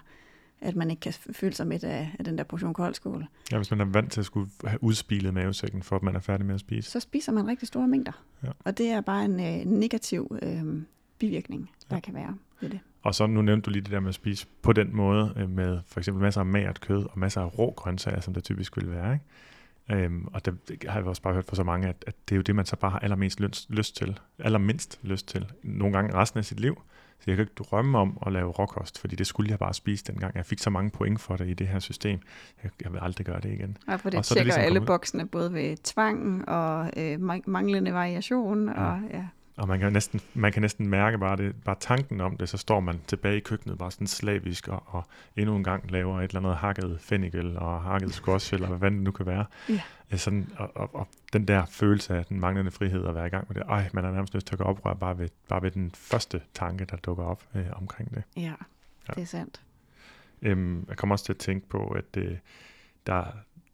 [0.61, 3.27] at man ikke kan føle sig med af, af den der portion koldskål.
[3.53, 6.21] Ja, hvis man er vant til at skulle have udspilet mavesækken, for at man er
[6.21, 6.91] færdig med at spise.
[6.91, 8.13] Så spiser man rigtig store mængder.
[8.43, 8.49] Ja.
[8.65, 10.83] Og det er bare en øh, negativ øh,
[11.19, 12.01] bivirkning, der ja.
[12.01, 12.81] kan være ved det.
[13.03, 15.51] Og så nu nævnte du lige det der med at spise på den måde, øh,
[15.51, 18.77] med for eksempel masser af magert kød og masser af rå grøntsager, som det typisk
[18.77, 19.13] vil være.
[19.13, 19.25] Ikke?
[20.05, 22.35] Øhm, og det, det har jeg også bare hørt fra så mange, at, at det
[22.35, 24.21] er jo det, man så bare har allermest lyst, lyst til.
[24.39, 25.53] Allermindst lyst til.
[25.63, 26.83] Nogle gange resten af sit liv.
[27.25, 30.05] Så jeg kan ikke drømme om at lave råkost, fordi det skulle jeg bare spise
[30.05, 30.37] dengang.
[30.37, 32.21] Jeg fik så mange point for det i det her system.
[32.63, 33.77] Jeg, jeg vil aldrig gøre det igen.
[33.89, 37.21] Ja, for det og så tjekker det ligesom alle boksene, både ved tvang og øh,
[37.47, 38.69] manglende variation.
[38.69, 38.85] Ja.
[38.85, 39.25] Og, ja.
[39.57, 42.57] Og man kan, næsten, man kan næsten mærke bare, det, bare tanken om det, så
[42.57, 46.25] står man tilbage i køkkenet bare sådan slavisk og, og endnu en gang laver et
[46.25, 49.45] eller andet hakket fennikel og hakket squash, eller hvad det nu kan være.
[49.69, 49.81] Ja.
[50.17, 53.45] Sådan, og, og, og, den der følelse af den manglende frihed at være i gang
[53.49, 55.71] med det, ej, man er nærmest nødt til at gå oprør bare ved, bare ved
[55.71, 58.23] den første tanke, der dukker op øh, omkring det.
[58.37, 58.43] Ja,
[59.09, 59.61] ja, det er sandt.
[60.43, 62.37] Øhm, jeg kommer også til at tænke på, at øh,
[63.07, 63.25] der,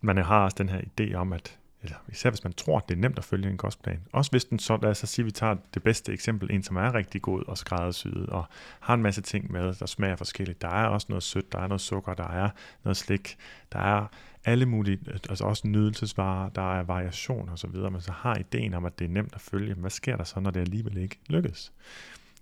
[0.03, 2.95] man har også den her idé om, at eller især hvis man tror, at det
[2.95, 4.01] er nemt at følge en kostplan.
[4.12, 6.62] Også hvis den så, lad os så sige, at vi tager det bedste eksempel, en
[6.62, 8.45] som er rigtig god og skræddersyet, og
[8.81, 10.62] har en masse ting med, der smager forskelligt.
[10.62, 12.51] Der er også noget sødt, der er noget sukker, der er
[12.85, 13.37] noget slik,
[13.72, 14.07] der er
[14.45, 18.74] alle mulige, altså også nydelsesvarer, der er variation og så videre, men så har ideen
[18.74, 21.18] om, at det er nemt at følge, hvad sker der så, når det alligevel ikke
[21.28, 21.72] lykkes?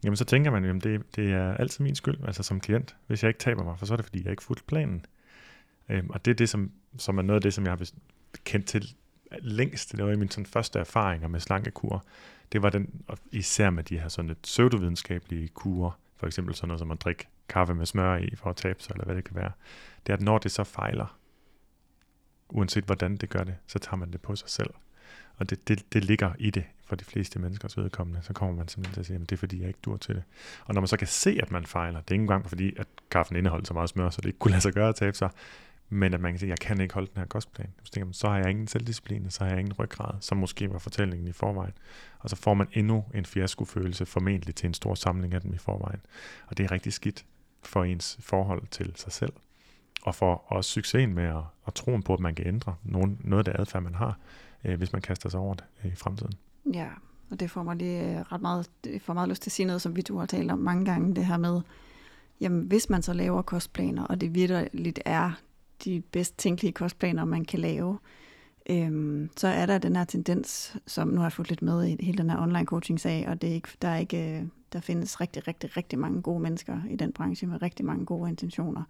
[0.04, 3.22] Jamen så tænker man, jamen det, det er altid min skyld, altså som klient, hvis
[3.22, 5.06] jeg ikke taber mig, for så er det fordi, jeg ikke fulgte planen.
[5.88, 7.86] Øhm, og det er det, som, som er noget af det, som jeg har
[8.44, 8.94] kendt til
[9.38, 12.04] længst, det var min sådan første erfaringer med slankekur,
[12.52, 16.78] det var den, især med de her sådan lidt pseudovidenskabelige kurer, for eksempel sådan noget
[16.78, 19.36] som at drikke kaffe med smør i for at tabe sig, eller hvad det kan
[19.36, 19.52] være,
[20.06, 21.18] det er, at når det så fejler,
[22.48, 24.70] uanset hvordan det gør det, så tager man det på sig selv.
[25.36, 28.68] Og det, det, det ligger i det for de fleste menneskers vedkommende, så kommer man
[28.68, 30.22] simpelthen til at sige, at det er fordi, jeg ikke dur til det.
[30.64, 32.86] Og når man så kan se, at man fejler, det er ikke engang fordi, at
[33.10, 35.30] kaffen indeholder så meget smør, så det ikke kunne lade sig gøre at tabe sig,
[35.88, 37.68] men at man kan sige, at jeg kan ikke holde den her kostplan.
[37.84, 40.72] Så, tænker man, så har jeg ingen selvdisciplin, så har jeg ingen ryggrad, som måske
[40.72, 41.72] var fortællingen i forvejen.
[42.18, 45.58] Og så får man endnu en fiaskofølelse, formentlig til en stor samling af dem i
[45.58, 46.00] forvejen.
[46.46, 47.24] Og det er rigtig skidt
[47.62, 49.32] for ens forhold til sig selv.
[50.02, 53.48] Og for også succesen med at, at troen på, at man kan ændre nogen, noget
[53.48, 54.18] af det adfærd, man har,
[54.64, 56.32] øh, hvis man kaster sig over det øh, i fremtiden.
[56.74, 56.88] Ja,
[57.30, 59.66] og det får mig lige øh, ret meget, det får meget lyst til at sige
[59.66, 61.60] noget, som vi to har talt om mange gange, det her med,
[62.40, 65.32] jamen hvis man så laver kostplaner, og det virkelig er
[65.84, 67.98] de bedst tænkelige kostplaner, man kan lave,
[68.70, 72.04] øhm, så er der den her tendens, som nu har jeg fået lidt med i
[72.04, 74.80] hele den her online coaching sag, og det er ikke, der, er ikke, øh, der
[74.80, 78.82] findes rigtig, rigtig, rigtig mange gode mennesker i den branche med rigtig mange gode intentioner.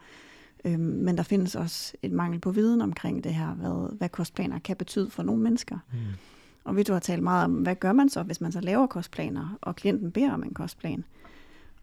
[0.64, 4.58] Øhm, men der findes også et mangel på viden omkring det her, hvad, hvad kostplaner
[4.58, 5.78] kan betyde for nogle mennesker.
[5.92, 5.98] Mm.
[6.64, 8.86] Og vi du har talt meget om, hvad gør man så, hvis man så laver
[8.86, 11.04] kostplaner, og klienten beder om en kostplan.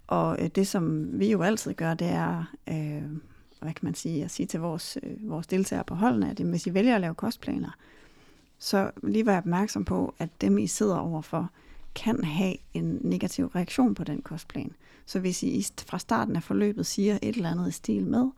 [0.08, 3.04] Og øh, det, som vi jo altid gør, det er, øh,
[3.62, 6.68] hvad kan man sige, at sige til vores, øh, vores deltagere på holdene, at hvis
[6.68, 7.72] I vælger at lave kostplaner,
[8.60, 11.50] så lige være opmærksom på, at dem, I sidder overfor,
[11.96, 14.72] kan have en negativ reaktion på den kostplan.
[15.06, 18.30] Så hvis I fra starten af forløbet siger et eller andet i stil med,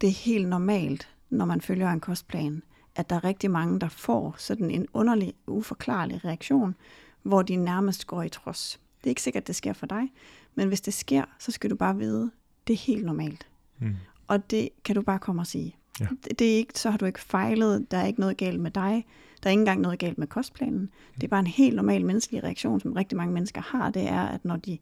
[0.00, 2.62] det er helt normalt, når man følger en kostplan,
[2.94, 6.74] at der er rigtig mange, der får sådan en underlig, uforklarlig reaktion,
[7.22, 8.80] hvor de nærmest går i trods.
[8.98, 10.12] Det er ikke sikkert, at det sker for dig,
[10.54, 12.30] men hvis det sker, så skal du bare vide,
[12.66, 13.46] det er helt normalt.
[13.78, 13.96] Mm.
[14.26, 15.76] Og det kan du bare komme og sige.
[16.00, 16.06] Ja.
[16.24, 18.70] Det, det er ikke, så har du ikke fejlet, der er ikke noget galt med
[18.70, 19.06] dig,
[19.42, 20.90] der er ikke engang noget galt med kostplanen.
[21.14, 24.22] Det er bare en helt normal menneskelig reaktion, som rigtig mange mennesker har, det er,
[24.22, 24.78] at når de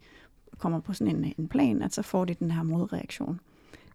[0.58, 3.40] kommer på sådan en, en plan, at så får de den her modreaktion.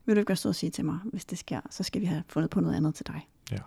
[0.06, 2.24] Vil du ikke stå og sige til mig, hvis det sker, så skal vi have
[2.28, 3.28] fundet på noget andet til dig.
[3.52, 3.58] Ja,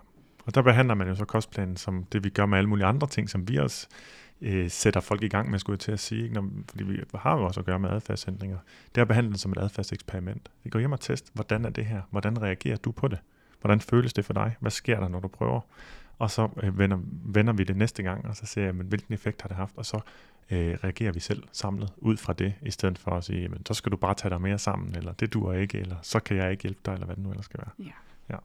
[0.45, 3.07] og der behandler man jo så kostplanen som det, vi gør med alle mulige andre
[3.07, 3.87] ting, som vi også
[4.41, 6.35] øh, sætter folk i gang med, skulle jeg til at sige, ikke?
[6.35, 8.57] Når, fordi vi har jo også at gøre med adfærdsændringer.
[8.95, 10.51] Det er behandlet som et adfærdseksperiment.
[10.63, 12.01] Vi går hjem og test, hvordan er det her?
[12.11, 13.19] Hvordan reagerer du på det?
[13.61, 14.55] Hvordan føles det for dig?
[14.59, 15.61] Hvad sker der, når du prøver?
[16.19, 19.13] Og så øh, vender, vender vi det næste gang, og så ser jeg, men, hvilken
[19.13, 19.77] effekt har det haft?
[19.77, 19.99] Og så
[20.51, 23.73] øh, reagerer vi selv samlet ud fra det, i stedet for at sige, men så
[23.73, 26.51] skal du bare tage dig mere sammen, eller det duer ikke, eller så kan jeg
[26.51, 27.87] ikke hjælpe dig, eller hvad det nu ellers skal være.
[27.87, 28.35] Ja.
[28.35, 28.37] ja.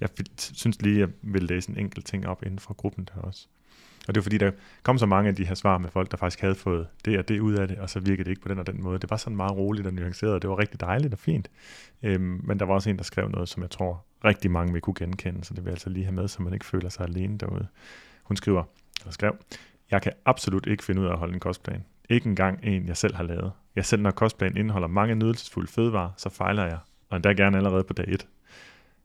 [0.00, 0.08] Jeg
[0.38, 3.46] synes lige, jeg vil læse en enkelt ting op inden for gruppen der også.
[4.08, 4.50] Og det var fordi, der
[4.82, 7.28] kom så mange af de her svar med folk, der faktisk havde fået det og
[7.28, 8.98] det ud af det, og så virkede det ikke på den og den måde.
[8.98, 11.50] Det var sådan meget roligt og nuanceret, og det var rigtig dejligt og fint.
[12.02, 14.82] Øhm, men der var også en, der skrev noget, som jeg tror rigtig mange vil
[14.82, 17.06] kunne genkende, så det vil jeg altså lige have med, så man ikke føler sig
[17.06, 17.66] alene derude.
[18.22, 18.64] Hun skriver,
[19.00, 19.36] eller skrev,
[19.90, 21.84] jeg kan absolut ikke finde ud af at holde en kostplan.
[22.10, 23.52] Ikke engang en, jeg selv har lavet.
[23.76, 26.78] Jeg selv når kostplanen indeholder mange nydelsesfulde fødevarer, så fejler jeg,
[27.08, 28.26] og endda gerne allerede på dag 1.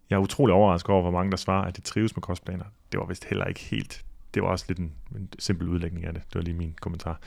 [0.09, 2.65] Jeg er utrolig overrasket over, hvor mange der svarer, at de trives med kostplaner.
[2.91, 6.13] Det var vist heller ikke helt det var også lidt en, en simpel udlægning af
[6.13, 6.23] det.
[6.27, 7.19] Det var lige min kommentar.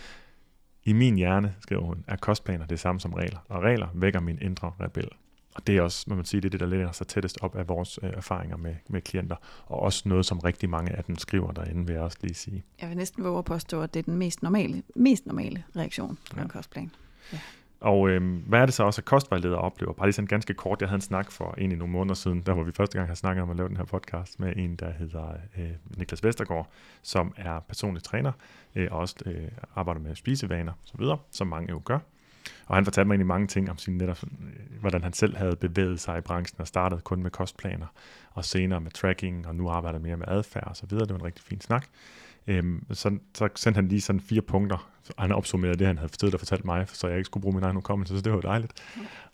[0.84, 4.38] I min hjerne, skriver hun, er kostplaner det samme som regler, og regler vækker min
[4.40, 5.08] indre rebel.
[5.54, 7.56] Og det er også, må man sige, det er det, der læner sig tættest op
[7.56, 9.36] af vores øh, erfaringer med, med klienter,
[9.66, 12.64] og også noget, som rigtig mange af dem skriver derinde, vil jeg også lige sige.
[12.80, 16.18] Jeg vil næsten våge at påstå, at det er den mest normale, mest normale reaktion
[16.30, 16.42] på ja.
[16.42, 16.90] en kostplan.
[17.32, 17.38] Ja.
[17.80, 19.92] Og øh, hvad er det så også, at kostvejledere oplever?
[19.92, 20.80] Bare lige sådan ganske kort.
[20.80, 23.08] Jeg havde en snak for en i nogle måneder siden, der hvor vi første gang
[23.08, 26.70] har snakket om at lave den her podcast med en, der hedder øh, Niklas Vestergaard,
[27.02, 28.32] som er personlig træner
[28.74, 31.98] øh, og også øh, arbejder med spisevaner osv., som mange jo gør.
[32.66, 35.56] Og han fortalte mig egentlig mange ting om sin netop, øh, hvordan han selv havde
[35.56, 37.86] bevæget sig i branchen og startet kun med kostplaner,
[38.30, 41.06] og senere med tracking, og nu arbejder mere med adfærd og så videre.
[41.06, 41.86] Det var en rigtig fin snak.
[42.48, 46.34] Øhm, så, så sendte han lige sådan fire punkter, han opsummerede det, han havde forstået
[46.34, 48.72] og fortalt mig, så jeg ikke skulle bruge min egen hukommelse, så det var dejligt.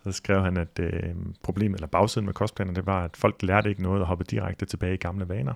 [0.04, 3.68] Så skrev han, at øh, problemet, eller bagsiden med kostplaner, det var, at folk lærte
[3.68, 5.54] ikke noget og hoppe direkte tilbage i gamle vaner.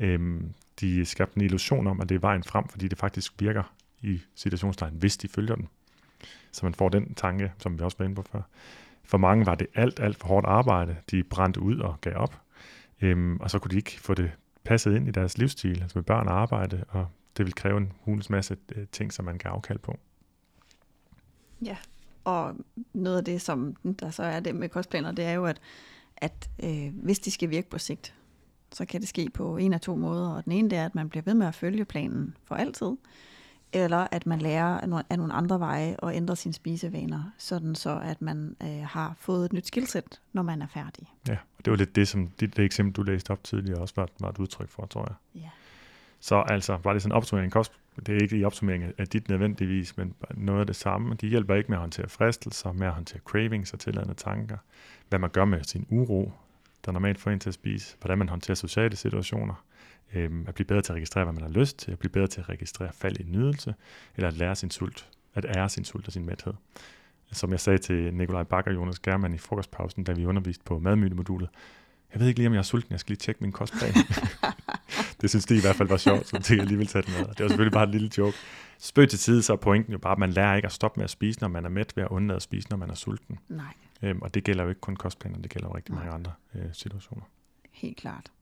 [0.00, 3.72] Øhm, de skabte en illusion om, at det er vejen frem, fordi det faktisk virker
[4.02, 5.68] i situationstegn, hvis de følger den.
[6.52, 8.42] Så man får den tanke, som vi også var inde på før.
[9.04, 10.96] For mange var det alt, alt for hårdt arbejde.
[11.10, 12.40] De brændte ud og gav op.
[13.00, 14.30] Øhm, og så kunne de ikke få det
[14.68, 17.06] passet ind i deres livsstil, altså med børn og arbejde, og
[17.36, 19.98] det vil kræve en hulens masse øh, ting, som man kan afkalde på.
[21.64, 21.76] Ja,
[22.24, 22.56] og
[22.92, 25.60] noget af det, som der så er det med kostplaner, det er jo, at,
[26.16, 28.14] at øh, hvis de skal virke på sigt,
[28.72, 30.28] så kan det ske på en af to måder.
[30.28, 32.96] Og den ene det er, at man bliver ved med at følge planen for altid,
[33.72, 38.22] eller at man lærer af nogle andre veje og ændre sine spisevaner, sådan så at
[38.22, 41.12] man øh, har fået et nyt skillset, når man er færdig.
[41.28, 43.94] Ja, og det var lidt det, som det, det eksempel, du læste op tidligere, også
[43.96, 45.42] var, var et udtryk for, tror jeg.
[45.42, 45.48] Ja.
[46.20, 47.72] Så altså, bare det sådan en opsummering kost,
[48.06, 51.14] det er ikke i opsummering af dit nødvendigvis, men noget af det samme.
[51.14, 54.56] De hjælper ikke med at håndtere fristelser, med at håndtere cravings og tilladende tanker.
[55.08, 56.32] Hvad man gør med sin uro,
[56.84, 57.96] der normalt får en til at spise.
[58.00, 59.64] Hvordan man håndterer sociale situationer
[60.14, 62.26] øh, at blive bedre til at registrere, hvad man har lyst til, at blive bedre
[62.26, 63.74] til at registrere fald i nydelse,
[64.16, 66.54] eller at lære sin sult, at ære sin sult og sin mæthed.
[67.32, 70.78] Som jeg sagde til Nikolaj Bakker og Jonas Germann i frokostpausen, da vi underviste på
[70.78, 71.48] madmytemodulet,
[72.12, 73.92] jeg ved ikke lige, om jeg er sulten, jeg skal lige tjekke min kostplan.
[75.20, 77.10] det synes de i hvert fald var sjovt, så det jeg lige vil tage det
[77.18, 77.18] med.
[77.18, 78.36] Det var selvfølgelig bare et lille joke.
[78.78, 81.04] Spøg til side, så er pointen jo bare, at man lærer ikke at stoppe med
[81.04, 83.38] at spise, når man er mæt, ved at undlade at spise, når man er sulten.
[83.48, 83.74] Nej.
[84.02, 86.04] Øhm, og det gælder jo ikke kun kostplaner, det gælder jo rigtig Nej.
[86.04, 87.22] mange andre øh, situationer.
[87.72, 88.32] Helt klart.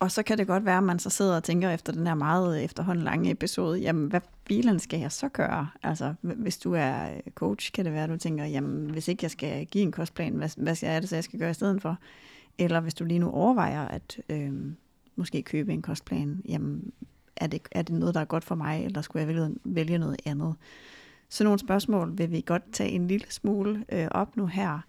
[0.00, 2.14] Og så kan det godt være, at man så sidder og tænker efter den her
[2.14, 5.68] meget øh, efterhånden lange episode, jamen hvad bilen skal jeg så gøre?
[5.82, 9.24] Altså hvis du er øh, coach, kan det være, at du tænker, jamen hvis ikke
[9.24, 11.82] jeg skal give en kostplan, hvad, hvad er det så, jeg skal gøre i stedet
[11.82, 11.98] for?
[12.58, 14.52] Eller hvis du lige nu overvejer at øh,
[15.16, 16.92] måske købe en kostplan, jamen
[17.36, 19.98] er det, er det noget, der er godt for mig, eller skulle jeg vælge, vælge
[19.98, 20.54] noget andet?
[21.28, 24.80] Så nogle spørgsmål vil vi godt tage en lille smule øh, op nu her.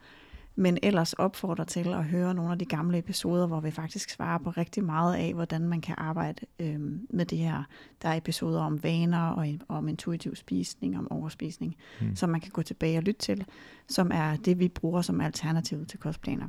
[0.62, 4.38] Men ellers opfordrer til at høre nogle af de gamle episoder, hvor vi faktisk svarer
[4.38, 7.64] på rigtig meget af, hvordan man kan arbejde øh, med det her.
[8.01, 12.16] Der er episoder om vaner og om intuitiv spisning, om overspisning, mm.
[12.16, 13.45] som man kan gå tilbage og lytte til,
[13.88, 16.47] som er det, vi bruger som alternativ til kostplaner.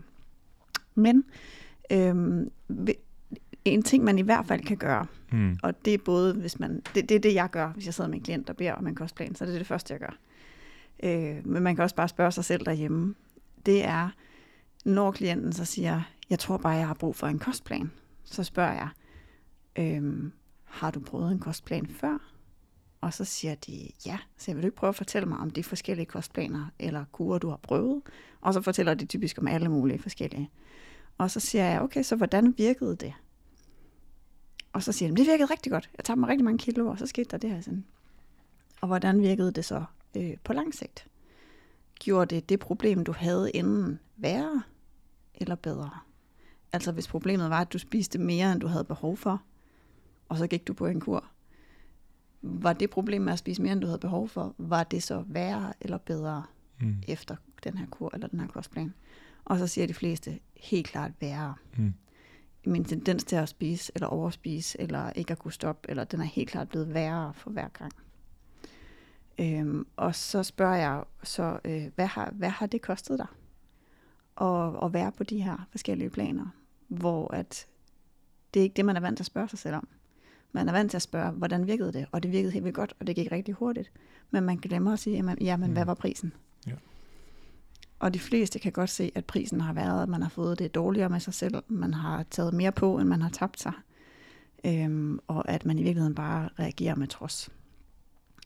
[0.95, 1.25] Men
[1.93, 2.47] øh,
[3.65, 5.59] en ting, man i hvert fald kan gøre, mm.
[5.63, 8.11] og det er både, hvis man, det, det er det, jeg gør, hvis jeg sidder
[8.11, 10.17] med en klient, der beder om en kostplan, så det er det første, jeg gør.
[11.03, 13.15] Øh, men man kan også bare spørge sig selv derhjemme.
[13.67, 14.11] Det er,
[14.85, 17.91] når klienten så siger, jeg tror bare, jeg har brug for en kostplan,
[18.25, 18.89] så spørger jeg,
[19.79, 20.33] øhm,
[20.65, 22.19] har du prøvet en kostplan før?
[23.01, 24.19] Og så siger de, ja.
[24.37, 27.39] Så jeg vil du ikke prøve at fortælle mig om de forskellige kostplaner eller kurer,
[27.39, 28.03] du har prøvet?
[28.41, 30.51] Og så fortæller de typisk om alle mulige forskellige.
[31.19, 33.13] Og så siger jeg, okay, så hvordan virkede det?
[34.73, 35.91] Og så siger de, det virkede rigtig godt.
[35.97, 37.85] Jeg tabte mig rigtig mange kilo, og så skete der det her sådan.
[38.81, 39.85] Og hvordan virkede det så
[40.17, 41.07] øh, på lang sigt?
[42.05, 44.63] Gjorde det det problem, du havde inden værre
[45.35, 45.91] eller bedre?
[46.73, 49.43] Altså hvis problemet var, at du spiste mere, end du havde behov for,
[50.29, 51.25] og så gik du på en kur.
[52.43, 55.25] Var det problem med at spise mere, end du havde behov for, var det så
[55.27, 56.43] værre eller bedre
[56.81, 57.03] mm.
[57.09, 58.95] efter den her kur eller den her kostplan?
[59.45, 61.55] Og så siger de fleste helt klart værre.
[61.77, 61.95] Mm
[62.67, 66.25] min tendens til at spise eller overspise, eller ikke at kunne stoppe, eller den er
[66.25, 67.93] helt klart blevet værre for hver gang.
[69.39, 73.27] Øhm, og så spørger jeg så, øh, hvad, har, hvad har det kostet dig
[74.41, 76.47] at, at være på de her forskellige planer,
[76.89, 77.67] hvor at
[78.55, 79.89] det er ikke det, man er vant til at spørge sig selv om.
[80.53, 82.07] Man er vant til at spørge, hvordan virkede det?
[82.13, 83.93] Og det virkede helt vildt godt, og det gik rigtig hurtigt.
[84.31, 85.73] Men man glemmer at sige, jamen, jamen mm.
[85.73, 86.33] hvad var prisen?
[86.67, 86.73] Ja.
[87.99, 90.75] Og de fleste kan godt se, at prisen har været, at man har fået det
[90.75, 93.73] dårligere med sig selv, man har taget mere på, end man har tabt sig,
[94.65, 97.51] øhm, og at man i virkeligheden bare reagerer med trods.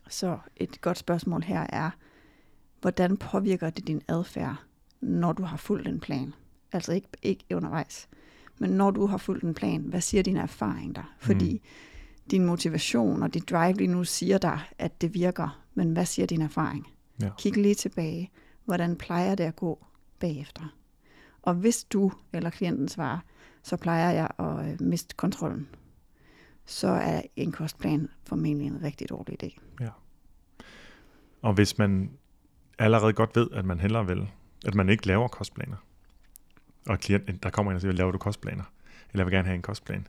[0.09, 1.91] Så et godt spørgsmål her er,
[2.81, 4.57] hvordan påvirker det din adfærd,
[5.01, 6.35] når du har fulgt en plan?
[6.73, 8.09] Altså ikke, ikke undervejs,
[8.59, 11.15] men når du har fulgt en plan, hvad siger din erfaring der?
[11.19, 12.29] Fordi mm.
[12.31, 16.27] din motivation og dit drive lige nu siger dig, at det virker, men hvad siger
[16.27, 16.87] din erfaring?
[17.23, 17.31] Ja.
[17.39, 18.31] Kig lige tilbage
[18.67, 19.87] hvordan plejer det at gå
[20.19, 20.75] bagefter?
[21.43, 23.19] Og hvis du eller klienten svarer,
[23.63, 25.69] så plejer jeg at øh, miste kontrollen,
[26.67, 29.59] så er en kostplan formentlig en rigtig dårlig idé.
[29.81, 29.89] Ja.
[31.43, 32.11] Og hvis man
[32.79, 34.31] allerede godt ved, at man hellere vil,
[34.67, 35.77] at man ikke laver kostplaner,
[36.87, 38.65] og klienten, der kommer ind og siger, laver du kostplaner?
[39.13, 40.07] Eller jeg vil gerne have en kostplan.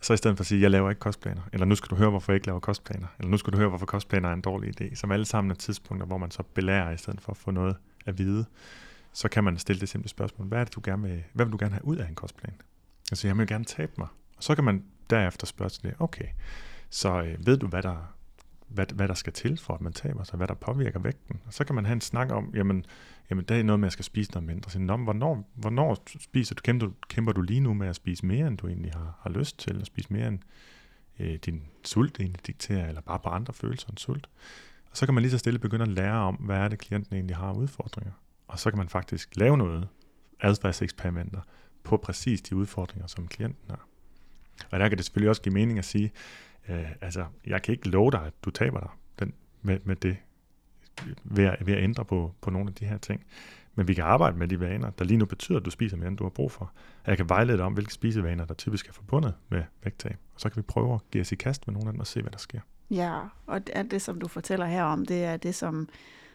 [0.00, 2.10] Så i stedet for at sige, jeg laver ikke kostplaner, eller nu skal du høre,
[2.10, 4.80] hvorfor jeg ikke laver kostplaner, eller nu skal du høre, hvorfor kostplaner er en dårlig
[4.80, 7.50] idé, som alle sammen er tidspunkter, hvor man så belærer i stedet for at få
[7.50, 7.76] noget
[8.06, 8.44] at vide,
[9.12, 11.52] så kan man stille det simple spørgsmål, hvad er det, du gerne vil, hvad vil
[11.52, 12.54] du gerne have ud af en kostplan?
[13.12, 14.08] Altså, jeg vil gerne tabe mig.
[14.40, 16.26] Og så kan man derefter spørge til det, okay,
[16.90, 18.14] så øh, ved du, hvad der,
[18.68, 21.40] hvad, hvad der skal til for, at man taber sig, hvad der påvirker vægten.
[21.46, 22.84] Og så kan man have en snak om, jamen,
[23.30, 24.70] jamen der er noget med, at jeg skal spise noget mindre.
[24.70, 28.46] Så, hvornår, hvornår spiser du, kæmper, du, kæmper du lige nu med at spise mere,
[28.46, 30.38] end du egentlig har, har lyst til, at spise mere, end
[31.18, 34.28] øh, din sult egentlig dikterer, eller bare på andre følelser end sult.
[34.90, 37.14] Og så kan man lige så stille begynde at lære om, hvad er det, klienten
[37.14, 38.12] egentlig har udfordringer.
[38.48, 39.88] Og så kan man faktisk lave noget,
[40.40, 41.40] adfærdseksperimenter,
[41.84, 43.89] på præcis de udfordringer, som klienten har.
[44.70, 46.12] Og der kan det selvfølgelig også give mening at sige,
[46.68, 50.16] øh, altså, jeg kan ikke love dig, at du taber dig den, med, med det,
[51.24, 53.24] ved at, ved at ændre på, på nogle af de her ting.
[53.74, 56.08] Men vi kan arbejde med de vaner, der lige nu betyder, at du spiser mere,
[56.08, 56.72] end du har brug for.
[57.04, 60.16] Og jeg kan vejlede dig om, hvilke spisevaner, der typisk er forbundet med vægttab.
[60.34, 62.06] Og så kan vi prøve at give os i kast med nogle af dem og
[62.06, 62.60] se, hvad der sker.
[62.90, 65.88] Ja, og det, det, som du fortæller her om, det er det, som,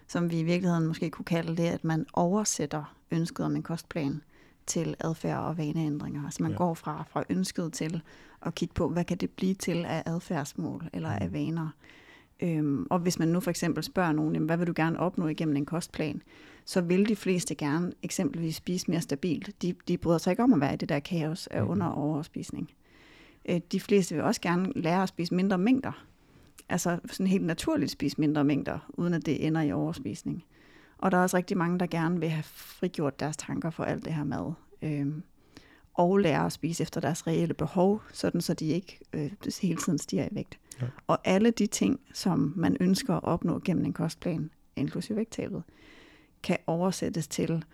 [0.08, 4.22] som vi i virkeligheden måske kunne kalde det, at man oversætter ønsket om en kostplan
[4.68, 6.26] til adfærd og vaneændringer.
[6.26, 6.58] Altså man ja.
[6.58, 8.02] går fra, fra ønsket til
[8.46, 11.34] at kigge på, hvad kan det blive til af adfærdsmål eller af mm.
[11.34, 11.70] vaner.
[12.40, 15.28] Øhm, og hvis man nu for eksempel spørger nogen, jamen, hvad vil du gerne opnå
[15.28, 16.22] igennem en kostplan,
[16.66, 19.62] så vil de fleste gerne eksempelvis spise mere stabilt.
[19.62, 22.04] De, de bryder sig ikke om at være i det der kaos af under- og
[22.04, 22.72] overspisning.
[23.50, 26.06] Øh, de fleste vil også gerne lære at spise mindre mængder
[26.70, 30.44] altså sådan helt naturligt spise mindre mængder, uden at det ender i overspisning.
[30.98, 34.06] Og der er også rigtig mange, der gerne vil have frigjort deres tanker for alt
[34.06, 34.54] det her mad.
[34.82, 35.24] Øhm,
[35.94, 39.32] og lære at spise efter deres reelle behov, sådan så de ikke øh,
[39.62, 40.60] hele tiden stiger i vægt.
[40.82, 40.86] Ja.
[41.08, 45.64] Og alle de ting, som man ønsker at opnå gennem en kostplan, inklusive vægttabet,
[46.44, 47.66] kan oversættes til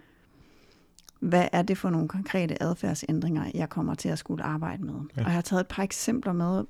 [1.21, 4.93] hvad er det for nogle konkrete adfærdsændringer, jeg kommer til at skulle arbejde med.
[4.93, 5.21] Ja.
[5.21, 6.63] Og jeg har taget et par eksempler med.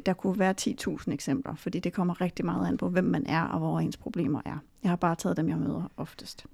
[0.00, 3.42] Der kunne være 10.000 eksempler, fordi det kommer rigtig meget an på, hvem man er
[3.42, 4.58] og hvor ens problemer er.
[4.82, 6.46] Jeg har bare taget dem, jeg møder oftest.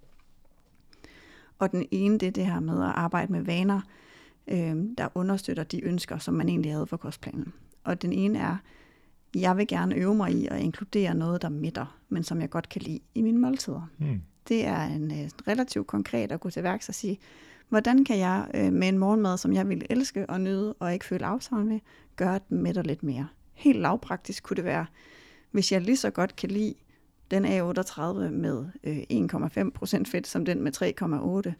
[1.58, 3.80] Og den ene, det er det her med at arbejde med vaner,
[4.48, 7.52] øh, der understøtter de ønsker, som man egentlig havde for kostplanen.
[7.84, 8.56] Og den ene er,
[9.34, 12.68] jeg vil gerne øve mig i at inkludere noget, der midter, men som jeg godt
[12.68, 13.90] kan lide i mine måltider.
[13.98, 17.18] Mm det er en øh, relativt konkret at gå til værks og sige,
[17.68, 21.04] hvordan kan jeg øh, med en morgenmad, som jeg ville elske og nyde og ikke
[21.04, 21.80] føle afsavn ved,
[22.16, 23.28] gøre den mætter lidt mere.
[23.54, 24.86] Helt lavpraktisk kunne det være,
[25.50, 26.74] hvis jeg lige så godt kan lide
[27.30, 31.52] den A38 med øh, 1,5% fedt som den med 3,8,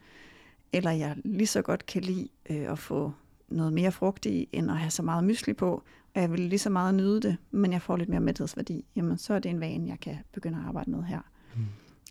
[0.72, 3.12] eller jeg lige så godt kan lide øh, at få
[3.48, 5.82] noget mere frugt i, end at have så meget mysli på,
[6.14, 9.18] og jeg vil lige så meget nyde det, men jeg får lidt mere mæthedsværdi, jamen
[9.18, 11.20] så er det en vane, jeg kan begynde at arbejde med her.
[11.56, 11.62] Mm.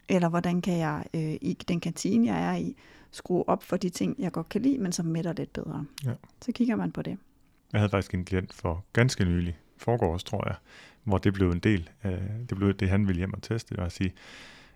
[0.09, 2.75] Eller hvordan kan jeg øh, i den kantine, jeg er i,
[3.11, 5.85] skrue op for de ting, jeg godt kan lide, men som mætter lidt bedre.
[6.05, 6.13] Ja.
[6.41, 7.17] Så kigger man på det.
[7.73, 10.55] Jeg havde faktisk en klient for ganske nylig, foregårs tror jeg,
[11.03, 12.11] hvor det blev en del, øh,
[12.49, 14.13] det blev det, han ville hjem og teste, og sige,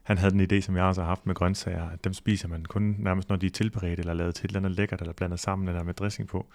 [0.04, 2.66] han havde den idé, som jeg også har haft med grøntsager, at dem spiser man
[2.66, 5.40] kun nærmest, når de er tilberedt eller lavet til et eller andet lækkert, eller blandet
[5.40, 6.48] sammen, eller med dressing på.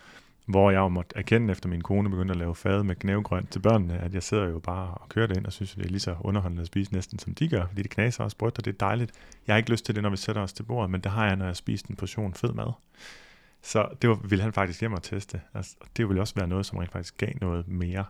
[0.44, 3.60] Hvor jeg jo måtte erkende, efter min kone begyndte at lave fad med knævgrønt til
[3.60, 5.90] børnene, at jeg sidder jo bare og kører det ind, og synes, at det er
[5.90, 8.64] lige så underholdende at spise næsten, som de gør, fordi det knaser også brødt, og
[8.64, 9.12] det er dejligt.
[9.46, 11.26] Jeg har ikke lyst til det, når vi sætter os til bordet, men det har
[11.26, 12.72] jeg, når jeg spiser en portion fed mad.
[13.62, 15.40] Så det var, ville han faktisk hjem og teste.
[15.54, 18.04] Altså, det ville også være noget, som rent faktisk gav noget mere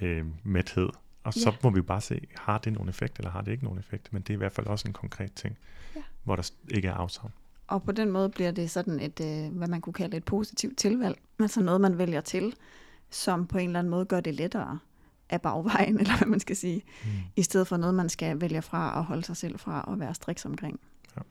[0.00, 0.88] øh, mæthed
[1.26, 1.56] og så ja.
[1.62, 4.12] må vi bare se, har det nogen effekt, eller har det ikke nogen effekt.
[4.12, 5.58] Men det er i hvert fald også en konkret ting,
[5.96, 6.02] ja.
[6.24, 7.32] hvor der ikke er afsavn.
[7.66, 10.78] Og på den måde bliver det sådan et, øh, hvad man kunne kalde et positivt
[10.78, 11.18] tilvalg.
[11.40, 12.54] Altså noget, man vælger til,
[13.10, 14.78] som på en eller anden måde gør det lettere
[15.30, 17.10] af bagvejen, eller hvad man skal sige, mm.
[17.36, 20.14] i stedet for noget, man skal vælge fra og holde sig selv fra og være
[20.14, 20.80] striks omkring.
[21.16, 21.22] Ja.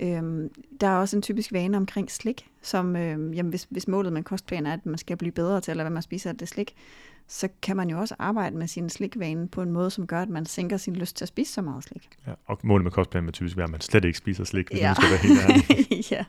[0.00, 0.50] Øhm,
[0.80, 4.22] der er også en typisk vane omkring slik, som øhm, jamen, hvis, hvis målet med
[4.22, 6.36] kostplan er, at man skal blive bedre til at lade være med at spise af
[6.36, 6.74] det slik,
[7.30, 10.28] så kan man jo også arbejde med sin slikvane på en måde, som gør, at
[10.28, 12.08] man sænker sin lyst til at spise så meget slik.
[12.26, 14.80] Ja, og målet med kostplanen vil typisk være, at man slet ikke spiser slik, hvis
[14.80, 14.88] ja.
[14.88, 16.10] man skal være helt ærlig.
[16.12, 16.24] ja.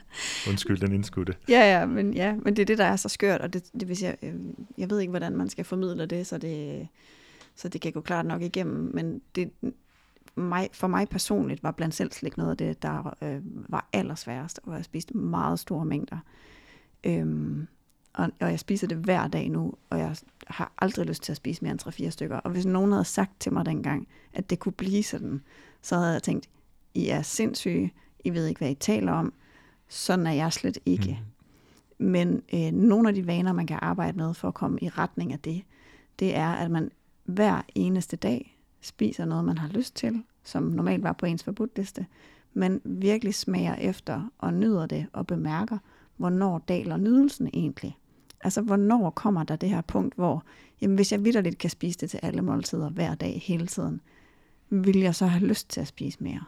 [0.49, 1.35] Undskyld den indskudte.
[1.49, 3.87] Ja, ja men, ja, men det er det, der er så skørt, og det, det
[3.87, 4.39] vil sige, jeg, øh,
[4.77, 6.87] jeg ved ikke, hvordan man skal formidle det, så det,
[7.55, 9.51] så det kan gå klart nok igennem, men det,
[10.35, 14.59] mig, for mig personligt var blandt selv slik noget af det, der øh, var allersværest,
[14.63, 16.17] og jeg spiste meget store mængder.
[17.03, 17.67] Øhm,
[18.13, 20.15] og, og jeg spiser det hver dag nu, og jeg
[20.47, 22.37] har aldrig lyst til at spise mere end 3-4 stykker.
[22.37, 25.41] Og hvis nogen havde sagt til mig dengang, at det kunne blive sådan,
[25.81, 26.49] så havde jeg tænkt,
[26.93, 27.93] I er sindssyge,
[28.23, 29.33] I ved ikke, hvad I taler om,
[29.87, 31.19] sådan er jeg slet ikke.
[31.99, 32.05] Mm.
[32.05, 35.33] Men øh, nogle af de vaner, man kan arbejde med for at komme i retning
[35.33, 35.63] af det,
[36.19, 36.91] det er, at man
[37.23, 42.05] hver eneste dag spiser noget, man har lyst til, som normalt var på ens forbudtliste,
[42.53, 45.77] men virkelig smager efter og nyder det og bemærker,
[46.19, 47.97] hvornår daler nydelsen egentlig?
[48.41, 50.43] Altså, hvornår kommer der det her punkt, hvor,
[50.81, 54.01] jamen, hvis jeg vidderligt kan spise det til alle måltider hver dag, hele tiden,
[54.69, 56.43] vil jeg så have lyst til at spise mere?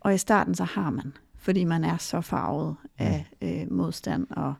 [0.00, 4.54] Og i starten så har man, fordi man er så farvet af øh, modstand og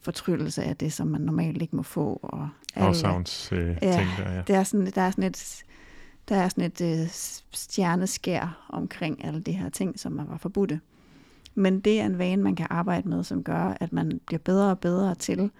[0.00, 2.20] fortryllelse af det, som man normalt ikke må få.
[2.22, 4.42] Og Afsavns øh, ja, ting der, ja.
[4.46, 5.64] Det er sådan, der er sådan et,
[6.28, 7.08] der er sådan et øh,
[7.52, 10.80] stjerneskær omkring alle de her ting, som var forbudte.
[11.54, 14.70] Men det er en vane, man kan arbejde med, som gør, at man bliver bedre
[14.70, 15.50] og bedre til,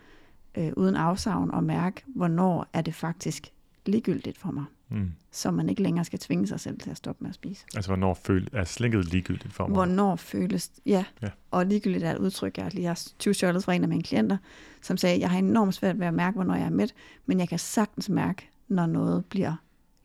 [0.54, 3.52] øh, uden afsavn, at mærke, hvornår er det faktisk
[3.86, 4.64] ligegyldigt for mig.
[4.88, 5.12] Mm.
[5.30, 7.64] Så man ikke længere skal tvinge sig selv til at stoppe med at spise.
[7.74, 9.74] Altså, hvornår føl, er slikket ligegyldigt for mig?
[9.74, 11.04] Hvornår føles, ja.
[11.22, 11.28] ja.
[11.50, 14.36] Og ligegyldigt er et udtryk, jeg lige har 20 fra en af mine klienter,
[14.82, 16.94] som sagde, jeg har enormt svært ved at mærke, hvornår jeg er mæt,
[17.26, 19.54] men jeg kan sagtens mærke, når noget bliver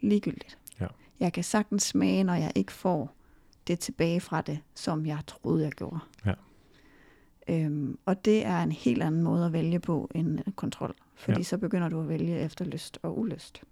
[0.02, 0.58] ligegyldigt.
[0.82, 0.88] Ja.
[1.20, 3.16] Jeg kan sagtens smage, når jeg ikke får
[3.68, 6.00] det tilbage fra det, som jeg troede, jeg gjorde.
[6.26, 6.34] Ja.
[7.48, 11.44] Øhm, og det er en helt anden måde at vælge på end kontrol, fordi ja.
[11.44, 13.64] så begynder du at vælge efter lyst og ulyst.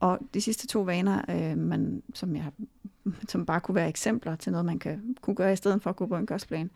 [0.00, 2.52] Og de sidste to vaner, øh, man, som, jeg,
[3.28, 5.96] som bare kunne være eksempler til noget, man kan, kunne gøre i stedet for at
[5.96, 6.70] gå på en kostplan,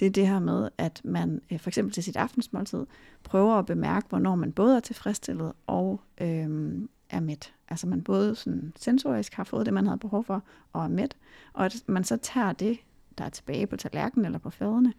[0.00, 2.86] det er det her med, at man øh, for eksempel til sit aftensmåltid
[3.22, 6.72] prøver at bemærke, hvornår man både er tilfredsstillet og øh,
[7.10, 7.54] er mæt.
[7.74, 11.16] Altså man både sådan sensorisk har fået det, man havde behov for, og er mæt.
[11.52, 12.78] Og at man så tager det,
[13.18, 14.92] der er tilbage på tallerkenen eller på faderne,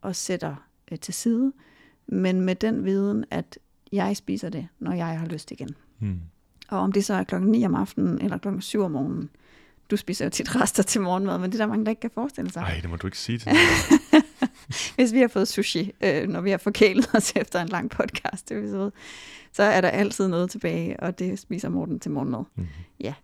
[0.00, 0.54] og sætter
[0.92, 1.52] øh, til side.
[2.06, 3.58] Men med den viden, at
[3.92, 5.74] jeg spiser det, når jeg har lyst igen.
[5.98, 6.20] Mm.
[6.68, 9.30] Og om det så er klokken 9 om aftenen eller klokken 7 om morgenen,
[9.90, 12.10] du spiser jo tit rester til morgenmad, men det er der mange, der ikke kan
[12.14, 12.62] forestille sig.
[12.62, 13.52] Nej, det må du ikke sige til
[14.96, 18.52] Hvis vi har fået sushi, øh, når vi har forkælet os efter en lang podcast
[18.52, 18.92] episode,
[19.52, 22.44] så er der altid noget tilbage, og det spiser Morten til morgenmad.
[22.54, 22.68] Mm-hmm.
[23.00, 23.14] Ja.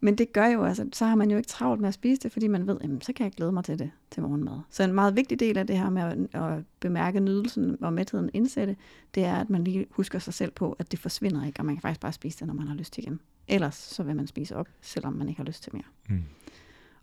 [0.00, 2.32] Men det gør jo, altså, så har man jo ikke travlt med at spise det,
[2.32, 4.60] fordi man ved, jamen, så kan jeg glæde mig til det til morgenmad.
[4.70, 8.30] Så en meget vigtig del af det her med at, at bemærke nydelsen og mætheden
[8.32, 8.76] indsætte,
[9.14, 11.74] det er, at man lige husker sig selv på, at det forsvinder ikke, og man
[11.74, 13.20] kan faktisk bare spise det, når man har lyst til igen.
[13.48, 15.84] Ellers så vil man spise op, selvom man ikke har lyst til mere.
[16.08, 16.24] Mm.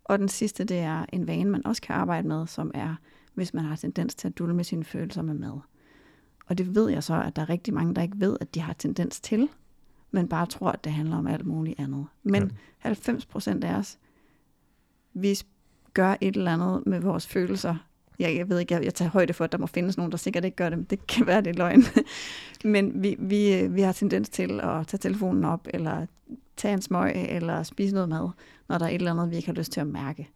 [0.04, 2.94] Og den sidste, det er en vane, man også kan arbejde med, som er,
[3.36, 5.60] hvis man har tendens til at dulme sine følelser med mad.
[6.46, 8.60] Og det ved jeg så, at der er rigtig mange, der ikke ved, at de
[8.60, 9.48] har tendens til,
[10.10, 12.06] men bare tror, at det handler om alt muligt andet.
[12.22, 12.48] Men ja.
[12.78, 13.98] 90 procent af os
[15.20, 15.38] vi
[15.94, 17.76] gør et eller andet med vores følelser.
[18.18, 20.18] Jeg, jeg ved ikke, jeg, jeg tager højde for, at der må findes nogen, der
[20.18, 20.90] sikkert ikke gør det.
[20.90, 21.84] Det kan være, det er løgn.
[22.64, 26.06] Men vi, vi, vi har tendens til at tage telefonen op, eller
[26.56, 28.28] tage en smøg, eller spise noget mad,
[28.68, 30.30] når der er et eller andet, vi ikke har lyst til at mærke.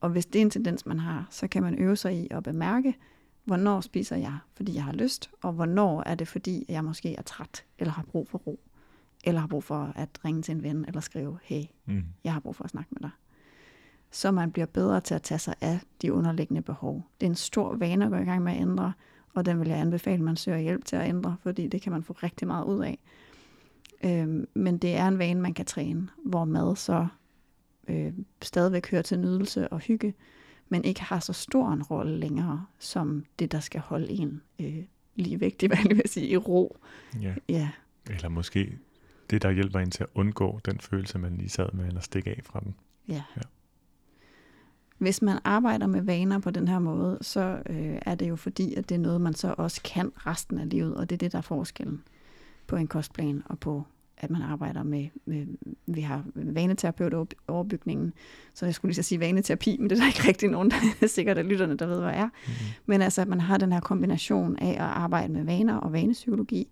[0.00, 2.42] Og hvis det er en tendens, man har, så kan man øve sig i at
[2.42, 2.96] bemærke,
[3.44, 7.22] hvornår spiser jeg, fordi jeg har lyst, og hvornår er det, fordi jeg måske er
[7.22, 8.60] træt, eller har brug for ro,
[9.24, 12.04] eller har brug for at ringe til en ven, eller skrive, hey, mm.
[12.24, 13.10] jeg har brug for at snakke med dig.
[14.10, 17.02] Så man bliver bedre til at tage sig af de underliggende behov.
[17.20, 18.92] Det er en stor vane at gå i gang med at ændre,
[19.34, 21.92] og den vil jeg anbefale, at man søger hjælp til at ændre, fordi det kan
[21.92, 22.98] man få rigtig meget ud af.
[24.04, 27.06] Øhm, men det er en vane, man kan træne, hvor mad så
[27.88, 28.12] øh,
[28.42, 30.14] stadigvæk hører til nydelse og hygge,
[30.68, 34.84] men ikke har så stor en rolle længere, som det, der skal holde en øh,
[35.14, 36.78] lige hvad jeg vil sige, i ro.
[37.22, 37.34] Ja.
[37.48, 37.70] ja.
[38.10, 38.78] Eller måske
[39.30, 42.30] det, der hjælper en til at undgå den følelse, man lige sad med, eller stikke
[42.30, 42.74] af fra den.
[43.08, 43.22] Ja.
[43.36, 43.42] ja.
[44.98, 48.74] Hvis man arbejder med vaner på den her måde, så øh, er det jo fordi,
[48.74, 51.32] at det er noget, man så også kan resten af livet, og det er det,
[51.32, 52.02] der er forskellen
[52.66, 53.84] på en kostplan og på
[54.18, 55.46] at man arbejder med, med
[55.86, 58.12] vi har vaneterapeut overbygningen,
[58.54, 60.76] så jeg skulle lige så sige vaneterapi, men det er der ikke rigtig nogen, der
[61.02, 62.24] er sikkert af lytterne, der ved, hvad er.
[62.24, 62.56] Mm-hmm.
[62.86, 66.68] Men altså, at man har den her kombination af at arbejde med vaner og vanepsykologi,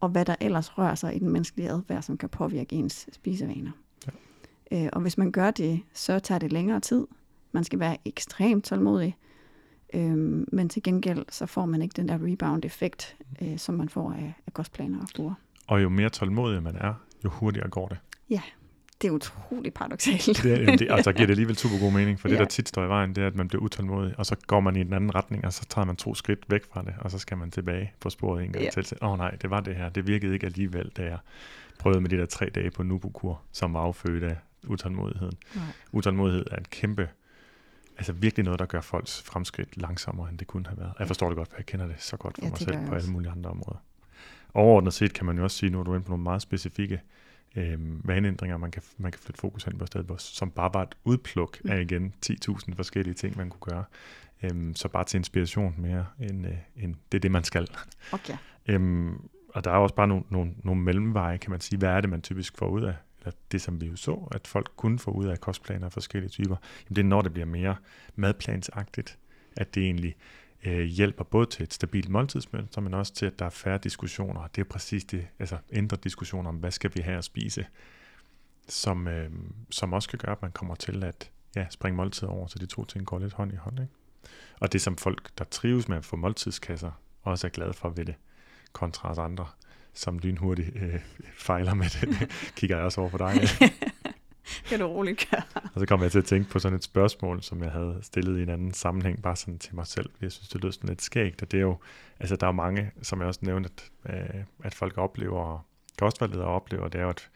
[0.00, 3.70] og hvad der ellers rører sig i den menneskelige adfærd, som kan påvirke ens spisevaner.
[4.70, 4.84] Ja.
[4.84, 7.06] Øh, og hvis man gør det, så tager det længere tid.
[7.52, 9.16] Man skal være ekstremt tålmodig,
[9.94, 10.16] øh,
[10.52, 14.34] men til gengæld så får man ikke den der rebound-effekt, øh, som man får af,
[14.46, 15.34] af kostplaner og bruger.
[15.66, 16.94] Og jo mere tålmodig man er,
[17.24, 17.98] jo hurtigere går det.
[18.30, 18.40] Ja,
[19.02, 20.42] det er utroligt paradoxalt.
[20.42, 22.32] Det, er, det, altså giver det alligevel super god mening, for ja.
[22.32, 24.60] det, der tit står i vejen, det er, at man bliver utålmodig, og så går
[24.60, 27.10] man i den anden retning, og så tager man to skridt væk fra det, og
[27.10, 28.70] så skal man tilbage på sporet en gang ja.
[28.70, 28.98] til.
[29.02, 29.88] Åh oh, nej, det var det her.
[29.88, 31.18] Det virkede ikke alligevel, da jeg
[31.78, 34.36] prøvede med de der tre dage på Nubukur, som var affødt af
[34.66, 35.34] utålmodigheden.
[35.54, 35.64] Nej.
[35.92, 37.08] Utålmodighed er en kæmpe,
[37.98, 40.92] altså virkelig noget, der gør folks fremskridt langsommere, end det kunne have været.
[40.98, 42.94] Jeg forstår det godt, for jeg kender det så godt for ja, mig selv på
[42.94, 43.78] alle mulige andre områder
[44.54, 47.00] overordnet set kan man jo også sige, nu er du inde på nogle meget specifikke
[47.56, 50.94] øh, vaneændringer, man kan, man kan flytte fokus hen på stedet, som bare var et
[51.04, 53.84] udpluk af igen 10.000 forskellige ting, man kunne gøre.
[54.42, 57.68] Øhm, så bare til inspiration mere, end, øh, end det er det, man skal.
[58.12, 58.36] Okay.
[58.66, 61.78] Øhm, og der er også bare nogle, nogle, nogle mellemveje, kan man sige.
[61.78, 62.94] Hvad er det, man typisk får ud af?
[63.20, 66.30] Eller det, som vi jo så, at folk kunne få ud af kostplaner af forskellige
[66.30, 66.56] typer.
[66.84, 67.76] Jamen, det er, når det bliver mere
[68.16, 69.18] madplansagtigt,
[69.56, 70.16] at det egentlig
[70.64, 74.46] øh, hjælper både til et stabilt måltidsmønster, men også til, at der er færre diskussioner.
[74.46, 77.66] Det er præcis det, altså ændre diskussioner om, hvad skal vi have at spise,
[78.68, 79.30] som, øh,
[79.70, 82.66] som også kan gøre, at man kommer til at ja, springe måltid over, så de
[82.66, 83.80] to ting går lidt hånd i hånd.
[83.80, 83.92] Ikke?
[84.60, 86.90] Og det som folk, der trives med at få måltidskasser,
[87.22, 88.14] også er glade for ved det,
[88.72, 89.46] kontra os andre,
[89.94, 91.00] som lynhurtigt øh,
[91.46, 93.32] fejler med det, kigger jeg også over for dig.
[94.64, 95.42] kan du roligt gøre.
[95.74, 98.38] og så kom jeg til at tænke på sådan et spørgsmål, som jeg havde stillet
[98.38, 100.10] i en anden sammenhæng, bare sådan til mig selv.
[100.20, 101.78] Jeg synes, det lød sådan lidt skægt, og det er jo,
[102.20, 103.70] altså der er mange, som jeg også nævnte,
[104.04, 105.66] at, øh, at folk oplever,
[105.98, 107.30] kostvejledere oplever, det er jo, at,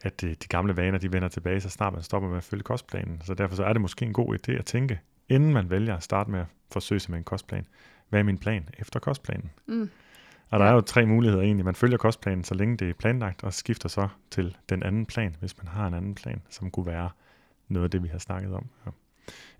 [0.00, 3.20] at de gamle vaner, de vender tilbage, så snart man stopper med at følge kostplanen.
[3.24, 6.02] Så derfor så er det måske en god idé at tænke, inden man vælger at
[6.02, 7.66] starte med at forsøge sig med en kostplan,
[8.08, 9.50] hvad er min plan efter kostplanen?
[9.66, 9.90] Mm.
[10.50, 11.64] Og der er jo tre muligheder egentlig.
[11.64, 15.36] Man følger kostplanen, så længe det er planlagt, og skifter så til den anden plan,
[15.40, 17.10] hvis man har en anden plan, som kunne være
[17.68, 18.66] noget af det, vi har snakket om.
[18.86, 18.90] Ja.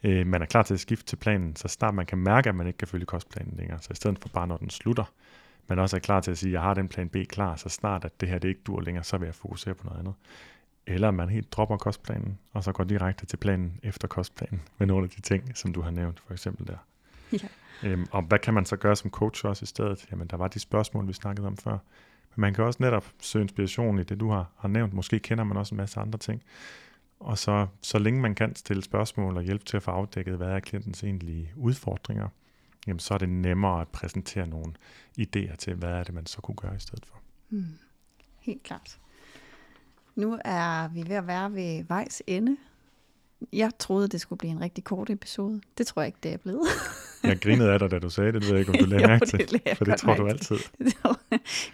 [0.05, 2.55] Øh, man er klar til at skifte til planen, så snart man kan mærke, at
[2.55, 3.79] man ikke kan følge kostplanen længere.
[3.83, 5.05] Så i stedet for bare, når den slutter,
[5.69, 7.69] man også er klar til at sige, at jeg har den plan B klar, så
[7.69, 10.15] snart at det her det ikke dur længere, så vil jeg fokusere på noget andet.
[10.87, 15.05] Eller man helt dropper kostplanen, og så går direkte til planen efter kostplanen, med nogle
[15.05, 16.77] af de ting, som du har nævnt, for eksempel der.
[17.33, 17.49] Ja.
[17.85, 20.07] Øhm, og hvad kan man så gøre som coach også i stedet?
[20.11, 21.79] Jamen, der var de spørgsmål, vi snakkede om før.
[22.35, 24.93] Men man kan også netop søge inspiration i det, du har, har nævnt.
[24.93, 26.43] Måske kender man også en masse andre ting.
[27.21, 30.49] Og så, så længe man kan stille spørgsmål og hjælpe til at få afdækket, hvad
[30.49, 32.29] er klientens egentlige udfordringer,
[32.87, 34.73] jamen så er det nemmere at præsentere nogle
[35.21, 37.17] idéer til, hvad er det, man så kunne gøre i stedet for.
[37.49, 37.79] Hmm.
[38.41, 38.99] Helt klart.
[40.15, 42.57] Nu er vi ved at være ved vejs ende
[43.53, 45.61] jeg troede, det skulle blive en rigtig kort episode.
[45.79, 46.67] Det tror jeg ikke, det er blevet.
[47.25, 48.43] jeg grinede af dig, da du sagde det.
[48.43, 49.39] Det ved jeg ikke, om du lagde mærke til.
[49.39, 50.57] Det for det tror du altid.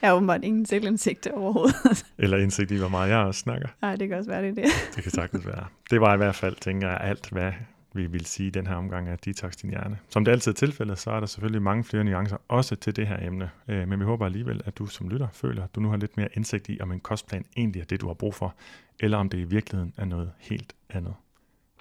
[0.03, 2.05] jeg har åbenbart ingen selvindsigt overhovedet.
[2.19, 3.69] Eller indsigt i, hvor meget jeg også snakker.
[3.83, 4.65] Nej, det kan også være, det det.
[4.97, 5.67] det kan sagtens være.
[5.91, 7.53] Det var i hvert fald, tænker jeg, alt, hvad
[7.93, 9.99] vi vil sige i den her omgang af Detox Din Hjerne.
[10.09, 13.07] Som det altid er tilfældet, så er der selvfølgelig mange flere nuancer også til det
[13.07, 13.51] her emne.
[13.69, 16.17] Øh, men vi håber alligevel, at du som lytter føler, at du nu har lidt
[16.17, 18.55] mere indsigt i, om en kostplan egentlig er det, du har brug for,
[19.01, 21.15] eller om det i virkeligheden er noget helt andet.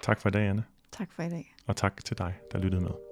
[0.02, 0.64] Tak for i dag, Anne.
[0.92, 1.54] Tak for i dag.
[1.66, 3.09] Og tak til dig, der lyttede med.